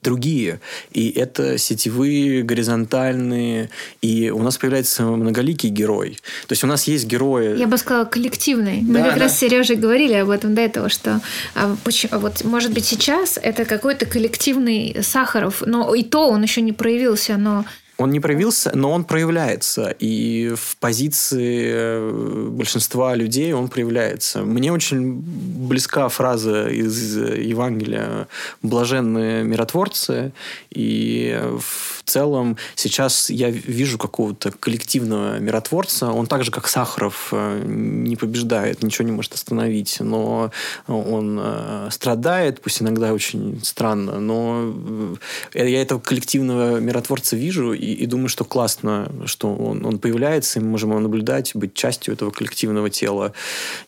другие. 0.01 0.59
И 0.91 1.09
это 1.09 1.57
сетевые, 1.57 2.43
горизонтальные. 2.43 3.69
И 4.01 4.29
у 4.29 4.41
нас 4.41 4.57
появляется 4.57 5.03
многоликий 5.03 5.69
герой. 5.69 6.17
То 6.47 6.53
есть 6.53 6.63
у 6.63 6.67
нас 6.67 6.85
есть 6.85 7.05
герои... 7.05 7.57
Я 7.57 7.67
бы 7.67 7.77
сказала, 7.77 8.05
коллективный. 8.05 8.81
Мы 8.81 8.99
да, 8.99 9.05
как 9.05 9.15
да. 9.15 9.21
раз 9.21 9.35
с 9.35 9.39
Сережей 9.39 9.75
говорили 9.75 10.13
об 10.13 10.29
этом 10.29 10.55
до 10.55 10.61
этого, 10.61 10.89
что 10.89 11.21
а, 11.55 11.75
почему, 11.83 12.19
вот, 12.19 12.43
может 12.43 12.71
быть, 12.73 12.85
сейчас 12.85 13.37
это 13.41 13.65
какой-то 13.65 14.05
коллективный 14.05 14.97
Сахаров, 15.01 15.63
но 15.65 15.93
и 15.93 16.03
то 16.03 16.29
он 16.29 16.43
еще 16.43 16.61
не 16.61 16.71
проявился, 16.71 17.37
но 17.37 17.65
он 17.99 18.11
не 18.11 18.21
проявился, 18.21 18.71
но 18.73 18.91
он 18.91 19.03
проявляется. 19.03 19.93
И 19.99 20.53
в 20.55 20.77
позиции 20.77 21.63
э, 21.69 22.49
большинства 22.49 23.13
людей 23.13 23.51
он 23.51 23.67
проявляется. 23.67 24.41
Мне 24.41 24.71
очень 24.71 25.21
близка 25.21 26.07
фраза 26.07 26.69
из 26.69 27.17
Евангелия 27.17 28.29
«блаженные 28.61 29.43
миротворцы». 29.43 30.31
И 30.69 31.37
в 31.59 32.03
целом 32.05 32.55
сейчас 32.75 33.29
я 33.29 33.49
вижу 33.49 33.97
какого-то 33.97 34.51
коллективного 34.51 35.37
миротворца. 35.39 36.09
Он 36.09 36.25
так 36.25 36.45
же, 36.45 36.51
как 36.51 36.69
Сахаров, 36.69 37.29
э, 37.33 37.63
не 37.65 38.15
побеждает, 38.15 38.81
ничего 38.81 39.05
не 39.05 39.11
может 39.11 39.33
остановить. 39.33 39.97
Но 39.99 40.51
он 40.87 41.37
э, 41.41 41.89
страдает, 41.91 42.61
пусть 42.61 42.81
иногда 42.81 43.11
очень 43.11 43.59
странно. 43.61 44.21
Но 44.21 45.17
я 45.53 45.81
этого 45.81 45.99
коллективного 45.99 46.79
миротворца 46.79 47.35
вижу, 47.35 47.73
и 47.73 47.88
и, 47.93 48.05
думаю, 48.05 48.29
что 48.29 48.45
классно, 48.45 49.11
что 49.25 49.55
он, 49.55 49.85
он 49.85 49.99
появляется, 49.99 50.59
и 50.59 50.63
мы 50.63 50.69
можем 50.69 50.91
его 50.91 50.99
наблюдать, 50.99 51.51
быть 51.55 51.73
частью 51.73 52.13
этого 52.13 52.31
коллективного 52.31 52.89
тела. 52.89 53.33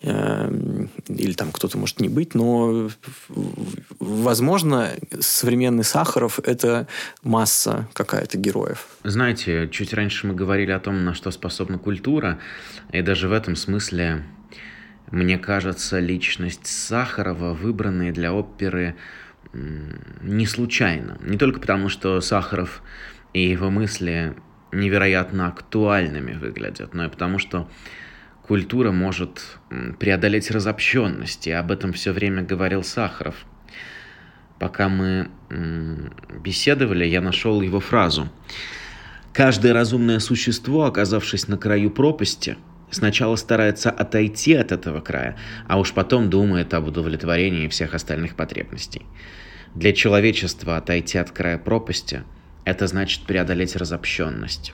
Э, 0.02 0.52
или 1.08 1.34
там 1.34 1.52
кто-то 1.52 1.78
может 1.78 2.00
не 2.00 2.10
быть, 2.10 2.36
но, 2.36 2.90
возможно, 4.00 4.92
современный 5.20 5.84
Сахаров– 5.84 6.40
это 6.44 6.88
масса 7.24 7.88
какая-то 7.94 8.38
героев. 8.38 8.88
Знаете, 9.04 9.70
чуть 9.72 9.94
раньше 9.94 10.28
мы 10.28 10.34
говорили 10.34 10.72
о 10.72 10.80
том, 10.80 11.04
на 11.06 11.14
что 11.14 11.32
способна 11.32 11.78
культура, 11.78 12.40
и 12.92 13.02
даже 13.02 13.28
в 13.28 13.34
этом 13.34 13.56
смысле 13.56 14.24
мне 15.12 15.38
кажется, 15.38 16.00
личность 16.00 16.68
Сахарова, 16.68 17.54
выбранная 17.54 18.14
для 18.14 18.34
оперы, 18.34 18.96
не 19.54 20.46
случайно. 20.46 21.18
Не 21.22 21.38
только 21.38 21.60
потому, 21.60 21.90
что 21.90 22.22
Сахаров 22.22 22.82
и 23.34 23.42
его 23.42 23.70
мысли 23.70 24.36
невероятно 24.72 25.48
актуальными 25.48 26.34
выглядят, 26.34 26.94
но 26.94 27.06
и 27.06 27.10
потому, 27.10 27.40
что 27.40 27.70
культура 28.42 28.92
может 28.92 29.58
преодолеть 30.00 30.52
разобщенность, 30.52 31.48
и 31.48 31.52
об 31.52 31.72
этом 31.72 31.94
все 31.94 32.12
время 32.12 32.44
говорил 32.44 32.84
Сахаров. 32.84 33.36
Пока 34.60 34.90
мы 34.90 35.30
беседовали, 36.44 37.06
я 37.06 37.22
нашел 37.22 37.62
его 37.62 37.80
фразу. 37.80 38.30
«Каждое 39.34 39.74
разумное 39.74 40.20
существо, 40.20 40.86
оказавшись 40.86 41.48
на 41.48 41.58
краю 41.58 41.90
пропасти, 41.90 42.58
сначала 42.90 43.38
старается 43.38 43.90
отойти 43.90 44.54
от 44.54 44.74
этого 44.74 45.00
края, 45.00 45.38
а 45.68 45.80
уж 45.80 45.94
потом 45.94 46.30
думает 46.30 46.74
об 46.74 46.88
удовлетворении 46.88 47.70
всех 47.70 47.94
остальных 47.94 48.36
потребностей. 48.36 49.06
Для 49.74 49.94
человечества 49.94 50.76
отойти 50.76 51.18
от 51.18 51.32
края 51.32 51.58
пропасти– 51.58 52.24
это 52.66 52.88
значит 52.88 53.26
преодолеть 53.26 53.76
разобщенность. 53.76 54.74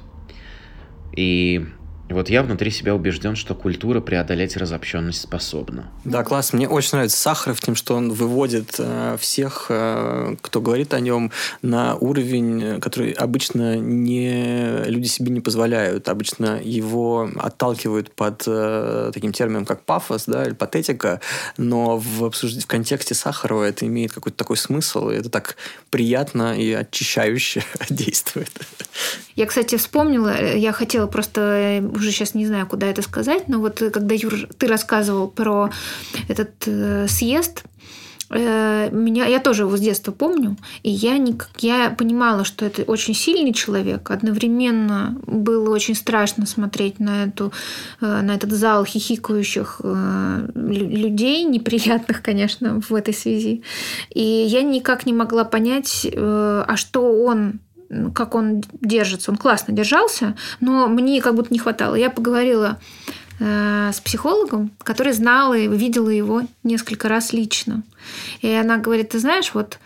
И 1.16 1.66
вот 2.10 2.30
я 2.30 2.42
внутри 2.42 2.72
себя 2.72 2.96
убежден, 2.96 3.36
что 3.36 3.54
культура 3.54 4.00
преодолеть 4.00 4.56
разобщенность 4.56 5.22
способна. 5.22 5.92
Да, 6.06 6.24
класс. 6.24 6.54
Мне 6.54 6.68
очень 6.68 6.92
нравится 6.94 7.18
Сахаров 7.18 7.60
тем, 7.60 7.76
что 7.76 7.96
он 7.96 8.12
выводит 8.14 8.76
э, 8.80 9.18
всех, 9.20 9.66
э, 9.70 10.36
кто 10.42 10.62
говорит 10.62 10.94
о 10.94 11.00
нем, 11.00 11.32
на 11.62 11.96
уровень, 11.96 12.80
который 12.80 13.12
обычно 13.12 13.76
не, 13.76 14.84
люди 14.86 15.08
себе 15.08 15.32
не 15.32 15.42
позволяют. 15.42 16.08
Обычно 16.08 16.62
его 16.64 17.30
отталкивают 17.36 18.12
под 18.12 18.44
э, 18.48 19.12
таким 19.14 19.34
термином, 19.34 19.66
как 19.66 19.82
пафос 19.84 20.26
да, 20.28 20.46
или 20.46 20.54
патетика, 20.54 21.20
но 21.58 21.98
в, 21.98 22.24
обсужд... 22.24 22.64
в 22.64 22.68
контексте 22.68 23.16
Сахарова 23.16 23.66
это 23.66 23.86
имеет 23.86 24.14
какой-то 24.14 24.38
такой 24.38 24.58
смысл, 24.58 25.10
и 25.10 25.16
это 25.16 25.30
так 25.30 25.58
приятно 25.90 26.58
и 26.58 26.72
очищающе 26.72 27.64
действует. 27.90 28.52
Я, 29.36 29.46
кстати, 29.46 29.76
вспомнила, 29.78 30.56
я 30.56 30.72
хотела 30.72 31.06
просто 31.06 31.80
уже 31.98 32.12
сейчас 32.12 32.34
не 32.34 32.46
знаю, 32.46 32.68
куда 32.68 32.88
это 32.88 33.02
сказать, 33.02 33.48
но 33.48 33.60
вот 33.60 33.82
когда, 33.94 34.16
Юр, 34.16 34.48
ты 34.58 34.68
рассказывал 34.68 35.28
про 35.28 35.72
этот 36.28 36.52
э, 36.66 37.08
съезд, 37.08 37.64
э, 38.30 38.90
меня, 38.92 39.26
я 39.26 39.40
тоже 39.40 39.64
его 39.64 39.76
с 39.76 39.80
детства 39.80 40.12
помню, 40.12 40.58
и 40.84 40.90
я, 40.90 41.18
не, 41.18 41.36
я 41.60 41.90
понимала, 41.90 42.44
что 42.44 42.66
это 42.66 42.84
очень 42.84 43.14
сильный 43.14 43.54
человек. 43.54 44.12
Одновременно 44.12 45.20
было 45.26 45.74
очень 45.74 45.96
страшно 45.96 46.46
смотреть 46.46 47.00
на, 47.00 47.26
эту, 47.26 47.52
э, 48.02 48.22
на 48.22 48.36
этот 48.36 48.52
зал 48.52 48.86
хихикающих 48.86 49.82
э, 49.84 50.50
людей, 50.56 51.44
неприятных, 51.46 52.22
конечно, 52.22 52.80
в 52.82 52.94
этой 52.94 53.14
связи. 53.14 53.64
И 54.14 54.22
я 54.22 54.62
никак 54.62 55.06
не 55.06 55.14
могла 55.14 55.44
понять, 55.44 56.06
э, 56.06 56.64
а 56.68 56.78
что 56.78 57.24
он 57.24 57.60
как 58.14 58.36
он 58.36 58.64
держится. 58.82 59.32
Он 59.32 59.38
классно 59.38 59.74
держался, 59.74 60.36
но 60.60 60.88
мне 60.88 61.22
как 61.22 61.36
будто 61.36 61.54
не 61.54 61.60
хватало. 61.60 61.96
Я 61.96 62.10
поговорила 62.10 62.80
э, 63.40 63.92
с 63.94 64.00
психологом, 64.00 64.72
который 64.84 65.14
знала 65.14 65.54
и 65.54 65.68
видела 65.68 66.10
его 66.10 66.42
несколько 66.64 67.08
раз 67.08 67.34
лично. 67.34 67.84
И 68.42 68.50
она 68.50 68.78
говорит, 68.78 69.10
ты 69.10 69.20
знаешь, 69.20 69.52
вот 69.54 69.80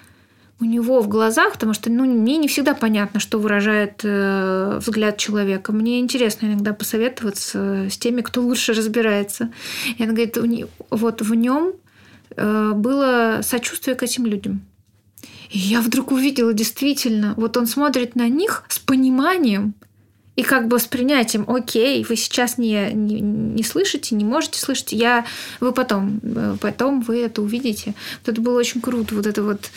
у 0.61 0.65
него 0.65 1.01
в 1.01 1.07
глазах, 1.07 1.53
потому 1.53 1.73
что 1.73 1.91
ну, 1.91 2.05
мне 2.05 2.37
не 2.37 2.47
всегда 2.47 2.75
понятно, 2.75 3.19
что 3.19 3.39
выражает 3.39 4.01
э, 4.03 4.77
взгляд 4.79 5.17
человека. 5.17 5.71
Мне 5.71 5.99
интересно 5.99 6.45
иногда 6.45 6.73
посоветоваться 6.73 7.87
с 7.89 7.97
теми, 7.97 8.21
кто 8.21 8.41
лучше 8.41 8.73
разбирается. 8.73 9.51
И 9.97 10.03
она 10.03 10.13
говорит, 10.13 10.37
у 10.37 10.45
не, 10.45 10.67
вот 10.91 11.21
в 11.21 11.33
нем 11.33 11.73
э, 12.35 12.71
было 12.75 13.39
сочувствие 13.41 13.95
к 13.95 14.03
этим 14.03 14.27
людям. 14.27 14.61
И 15.51 15.57
я 15.57 15.81
вдруг 15.81 16.11
увидела 16.11 16.53
действительно, 16.53 17.33
вот 17.35 17.57
он 17.57 17.67
смотрит 17.67 18.15
на 18.15 18.29
них 18.29 18.63
с 18.69 18.79
пониманием, 18.79 19.73
и 20.37 20.43
как 20.43 20.69
бы 20.69 20.79
с 20.79 20.87
принятием, 20.87 21.43
окей, 21.47 22.05
вы 22.07 22.15
сейчас 22.15 22.57
не, 22.57 22.91
не, 22.93 23.19
не 23.19 23.63
слышите, 23.63 24.15
не 24.15 24.23
можете 24.23 24.59
слышать, 24.59 24.93
я, 24.93 25.25
вы 25.59 25.73
потом, 25.73 26.21
э, 26.23 26.55
потом 26.61 27.01
вы 27.01 27.19
это 27.21 27.41
увидите. 27.41 27.95
Вот 28.21 28.31
это 28.31 28.41
было 28.41 28.57
очень 28.57 28.79
круто, 28.79 29.13
вот 29.13 29.27
это 29.27 29.43
вот 29.43 29.69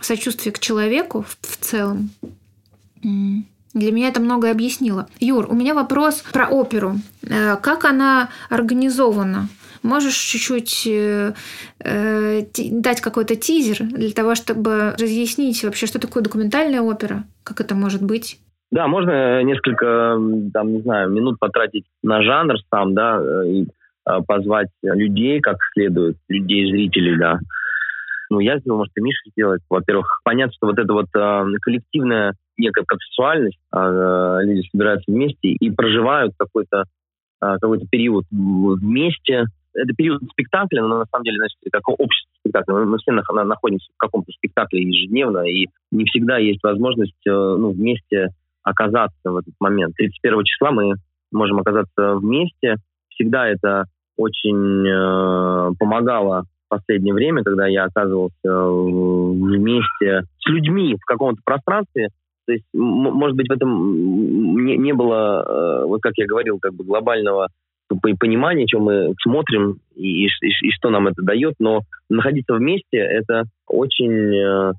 сочувствие 0.00 0.52
к 0.52 0.58
человеку 0.58 1.22
в, 1.22 1.38
в 1.40 1.56
целом. 1.58 2.10
Для 3.00 3.92
меня 3.92 4.08
это 4.08 4.20
многое 4.20 4.50
объяснило. 4.50 5.08
Юр, 5.20 5.46
у 5.48 5.54
меня 5.54 5.74
вопрос 5.74 6.24
про 6.32 6.48
оперу. 6.48 7.00
Э, 7.22 7.56
как 7.56 7.84
она 7.84 8.28
организована? 8.48 9.48
Можешь 9.84 10.16
чуть-чуть 10.16 10.86
э, 10.86 11.34
э, 11.78 12.40
дать 12.72 13.00
какой-то 13.02 13.36
тизер 13.36 13.86
для 13.86 14.12
того, 14.12 14.34
чтобы 14.34 14.94
разъяснить 14.98 15.62
вообще, 15.62 15.86
что 15.86 16.00
такое 16.00 16.22
документальная 16.22 16.80
опера? 16.80 17.24
Как 17.44 17.60
это 17.60 17.74
может 17.74 18.02
быть? 18.02 18.40
Да, 18.70 18.88
можно 18.88 19.42
несколько, 19.42 20.18
там, 20.54 20.72
не 20.72 20.80
знаю, 20.80 21.10
минут 21.10 21.38
потратить 21.38 21.84
на 22.02 22.22
жанр 22.22 22.56
сам, 22.70 22.94
да, 22.94 23.20
э, 23.20 23.48
и 23.48 23.66
э, 24.08 24.20
позвать 24.26 24.68
людей 24.82 25.40
как 25.40 25.58
следует, 25.74 26.16
людей, 26.28 26.72
зрителей, 26.72 27.18
да. 27.18 27.38
Ну, 28.30 28.40
я 28.40 28.58
сделал, 28.58 28.78
может, 28.78 28.96
и 28.96 29.00
Миша 29.00 29.20
сделает. 29.30 29.60
Во-первых, 29.68 30.20
понятно, 30.24 30.54
что 30.54 30.66
вот 30.66 30.78
эта 30.78 30.92
вот 30.92 31.06
э, 31.14 31.44
коллективная 31.60 32.32
некая 32.56 32.84
процессуальность, 32.84 33.58
э, 33.70 34.38
люди 34.42 34.66
собираются 34.72 35.12
вместе 35.12 35.48
и 35.48 35.70
проживают 35.70 36.32
какой-то 36.38 36.84
э, 37.42 37.56
какой-то 37.60 37.86
период 37.86 38.24
вместе. 38.30 39.44
Это 39.74 39.92
период 39.94 40.22
спектакля, 40.30 40.82
но 40.82 40.98
на 40.98 41.06
самом 41.06 41.24
деле, 41.24 41.38
значит, 41.38 41.58
как 41.72 41.88
общество 41.88 42.30
спектакля. 42.40 42.74
Мы 42.74 42.98
все 42.98 43.12
находимся 43.12 43.90
в 43.92 43.98
каком-то 43.98 44.30
спектакле 44.32 44.82
ежедневно, 44.82 45.40
и 45.40 45.68
не 45.90 46.04
всегда 46.04 46.38
есть 46.38 46.62
возможность 46.62 47.18
ну, 47.24 47.70
вместе 47.72 48.28
оказаться 48.62 49.30
в 49.30 49.36
этот 49.36 49.54
момент. 49.60 49.94
31 49.94 50.44
числа 50.44 50.70
мы 50.70 50.94
можем 51.32 51.58
оказаться 51.58 52.14
вместе. 52.16 52.76
Всегда 53.10 53.46
это 53.46 53.84
очень 54.16 54.86
э, 54.86 55.72
помогало 55.78 56.44
в 56.66 56.68
последнее 56.68 57.14
время, 57.14 57.42
когда 57.42 57.66
я 57.66 57.84
оказывался 57.84 58.32
вместе 58.44 60.22
с 60.38 60.48
людьми 60.48 60.96
в 61.00 61.04
каком-то 61.04 61.40
пространстве. 61.44 62.08
То 62.46 62.52
есть, 62.52 62.64
может 62.72 63.36
быть, 63.36 63.48
в 63.48 63.52
этом 63.52 64.64
не, 64.64 64.76
не 64.76 64.92
было, 64.92 65.44
э, 65.82 65.86
вот 65.86 66.00
как 66.02 66.12
я 66.16 66.26
говорил, 66.26 66.58
как 66.58 66.74
бы 66.74 66.84
глобального 66.84 67.48
понимания, 68.18 68.66
чем 68.66 68.82
мы 68.82 69.14
смотрим 69.22 69.78
и, 69.94 70.26
и, 70.26 70.28
и 70.28 70.70
что 70.72 70.90
нам 70.90 71.06
это 71.06 71.22
дает, 71.22 71.54
но 71.58 71.80
находиться 72.08 72.54
вместе 72.54 72.98
это 72.98 73.44
очень 73.66 74.34
э, 74.34 74.72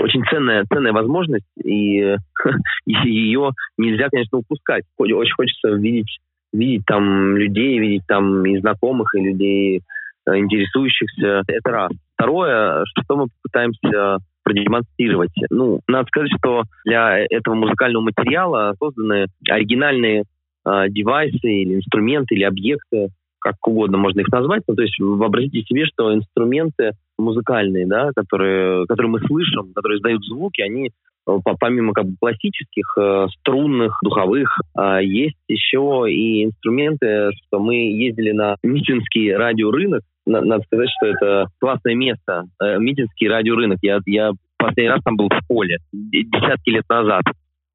очень 0.00 0.24
ценная, 0.24 0.64
ценная 0.64 0.92
возможность, 0.92 1.46
и, 1.62 2.16
ее 2.86 3.50
нельзя, 3.78 4.08
конечно, 4.10 4.38
упускать. 4.38 4.84
Очень 4.98 5.34
хочется 5.34 5.68
видеть, 5.70 6.18
видеть 6.52 6.84
там 6.86 7.36
людей, 7.36 7.78
видеть 7.78 8.06
там 8.06 8.44
и 8.44 8.58
знакомых, 8.58 9.14
и 9.14 9.20
людей, 9.20 9.82
э, 10.26 10.36
интересующихся. 10.36 11.42
Это 11.46 11.70
раз. 11.70 11.92
Второе, 12.14 12.84
что 12.86 13.16
мы 13.16 13.26
попытаемся 13.42 14.18
продемонстрировать. 14.42 15.32
Ну, 15.50 15.80
надо 15.88 16.06
сказать, 16.08 16.30
что 16.38 16.64
для 16.84 17.18
этого 17.18 17.54
музыкального 17.54 18.02
материала 18.02 18.74
созданы 18.78 19.26
оригинальные 19.48 20.24
э, 20.66 20.88
девайсы 20.88 21.38
или 21.42 21.76
инструменты 21.76 22.34
или 22.34 22.44
объекты, 22.44 23.08
как 23.44 23.56
угодно 23.66 23.98
можно 23.98 24.20
их 24.20 24.28
назвать. 24.28 24.62
Ну, 24.66 24.74
то 24.74 24.82
есть 24.82 24.98
вообразите 24.98 25.62
себе, 25.62 25.84
что 25.84 26.14
инструменты 26.14 26.92
музыкальные, 27.18 27.86
да, 27.86 28.10
которые, 28.16 28.86
которые 28.86 29.10
мы 29.10 29.20
слышим, 29.20 29.72
которые 29.74 29.98
издают 29.98 30.24
звуки, 30.24 30.62
они 30.62 30.90
э, 31.28 31.36
помимо 31.60 31.92
как 31.92 32.06
бы 32.06 32.16
классических 32.18 32.96
э, 32.98 33.26
струнных, 33.38 33.98
духовых, 34.02 34.58
э, 34.78 35.00
есть 35.02 35.36
еще 35.46 36.06
и 36.08 36.44
инструменты, 36.44 37.30
что 37.46 37.60
мы 37.60 37.74
ездили 37.74 38.32
на 38.32 38.56
Митинский 38.62 39.34
радиорынок. 39.34 40.02
Надо 40.26 40.64
сказать, 40.64 40.88
что 40.96 41.06
это 41.06 41.46
классное 41.60 41.94
место. 41.94 42.44
Э, 42.62 42.78
Митинский 42.78 43.28
радиорынок. 43.28 43.78
Я, 43.82 43.98
я 44.06 44.32
последний 44.56 44.90
раз 44.90 45.02
там 45.04 45.16
был 45.16 45.28
в 45.28 45.46
поле, 45.46 45.78
десятки 45.92 46.70
лет 46.70 46.84
назад. 46.88 47.22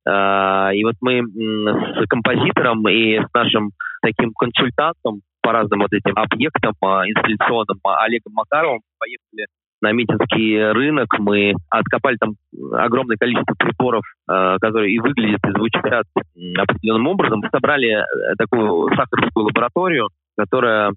Э, 0.07 0.75
и 0.75 0.83
вот 0.83 0.95
мы 1.01 1.21
с 1.21 2.07
композитором 2.07 2.87
и 2.87 3.19
с 3.19 3.33
нашим 3.33 3.71
таким 4.01 4.33
консультантом 4.33 5.21
по 5.41 5.51
разным 5.51 5.79
вот 5.79 5.91
этим 5.93 6.13
объектам 6.15 6.73
а, 6.81 7.07
инсталляционным 7.07 7.79
а, 7.83 8.03
Олегом 8.03 8.33
Макаровым 8.33 8.81
поехали 8.99 9.47
на 9.81 9.91
Митинский 9.93 10.71
рынок. 10.71 11.07
Мы 11.19 11.53
откопали 11.69 12.17
там 12.17 12.33
огромное 12.73 13.15
количество 13.17 13.55
приборов, 13.57 14.03
которые 14.27 14.93
и 14.93 14.99
выглядят, 14.99 15.39
и 15.47 15.51
звучат 15.51 16.03
определенным 16.57 17.07
образом. 17.07 17.39
Мы 17.39 17.49
собрали 17.49 17.89
э, 17.89 18.03
такую 18.37 18.89
сахарскую 18.89 19.45
лабораторию, 19.45 20.09
которая 20.37 20.91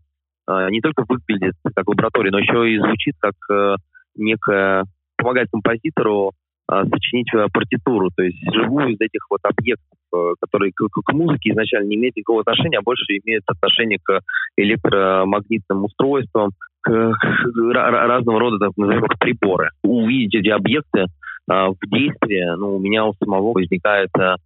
не 0.49 0.81
только 0.81 1.05
выглядит 1.09 1.55
как 1.77 1.89
лаборатория, 1.89 2.33
но 2.33 2.41
еще 2.41 2.69
и 2.69 2.79
звучит 2.79 3.15
как 3.21 3.35
э, 3.53 3.77
некая 4.17 4.85
помогает 5.17 5.49
композитору 5.53 6.33
а, 6.73 6.87
сочинить 6.87 7.29
э, 7.35 7.47
партитуру, 7.53 8.11
то 8.17 8.23
есть 8.23 8.39
живую 8.51 8.95
из 8.95 9.01
этих 9.01 9.27
вот 9.29 9.41
объектов, 9.43 9.99
э, 10.15 10.33
которые 10.41 10.73
к, 10.73 10.89
к 10.89 11.13
музыке 11.13 11.51
изначально 11.51 11.89
не 11.89 11.97
имеют 11.97 12.17
никакого 12.17 12.41
отношения, 12.41 12.79
а 12.79 12.83
больше 12.83 13.05
имеют 13.23 13.45
отношение 13.47 13.99
к 14.03 14.21
электромагнитным 14.57 15.85
устройствам, 15.85 16.53
к, 16.81 16.91
к 16.91 17.73
разного 17.75 18.41
рода, 18.41 18.59
так 18.59 18.71
назовем 18.77 19.05
их, 19.05 19.19
приборы. 19.19 19.69
Увидеть 19.83 20.35
эти 20.35 20.49
объекты 20.49 21.07
а, 21.47 21.69
в 21.69 21.77
действии, 21.87 22.57
ну, 22.57 22.77
у 22.77 22.81
меня 22.81 23.05
у 23.05 23.13
самого 23.23 23.53
возникает 23.53 24.11
а, 24.17 24.37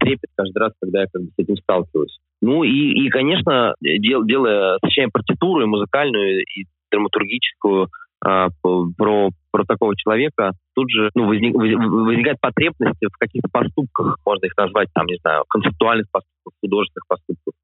трепет 0.00 0.30
каждый 0.36 0.58
раз, 0.58 0.72
когда 0.82 1.02
я 1.02 1.06
как 1.12 1.22
бы 1.22 1.28
с 1.28 1.38
этим 1.38 1.56
сталкиваюсь. 1.58 2.18
Ну 2.42 2.64
и, 2.64 2.70
и 2.70 3.08
конечно, 3.08 3.74
дел, 3.80 4.24
делая, 4.24 4.78
сочиняя 4.84 5.10
партитуру 5.12 5.62
и 5.62 5.66
музыкальную, 5.66 6.40
и 6.40 6.64
драматургическую, 6.90 7.88
а, 8.24 8.48
про, 8.62 9.30
про 9.50 9.64
такого 9.64 9.94
человека, 9.96 10.52
тут 10.74 10.90
же 10.90 11.10
ну, 11.14 11.26
возник, 11.26 11.54
возникает 11.54 12.38
потребность 12.40 13.00
в 13.00 13.18
каких-то 13.18 13.48
поступках, 13.50 14.18
можно 14.24 14.46
их 14.46 14.56
назвать, 14.56 14.88
там, 14.92 15.06
не 15.06 15.16
знаю, 15.22 15.44
концептуальных 15.48 16.06
поступках, 16.10 16.52
художественных 16.60 17.06
поступках. 17.06 17.54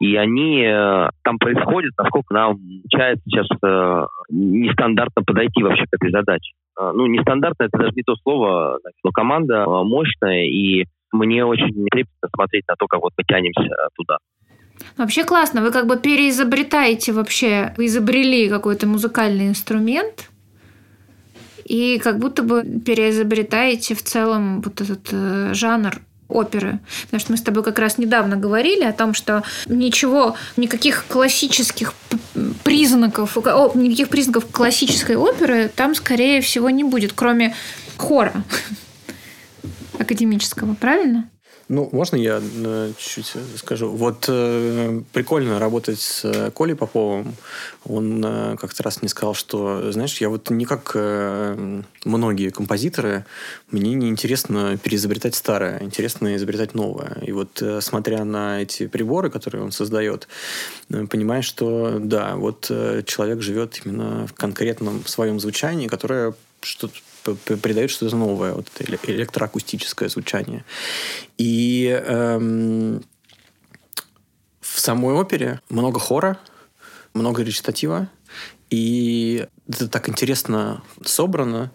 И 0.00 0.16
они 0.16 0.62
э, 0.62 1.08
там 1.22 1.38
происходят, 1.38 1.92
насколько 1.96 2.34
нам 2.34 2.56
получается 2.90 3.22
сейчас 3.26 3.46
э, 3.64 4.06
нестандартно 4.28 5.22
подойти 5.22 5.62
вообще 5.62 5.84
к 5.84 5.94
этой 5.94 6.10
задаче. 6.10 6.52
Э, 6.78 6.90
ну, 6.92 7.06
нестандартно 7.06 7.64
это 7.64 7.78
даже 7.78 7.92
не 7.94 8.02
то 8.02 8.14
слово, 8.16 8.80
но 9.02 9.10
команда 9.12 9.62
э, 9.62 9.66
мощная, 9.66 10.44
и 10.46 10.84
мне 11.12 11.44
очень 11.44 11.72
трепетно 11.90 12.28
смотреть 12.34 12.64
на 12.68 12.74
то, 12.74 12.86
как 12.86 13.00
вот 13.00 13.12
мы 13.16 13.24
тянемся 13.24 13.70
туда. 13.96 14.18
Вообще 14.96 15.24
классно, 15.24 15.62
вы 15.62 15.70
как 15.70 15.86
бы 15.86 15.96
переизобретаете 15.96 17.12
вообще, 17.12 17.74
вы 17.76 17.86
изобрели 17.86 18.48
какой-то 18.48 18.86
музыкальный 18.86 19.48
инструмент, 19.48 20.30
и 21.64 21.98
как 21.98 22.18
будто 22.18 22.42
бы 22.42 22.62
переизобретаете 22.62 23.94
в 23.94 24.02
целом 24.02 24.60
вот 24.60 24.80
этот 24.80 25.08
э, 25.10 25.50
жанр 25.54 26.00
оперы. 26.28 26.80
Потому 27.04 27.20
что 27.20 27.32
мы 27.32 27.38
с 27.38 27.42
тобой 27.42 27.62
как 27.62 27.78
раз 27.78 27.98
недавно 27.98 28.36
говорили 28.36 28.84
о 28.84 28.92
том, 28.92 29.14
что 29.14 29.42
ничего, 29.66 30.36
никаких 30.56 31.06
классических 31.06 31.94
признаков, 32.64 33.36
о, 33.36 33.72
никаких 33.74 34.08
признаков 34.08 34.46
классической 34.50 35.16
оперы 35.16 35.70
там, 35.74 35.94
скорее 35.94 36.40
всего, 36.40 36.70
не 36.70 36.84
будет, 36.84 37.12
кроме 37.12 37.54
хора 37.96 38.32
академического, 39.98 40.74
правильно? 40.74 41.30
Ну, 41.68 41.88
можно 41.92 42.16
я 42.16 42.42
э, 42.42 42.92
чуть-чуть 42.98 43.36
скажу? 43.56 43.88
Вот 43.90 44.26
э, 44.28 45.00
прикольно 45.12 45.58
работать 45.58 45.98
с 45.98 46.24
э, 46.24 46.50
Колей 46.50 46.74
Поповым. 46.74 47.36
Он 47.86 48.22
э, 48.22 48.56
как-то 48.58 48.82
раз 48.82 49.00
мне 49.00 49.08
сказал, 49.08 49.32
что, 49.34 49.90
знаешь, 49.90 50.20
я 50.20 50.28
вот 50.28 50.50
не 50.50 50.66
как 50.66 50.92
э, 50.94 51.82
многие 52.04 52.50
композиторы, 52.50 53.24
мне 53.70 53.94
не 53.94 54.10
интересно 54.10 54.76
переизобретать 54.76 55.34
старое, 55.36 55.82
интересно 55.82 56.36
изобретать 56.36 56.74
новое. 56.74 57.16
И 57.22 57.32
вот 57.32 57.62
э, 57.62 57.80
смотря 57.80 58.24
на 58.24 58.60
эти 58.60 58.86
приборы, 58.86 59.30
которые 59.30 59.64
он 59.64 59.72
создает, 59.72 60.28
э, 60.90 61.06
понимаешь, 61.06 61.46
что 61.46 61.98
да, 61.98 62.36
вот 62.36 62.66
э, 62.68 63.02
человек 63.06 63.40
живет 63.40 63.80
именно 63.86 64.26
в 64.26 64.34
конкретном 64.34 65.06
своем 65.06 65.40
звучании, 65.40 65.88
которое 65.88 66.34
что-то 66.60 66.94
придает 67.24 67.90
что-то 67.90 68.16
новое, 68.16 68.52
вот 68.52 68.68
это 68.74 68.96
электроакустическое 69.10 70.08
звучание. 70.08 70.64
И 71.38 71.88
эм, 72.06 73.02
в 74.60 74.80
самой 74.80 75.14
опере 75.14 75.60
много 75.68 76.00
хора, 76.00 76.38
много 77.14 77.42
речитатива, 77.42 78.08
И 78.70 79.46
это 79.68 79.88
так 79.88 80.08
интересно 80.08 80.82
собрано 81.04 81.70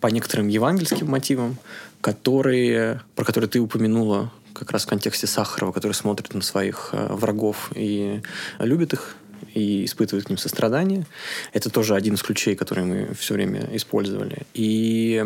по 0.00 0.06
некоторым 0.06 0.48
евангельским 0.48 1.06
мотивам, 1.06 1.58
которые, 2.00 3.02
про 3.14 3.24
которые 3.24 3.50
ты 3.50 3.60
упомянула 3.60 4.32
как 4.54 4.70
раз 4.72 4.84
в 4.84 4.88
контексте 4.88 5.26
Сахарова, 5.26 5.72
который 5.72 5.92
смотрит 5.92 6.34
на 6.34 6.42
своих 6.42 6.90
э, 6.92 7.12
врагов 7.12 7.70
и 7.74 8.22
любит 8.58 8.92
их, 8.92 9.16
и 9.54 9.84
испытывает 9.84 10.26
к 10.26 10.28
ним 10.28 10.38
сострадание. 10.38 11.06
Это 11.52 11.70
тоже 11.70 11.94
один 11.94 12.14
из 12.14 12.22
ключей, 12.22 12.54
который 12.54 12.84
мы 12.84 13.14
все 13.14 13.34
время 13.34 13.68
использовали. 13.72 14.46
И 14.54 15.24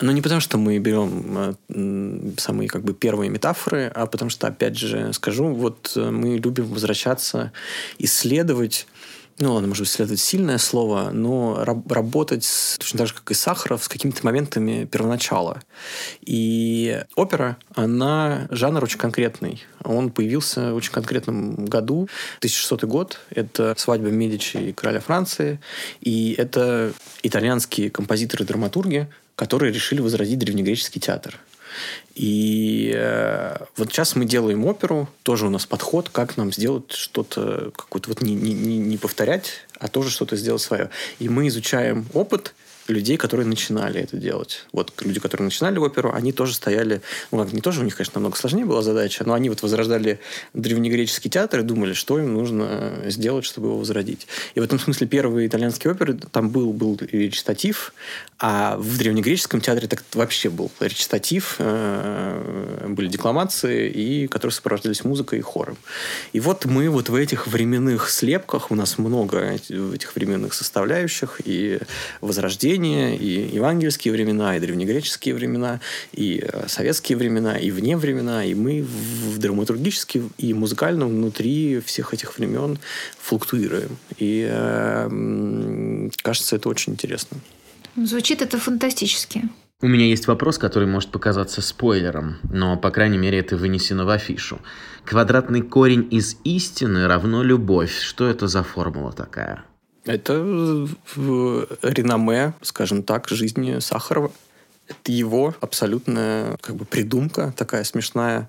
ну, 0.00 0.12
не 0.12 0.20
потому, 0.20 0.40
что 0.40 0.58
мы 0.58 0.78
берем 0.78 1.56
э, 1.68 2.32
самые 2.36 2.68
как 2.68 2.82
бы 2.82 2.92
первые 2.92 3.30
метафоры, 3.30 3.90
а 3.94 4.06
потому 4.06 4.30
что, 4.30 4.46
опять 4.46 4.76
же, 4.76 5.12
скажу, 5.14 5.46
вот 5.54 5.92
э, 5.96 6.10
мы 6.10 6.36
любим 6.36 6.66
возвращаться, 6.66 7.52
исследовать 7.98 8.86
ну 9.38 9.52
ладно, 9.52 9.68
может 9.68 9.82
быть, 9.82 9.90
следует 9.90 10.20
сильное 10.20 10.56
слово, 10.58 11.10
но 11.12 11.62
раб- 11.62 11.90
работать 11.92 12.44
с, 12.44 12.78
точно 12.78 12.98
так 12.98 13.08
же, 13.08 13.14
как 13.14 13.30
и 13.30 13.34
Сахаров, 13.34 13.84
с 13.84 13.88
какими-то 13.88 14.24
моментами 14.24 14.86
первоначала. 14.86 15.60
И 16.22 17.02
опера, 17.16 17.58
она 17.74 18.48
жанр 18.50 18.82
очень 18.82 18.98
конкретный. 18.98 19.62
Он 19.84 20.10
появился 20.10 20.72
в 20.72 20.76
очень 20.76 20.92
конкретном 20.92 21.66
году, 21.66 22.08
1600 22.38 22.84
год. 22.84 23.20
Это 23.30 23.74
свадьба 23.76 24.08
Медичи 24.08 24.56
и 24.56 24.72
короля 24.72 25.00
Франции. 25.00 25.60
И 26.00 26.34
это 26.38 26.92
итальянские 27.22 27.90
композиторы 27.90 28.44
и 28.44 28.46
драматурги, 28.46 29.06
которые 29.34 29.72
решили 29.72 30.00
возродить 30.00 30.38
древнегреческий 30.38 31.00
театр. 31.00 31.38
И 32.14 32.92
э, 32.94 33.56
вот 33.76 33.90
сейчас 33.90 34.16
мы 34.16 34.24
делаем 34.24 34.64
оперу, 34.64 35.08
тоже 35.22 35.46
у 35.46 35.50
нас 35.50 35.66
подход, 35.66 36.08
как 36.08 36.36
нам 36.36 36.52
сделать 36.52 36.92
что-то, 36.92 37.72
какое-то 37.76 38.08
вот 38.10 38.22
не, 38.22 38.34
не, 38.34 38.78
не 38.78 38.96
повторять, 38.96 39.66
а 39.78 39.88
тоже 39.88 40.10
что-то 40.10 40.36
сделать 40.36 40.62
свое. 40.62 40.90
И 41.18 41.28
мы 41.28 41.48
изучаем 41.48 42.06
опыт 42.14 42.54
людей, 42.88 43.16
которые 43.16 43.46
начинали 43.46 44.00
это 44.00 44.16
делать. 44.16 44.66
Вот 44.72 44.92
люди, 45.00 45.20
которые 45.20 45.44
начинали 45.44 45.78
оперу, 45.78 46.12
они 46.12 46.32
тоже 46.32 46.54
стояли, 46.54 47.02
ну, 47.30 47.44
не 47.44 47.60
тоже, 47.60 47.80
у 47.80 47.84
них, 47.84 47.96
конечно, 47.96 48.14
намного 48.16 48.36
сложнее 48.36 48.64
была 48.64 48.82
задача, 48.82 49.24
но 49.24 49.34
они 49.34 49.48
вот 49.48 49.62
возрождали 49.62 50.20
древнегреческий 50.54 51.30
театр 51.30 51.60
и 51.60 51.62
думали, 51.62 51.92
что 51.92 52.18
им 52.18 52.34
нужно 52.34 53.02
сделать, 53.06 53.44
чтобы 53.44 53.68
его 53.68 53.78
возродить. 53.78 54.26
И 54.54 54.60
в 54.60 54.62
этом 54.62 54.78
смысле 54.78 55.06
первые 55.06 55.48
итальянские 55.48 55.92
оперы, 55.92 56.14
там 56.14 56.50
был, 56.50 56.72
был 56.72 56.98
речитатив, 57.12 57.92
а 58.38 58.76
в 58.76 58.98
древнегреческом 58.98 59.60
театре 59.60 59.88
так 59.88 60.04
вообще 60.14 60.50
был 60.50 60.70
речитатив, 60.80 61.56
э, 61.58 62.86
были 62.88 63.08
декламации, 63.08 63.88
и 63.90 64.26
которые 64.26 64.54
сопровождались 64.54 65.04
музыкой 65.04 65.38
и 65.38 65.42
хором. 65.42 65.76
И 66.32 66.40
вот 66.40 66.66
мы 66.66 66.90
вот 66.90 67.08
в 67.08 67.14
этих 67.14 67.46
временных 67.46 68.10
слепках, 68.10 68.70
у 68.70 68.74
нас 68.74 68.98
много 68.98 69.38
этих 69.40 70.14
временных 70.14 70.52
составляющих, 70.54 71.40
и 71.44 71.78
возрождение, 72.20 72.75
возрождение, 72.76 73.16
и 73.16 73.56
евангельские 73.56 74.12
времена, 74.12 74.56
и 74.56 74.60
древнегреческие 74.60 75.34
времена, 75.34 75.80
и 76.12 76.42
э, 76.42 76.68
советские 76.68 77.18
времена, 77.18 77.58
и 77.58 77.70
вне 77.70 77.96
времена, 77.96 78.44
и 78.44 78.54
мы 78.54 78.82
в 78.82 79.38
драматургически 79.38 80.22
и 80.38 80.54
музыкально 80.54 81.06
внутри 81.06 81.80
всех 81.80 82.14
этих 82.14 82.38
времен 82.38 82.78
флуктуируем. 83.18 83.96
И 84.18 84.46
э, 84.48 86.08
кажется, 86.22 86.56
это 86.56 86.68
очень 86.68 86.92
интересно. 86.92 87.38
Звучит 87.96 88.42
это 88.42 88.58
фантастически. 88.58 89.48
У 89.82 89.88
меня 89.88 90.06
есть 90.06 90.26
вопрос, 90.26 90.58
который 90.58 90.88
может 90.88 91.10
показаться 91.10 91.60
спойлером, 91.60 92.36
но, 92.50 92.76
по 92.78 92.90
крайней 92.90 93.18
мере, 93.18 93.38
это 93.38 93.56
вынесено 93.56 94.04
в 94.04 94.08
афишу. 94.08 94.58
Квадратный 95.04 95.62
корень 95.62 96.08
из 96.10 96.36
истины 96.44 97.06
равно 97.06 97.42
любовь. 97.42 98.00
Что 98.00 98.26
это 98.26 98.48
за 98.48 98.62
формула 98.62 99.12
такая? 99.12 99.64
Это 100.06 100.88
реноме, 101.82 102.54
скажем 102.62 103.02
так, 103.02 103.28
жизни 103.28 103.80
Сахарова. 103.80 104.30
Это 104.88 105.10
его 105.10 105.54
абсолютная 105.60 106.56
как 106.58 106.76
бы 106.76 106.84
придумка 106.84 107.52
такая 107.56 107.82
смешная. 107.82 108.48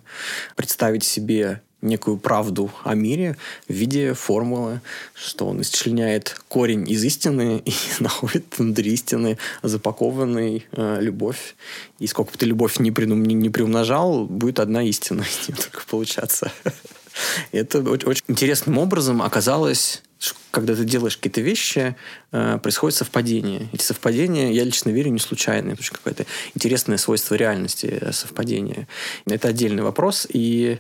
Представить 0.55 1.03
себе 1.03 1.61
некую 1.81 2.17
правду 2.17 2.71
о 2.83 2.95
мире 2.95 3.37
в 3.67 3.73
виде 3.73 4.13
формулы, 4.13 4.81
что 5.13 5.47
он 5.47 5.61
исчленяет 5.61 6.39
корень 6.47 6.89
из 6.89 7.03
истины 7.03 7.61
и 7.65 7.73
находит 7.99 8.45
внутри 8.57 8.93
истины 8.93 9.37
запакованный 9.61 10.65
э, 10.71 10.97
любовь. 11.01 11.55
И 11.99 12.07
сколько 12.07 12.31
бы 12.31 12.37
ты 12.37 12.45
любовь 12.45 12.79
не, 12.79 12.91
при, 12.91 13.05
не, 13.05 13.33
не 13.33 13.49
приумножал, 13.49 14.25
будет 14.25 14.59
одна 14.59 14.83
истина 14.83 15.23
только 15.47 15.85
получаться. 15.87 16.51
Это 17.51 17.81
очень 17.81 18.23
интересным 18.27 18.77
образом 18.77 19.21
оказалось 19.21 20.03
когда 20.51 20.76
ты 20.76 20.84
делаешь 20.84 21.18
какие-то 21.18 21.41
вещи, 21.41 21.95
э, 22.32 22.59
происходит 22.61 22.97
совпадение. 22.97 23.70
Эти 23.74 23.84
совпадения, 23.84 24.51
я 24.51 24.63
лично 24.63 24.89
верю, 24.89 25.11
не 25.11 25.20
случайные, 25.20 25.72
потому 25.72 25.84
что 25.84 25.95
какое-то 25.95 26.26
интересное 26.55 26.97
свойство 26.97 27.36
реальности 27.36 27.97
э, 28.01 28.11
совпадения. 28.11 28.88
Это 29.26 29.49
отдельный 29.49 29.84
вопрос. 29.84 30.28
И 30.32 30.80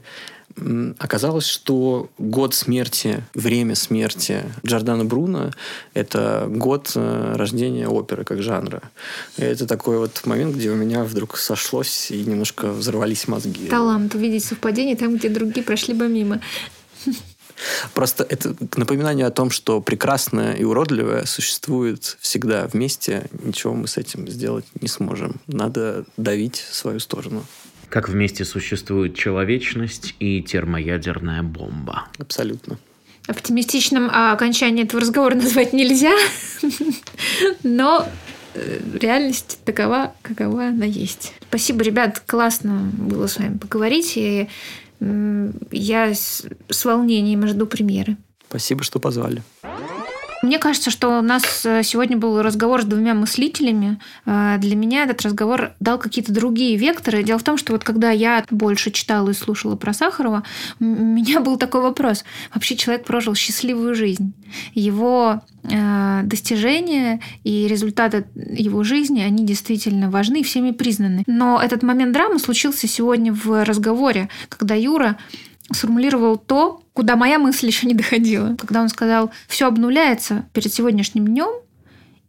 оказалось, 0.97 1.45
что 1.45 2.09
год 2.17 2.55
смерти, 2.55 3.23
время 3.33 3.75
смерти 3.75 4.43
Джордана 4.65 5.05
Бруно– 5.05 5.51
это 5.93 6.47
год 6.49 6.91
э, 6.95 7.33
рождения 7.35 7.87
оперы 7.87 8.23
как 8.23 8.41
жанра. 8.41 8.81
И 9.37 9.43
это 9.43 9.67
такой 9.67 9.99
вот 9.99 10.25
момент, 10.25 10.55
где 10.55 10.71
у 10.71 10.75
меня 10.75 11.03
вдруг 11.03 11.37
сошлось 11.37 12.11
и 12.11 12.23
немножко 12.23 12.71
взорвались 12.71 13.27
мозги. 13.27 13.67
Талант 13.67 14.15
увидеть 14.15 14.45
совпадение 14.45 14.95
там, 14.95 15.17
где 15.17 15.29
другие 15.29 15.63
прошли 15.63 15.93
бы 15.93 16.07
мимо. 16.07 16.41
Просто 17.93 18.23
это 18.23 18.55
напоминание 18.75 19.25
о 19.25 19.31
том, 19.31 19.49
что 19.49 19.81
прекрасное 19.81 20.53
и 20.53 20.63
уродливое 20.63 21.25
существует 21.25 22.17
всегда 22.19 22.67
вместе. 22.67 23.27
Ничего 23.43 23.73
мы 23.73 23.87
с 23.87 23.97
этим 23.97 24.27
сделать 24.27 24.65
не 24.79 24.87
сможем. 24.87 25.41
Надо 25.47 26.05
давить 26.17 26.55
свою 26.55 26.99
сторону. 26.99 27.45
Как 27.89 28.09
вместе 28.09 28.43
существует 28.45 29.15
человечность 29.15 30.15
и 30.19 30.41
термоядерная 30.41 31.41
бомба. 31.41 32.07
Абсолютно. 32.19 32.77
Оптимистичным 33.27 34.09
а 34.11 34.33
окончание 34.33 34.85
этого 34.85 35.01
разговора 35.01 35.35
назвать 35.35 35.73
нельзя, 35.73 36.13
но 37.63 38.07
э, 38.53 38.79
реальность 38.93 39.59
такова, 39.65 40.13
какова 40.21 40.67
она 40.67 40.85
есть. 40.85 41.33
Спасибо, 41.49 41.83
ребят, 41.83 42.21
классно 42.25 42.89
было 42.93 43.27
с 43.27 43.37
вами 43.37 43.57
поговорить. 43.57 44.13
И 44.15 44.47
я 44.99 46.13
с, 46.13 46.45
волнением 46.85 47.47
жду 47.47 47.65
премьеры. 47.67 48.17
Спасибо, 48.49 48.83
что 48.83 48.99
позвали. 48.99 49.43
Мне 50.43 50.59
кажется, 50.59 50.91
что 50.91 51.19
у 51.19 51.21
нас 51.21 51.65
э, 51.65 51.81
сегодня 51.83 52.17
был 52.17 52.41
разговор 52.41 52.81
с 52.81 52.85
двумя 52.85 53.13
мыслителями. 53.13 53.99
Э, 54.25 54.57
для 54.59 54.75
меня 54.75 55.03
этот 55.03 55.21
разговор 55.23 55.71
дал 55.79 55.97
какие-то 55.97 56.31
другие 56.31 56.77
векторы. 56.77 57.23
Дело 57.23 57.39
в 57.39 57.43
том, 57.43 57.57
что 57.57 57.73
вот 57.73 57.83
когда 57.83 58.11
я 58.11 58.45
больше 58.51 58.91
читала 58.91 59.31
и 59.31 59.33
слушала 59.33 59.75
про 59.75 59.93
Сахарова, 59.93 60.43
у 60.79 60.83
меня 60.83 61.39
был 61.39 61.57
такой 61.57 61.81
вопрос. 61.81 62.23
Вообще 62.53 62.75
человек 62.75 63.05
прожил 63.05 63.33
счастливую 63.33 63.95
жизнь. 63.95 64.33
Его 64.73 65.41
э, 65.63 66.21
достижения 66.23 67.19
и 67.43 67.67
результаты 67.67 68.27
его 68.35 68.83
жизни, 68.83 69.21
они 69.21 69.43
действительно 69.45 70.11
важны 70.11 70.41
и 70.41 70.43
всеми 70.43 70.71
признаны. 70.71 71.23
Но 71.25 71.59
этот 71.61 71.81
момент 71.81 72.13
драмы 72.13 72.37
случился 72.39 72.87
сегодня 72.87 73.33
в 73.33 73.65
разговоре, 73.65 74.29
когда 74.49 74.75
Юра 74.75 75.17
сформулировал 75.71 76.37
то, 76.37 76.81
куда 76.93 77.15
моя 77.15 77.39
мысль 77.39 77.67
еще 77.67 77.87
не 77.87 77.93
доходила. 77.93 78.55
Когда 78.55 78.81
он 78.81 78.89
сказал, 78.89 79.31
все 79.47 79.67
обнуляется 79.67 80.45
перед 80.53 80.73
сегодняшним 80.73 81.27
днем, 81.27 81.49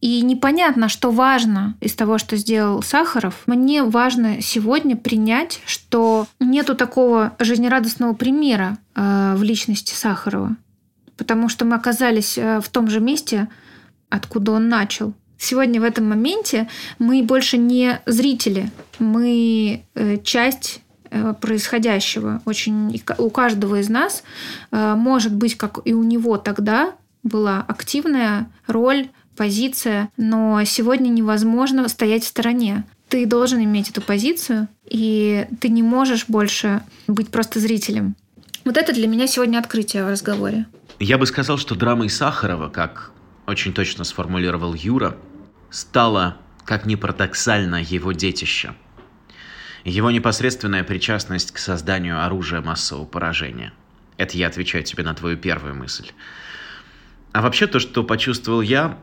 и 0.00 0.22
непонятно, 0.22 0.88
что 0.88 1.10
важно 1.10 1.76
из 1.80 1.94
того, 1.94 2.18
что 2.18 2.36
сделал 2.36 2.82
Сахаров. 2.82 3.42
Мне 3.46 3.82
важно 3.82 4.40
сегодня 4.40 4.96
принять, 4.96 5.60
что 5.66 6.28
нету 6.38 6.76
такого 6.76 7.34
жизнерадостного 7.40 8.14
примера 8.14 8.78
э, 8.94 9.34
в 9.36 9.42
личности 9.42 9.94
Сахарова. 9.94 10.56
Потому 11.16 11.48
что 11.48 11.64
мы 11.64 11.74
оказались 11.74 12.38
э, 12.38 12.60
в 12.60 12.68
том 12.68 12.88
же 12.88 13.00
месте, 13.00 13.48
откуда 14.08 14.52
он 14.52 14.68
начал. 14.68 15.14
Сегодня 15.36 15.80
в 15.80 15.84
этом 15.84 16.08
моменте 16.08 16.68
мы 17.00 17.22
больше 17.24 17.58
не 17.58 18.00
зрители, 18.06 18.70
мы 19.00 19.84
э, 19.94 20.18
часть 20.22 20.80
происходящего. 21.40 22.42
Очень 22.44 23.02
у 23.18 23.30
каждого 23.30 23.80
из 23.80 23.88
нас 23.88 24.22
э, 24.70 24.94
может 24.96 25.34
быть, 25.34 25.56
как 25.56 25.80
и 25.84 25.94
у 25.94 26.02
него 26.02 26.36
тогда, 26.38 26.94
была 27.22 27.64
активная 27.66 28.50
роль, 28.66 29.08
позиция, 29.36 30.10
но 30.16 30.62
сегодня 30.64 31.08
невозможно 31.08 31.88
стоять 31.88 32.24
в 32.24 32.28
стороне. 32.28 32.84
Ты 33.08 33.24
должен 33.26 33.62
иметь 33.62 33.90
эту 33.90 34.02
позицию, 34.02 34.68
и 34.84 35.46
ты 35.60 35.68
не 35.68 35.82
можешь 35.82 36.26
больше 36.28 36.82
быть 37.06 37.28
просто 37.30 37.60
зрителем. 37.60 38.14
Вот 38.64 38.76
это 38.76 38.92
для 38.92 39.06
меня 39.06 39.26
сегодня 39.26 39.58
открытие 39.58 40.04
в 40.04 40.10
разговоре. 40.10 40.66
Я 40.98 41.16
бы 41.16 41.26
сказал, 41.26 41.56
что 41.58 41.74
драмой 41.74 42.10
Сахарова, 42.10 42.68
как 42.68 43.12
очень 43.46 43.72
точно 43.72 44.04
сформулировал 44.04 44.74
Юра, 44.74 45.16
стала, 45.70 46.36
как 46.64 46.84
ни 46.84 46.96
парадоксально, 46.96 47.82
его 47.82 48.12
детище– 48.12 48.74
его 49.84 50.10
непосредственная 50.10 50.84
причастность 50.84 51.52
к 51.52 51.58
созданию 51.58 52.24
оружия 52.24 52.60
массового 52.60 53.04
поражения. 53.04 53.72
Это 54.16 54.36
я 54.36 54.48
отвечаю 54.48 54.84
тебе 54.84 55.04
на 55.04 55.14
твою 55.14 55.36
первую 55.36 55.74
мысль. 55.74 56.10
А 57.32 57.42
вообще 57.42 57.66
то, 57.66 57.78
что 57.78 58.02
почувствовал 58.02 58.60
я, 58.60 58.98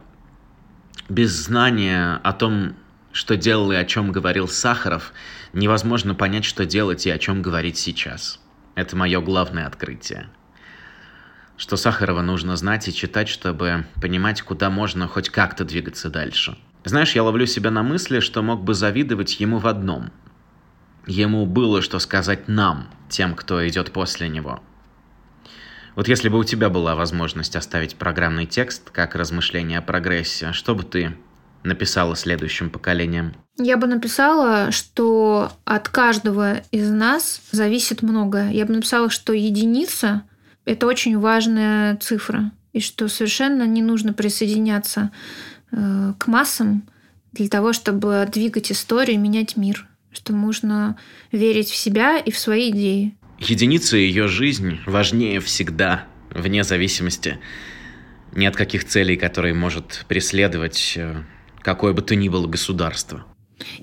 без 1.09 1.31
знания 1.31 2.19
о 2.23 2.33
том, 2.33 2.75
что 3.11 3.37
делал 3.37 3.71
и 3.71 3.75
о 3.75 3.85
чем 3.85 4.11
говорил 4.11 4.47
Сахаров, 4.47 5.13
невозможно 5.53 6.15
понять, 6.15 6.45
что 6.45 6.65
делать 6.65 7.05
и 7.05 7.11
о 7.11 7.17
чем 7.17 7.41
говорить 7.41 7.77
сейчас. 7.77 8.39
Это 8.75 8.97
мое 8.97 9.21
главное 9.21 9.67
открытие. 9.67 10.27
Что 11.55 11.77
Сахарова 11.77 12.21
нужно 12.21 12.57
знать 12.57 12.87
и 12.89 12.93
читать, 12.93 13.29
чтобы 13.29 13.85
понимать, 14.01 14.41
куда 14.41 14.69
можно 14.69 15.07
хоть 15.07 15.29
как-то 15.29 15.63
двигаться 15.63 16.09
дальше. 16.09 16.57
Знаешь, 16.83 17.15
я 17.15 17.23
ловлю 17.23 17.45
себя 17.45 17.71
на 17.71 17.83
мысли, 17.83 18.19
что 18.19 18.41
мог 18.41 18.63
бы 18.63 18.73
завидовать 18.73 19.39
ему 19.39 19.59
в 19.59 19.67
одном. 19.67 20.11
Ему 21.07 21.45
было 21.45 21.81
что 21.81 21.99
сказать 21.99 22.47
нам, 22.47 22.87
тем, 23.09 23.35
кто 23.35 23.67
идет 23.67 23.91
после 23.91 24.27
него. 24.29 24.59
Вот 25.95 26.07
если 26.07 26.27
бы 26.27 26.37
у 26.37 26.43
тебя 26.43 26.69
была 26.69 26.95
возможность 26.95 27.55
оставить 27.55 27.95
программный 27.95 28.45
текст 28.45 28.89
как 28.89 29.15
размышление 29.15 29.79
о 29.79 29.81
прогрессе, 29.81 30.51
что 30.51 30.75
бы 30.75 30.83
ты 30.83 31.15
написала 31.63 32.15
следующим 32.15 32.69
поколениям? 32.69 33.33
Я 33.57 33.77
бы 33.77 33.87
написала, 33.87 34.71
что 34.71 35.51
от 35.63 35.87
каждого 35.89 36.61
из 36.71 36.89
нас 36.91 37.41
зависит 37.51 38.01
многое. 38.01 38.51
Я 38.51 38.65
бы 38.65 38.73
написала, 38.73 39.09
что 39.09 39.33
единица– 39.33 40.23
это 40.65 40.85
очень 40.87 41.17
важная 41.17 41.95
цифра, 41.97 42.51
и 42.73 42.81
что 42.81 43.07
совершенно 43.07 43.65
не 43.65 43.81
нужно 43.81 44.11
присоединяться 44.11 45.11
э, 45.71 46.13
к 46.17 46.27
массам 46.27 46.83
для 47.31 47.47
того, 47.47 47.71
чтобы 47.71 48.27
двигать 48.31 48.71
историю 48.71 49.15
и 49.15 49.19
менять 49.19 49.55
мир. 49.55 49.87
Что 50.15 50.33
нужно 50.33 50.97
верить 51.31 51.69
в 51.69 51.75
себя 51.75 52.17
и 52.17 52.31
в 52.31 52.39
свои 52.39 52.69
идеи. 52.71 53.15
Единица 53.39 53.97
ее 53.97 54.27
жизнь 54.27 54.79
важнее 54.85 55.39
всегда, 55.41 56.05
вне 56.29 56.63
зависимости 56.63 57.37
ни 58.33 58.45
от 58.45 58.55
каких 58.55 58.85
целей, 58.85 59.17
которые 59.17 59.53
может 59.53 60.05
преследовать 60.07 60.93
э, 60.97 61.23
какое 61.61 61.93
бы 61.93 62.01
то 62.01 62.15
ни 62.15 62.29
было 62.29 62.47
государство. 62.47 63.25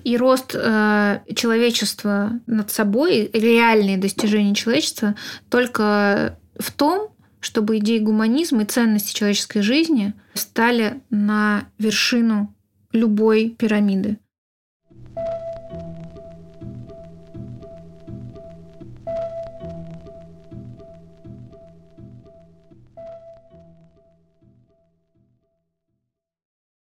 И 0.04 0.16
рост 0.16 0.54
э, 0.54 1.20
человечества 1.34 2.32
над 2.46 2.70
собой, 2.70 3.30
реальные 3.32 3.96
достижения 3.96 4.54
человечества 4.54 5.16
только 5.48 6.38
в 6.58 6.70
том, 6.70 7.08
чтобы 7.40 7.78
идеи 7.78 7.98
гуманизма 7.98 8.62
и 8.62 8.66
ценности 8.66 9.14
человеческой 9.14 9.62
жизни 9.62 10.14
стали 10.34 11.00
на 11.10 11.66
вершину 11.78 12.54
любой 12.92 13.50
пирамиды. 13.50 14.18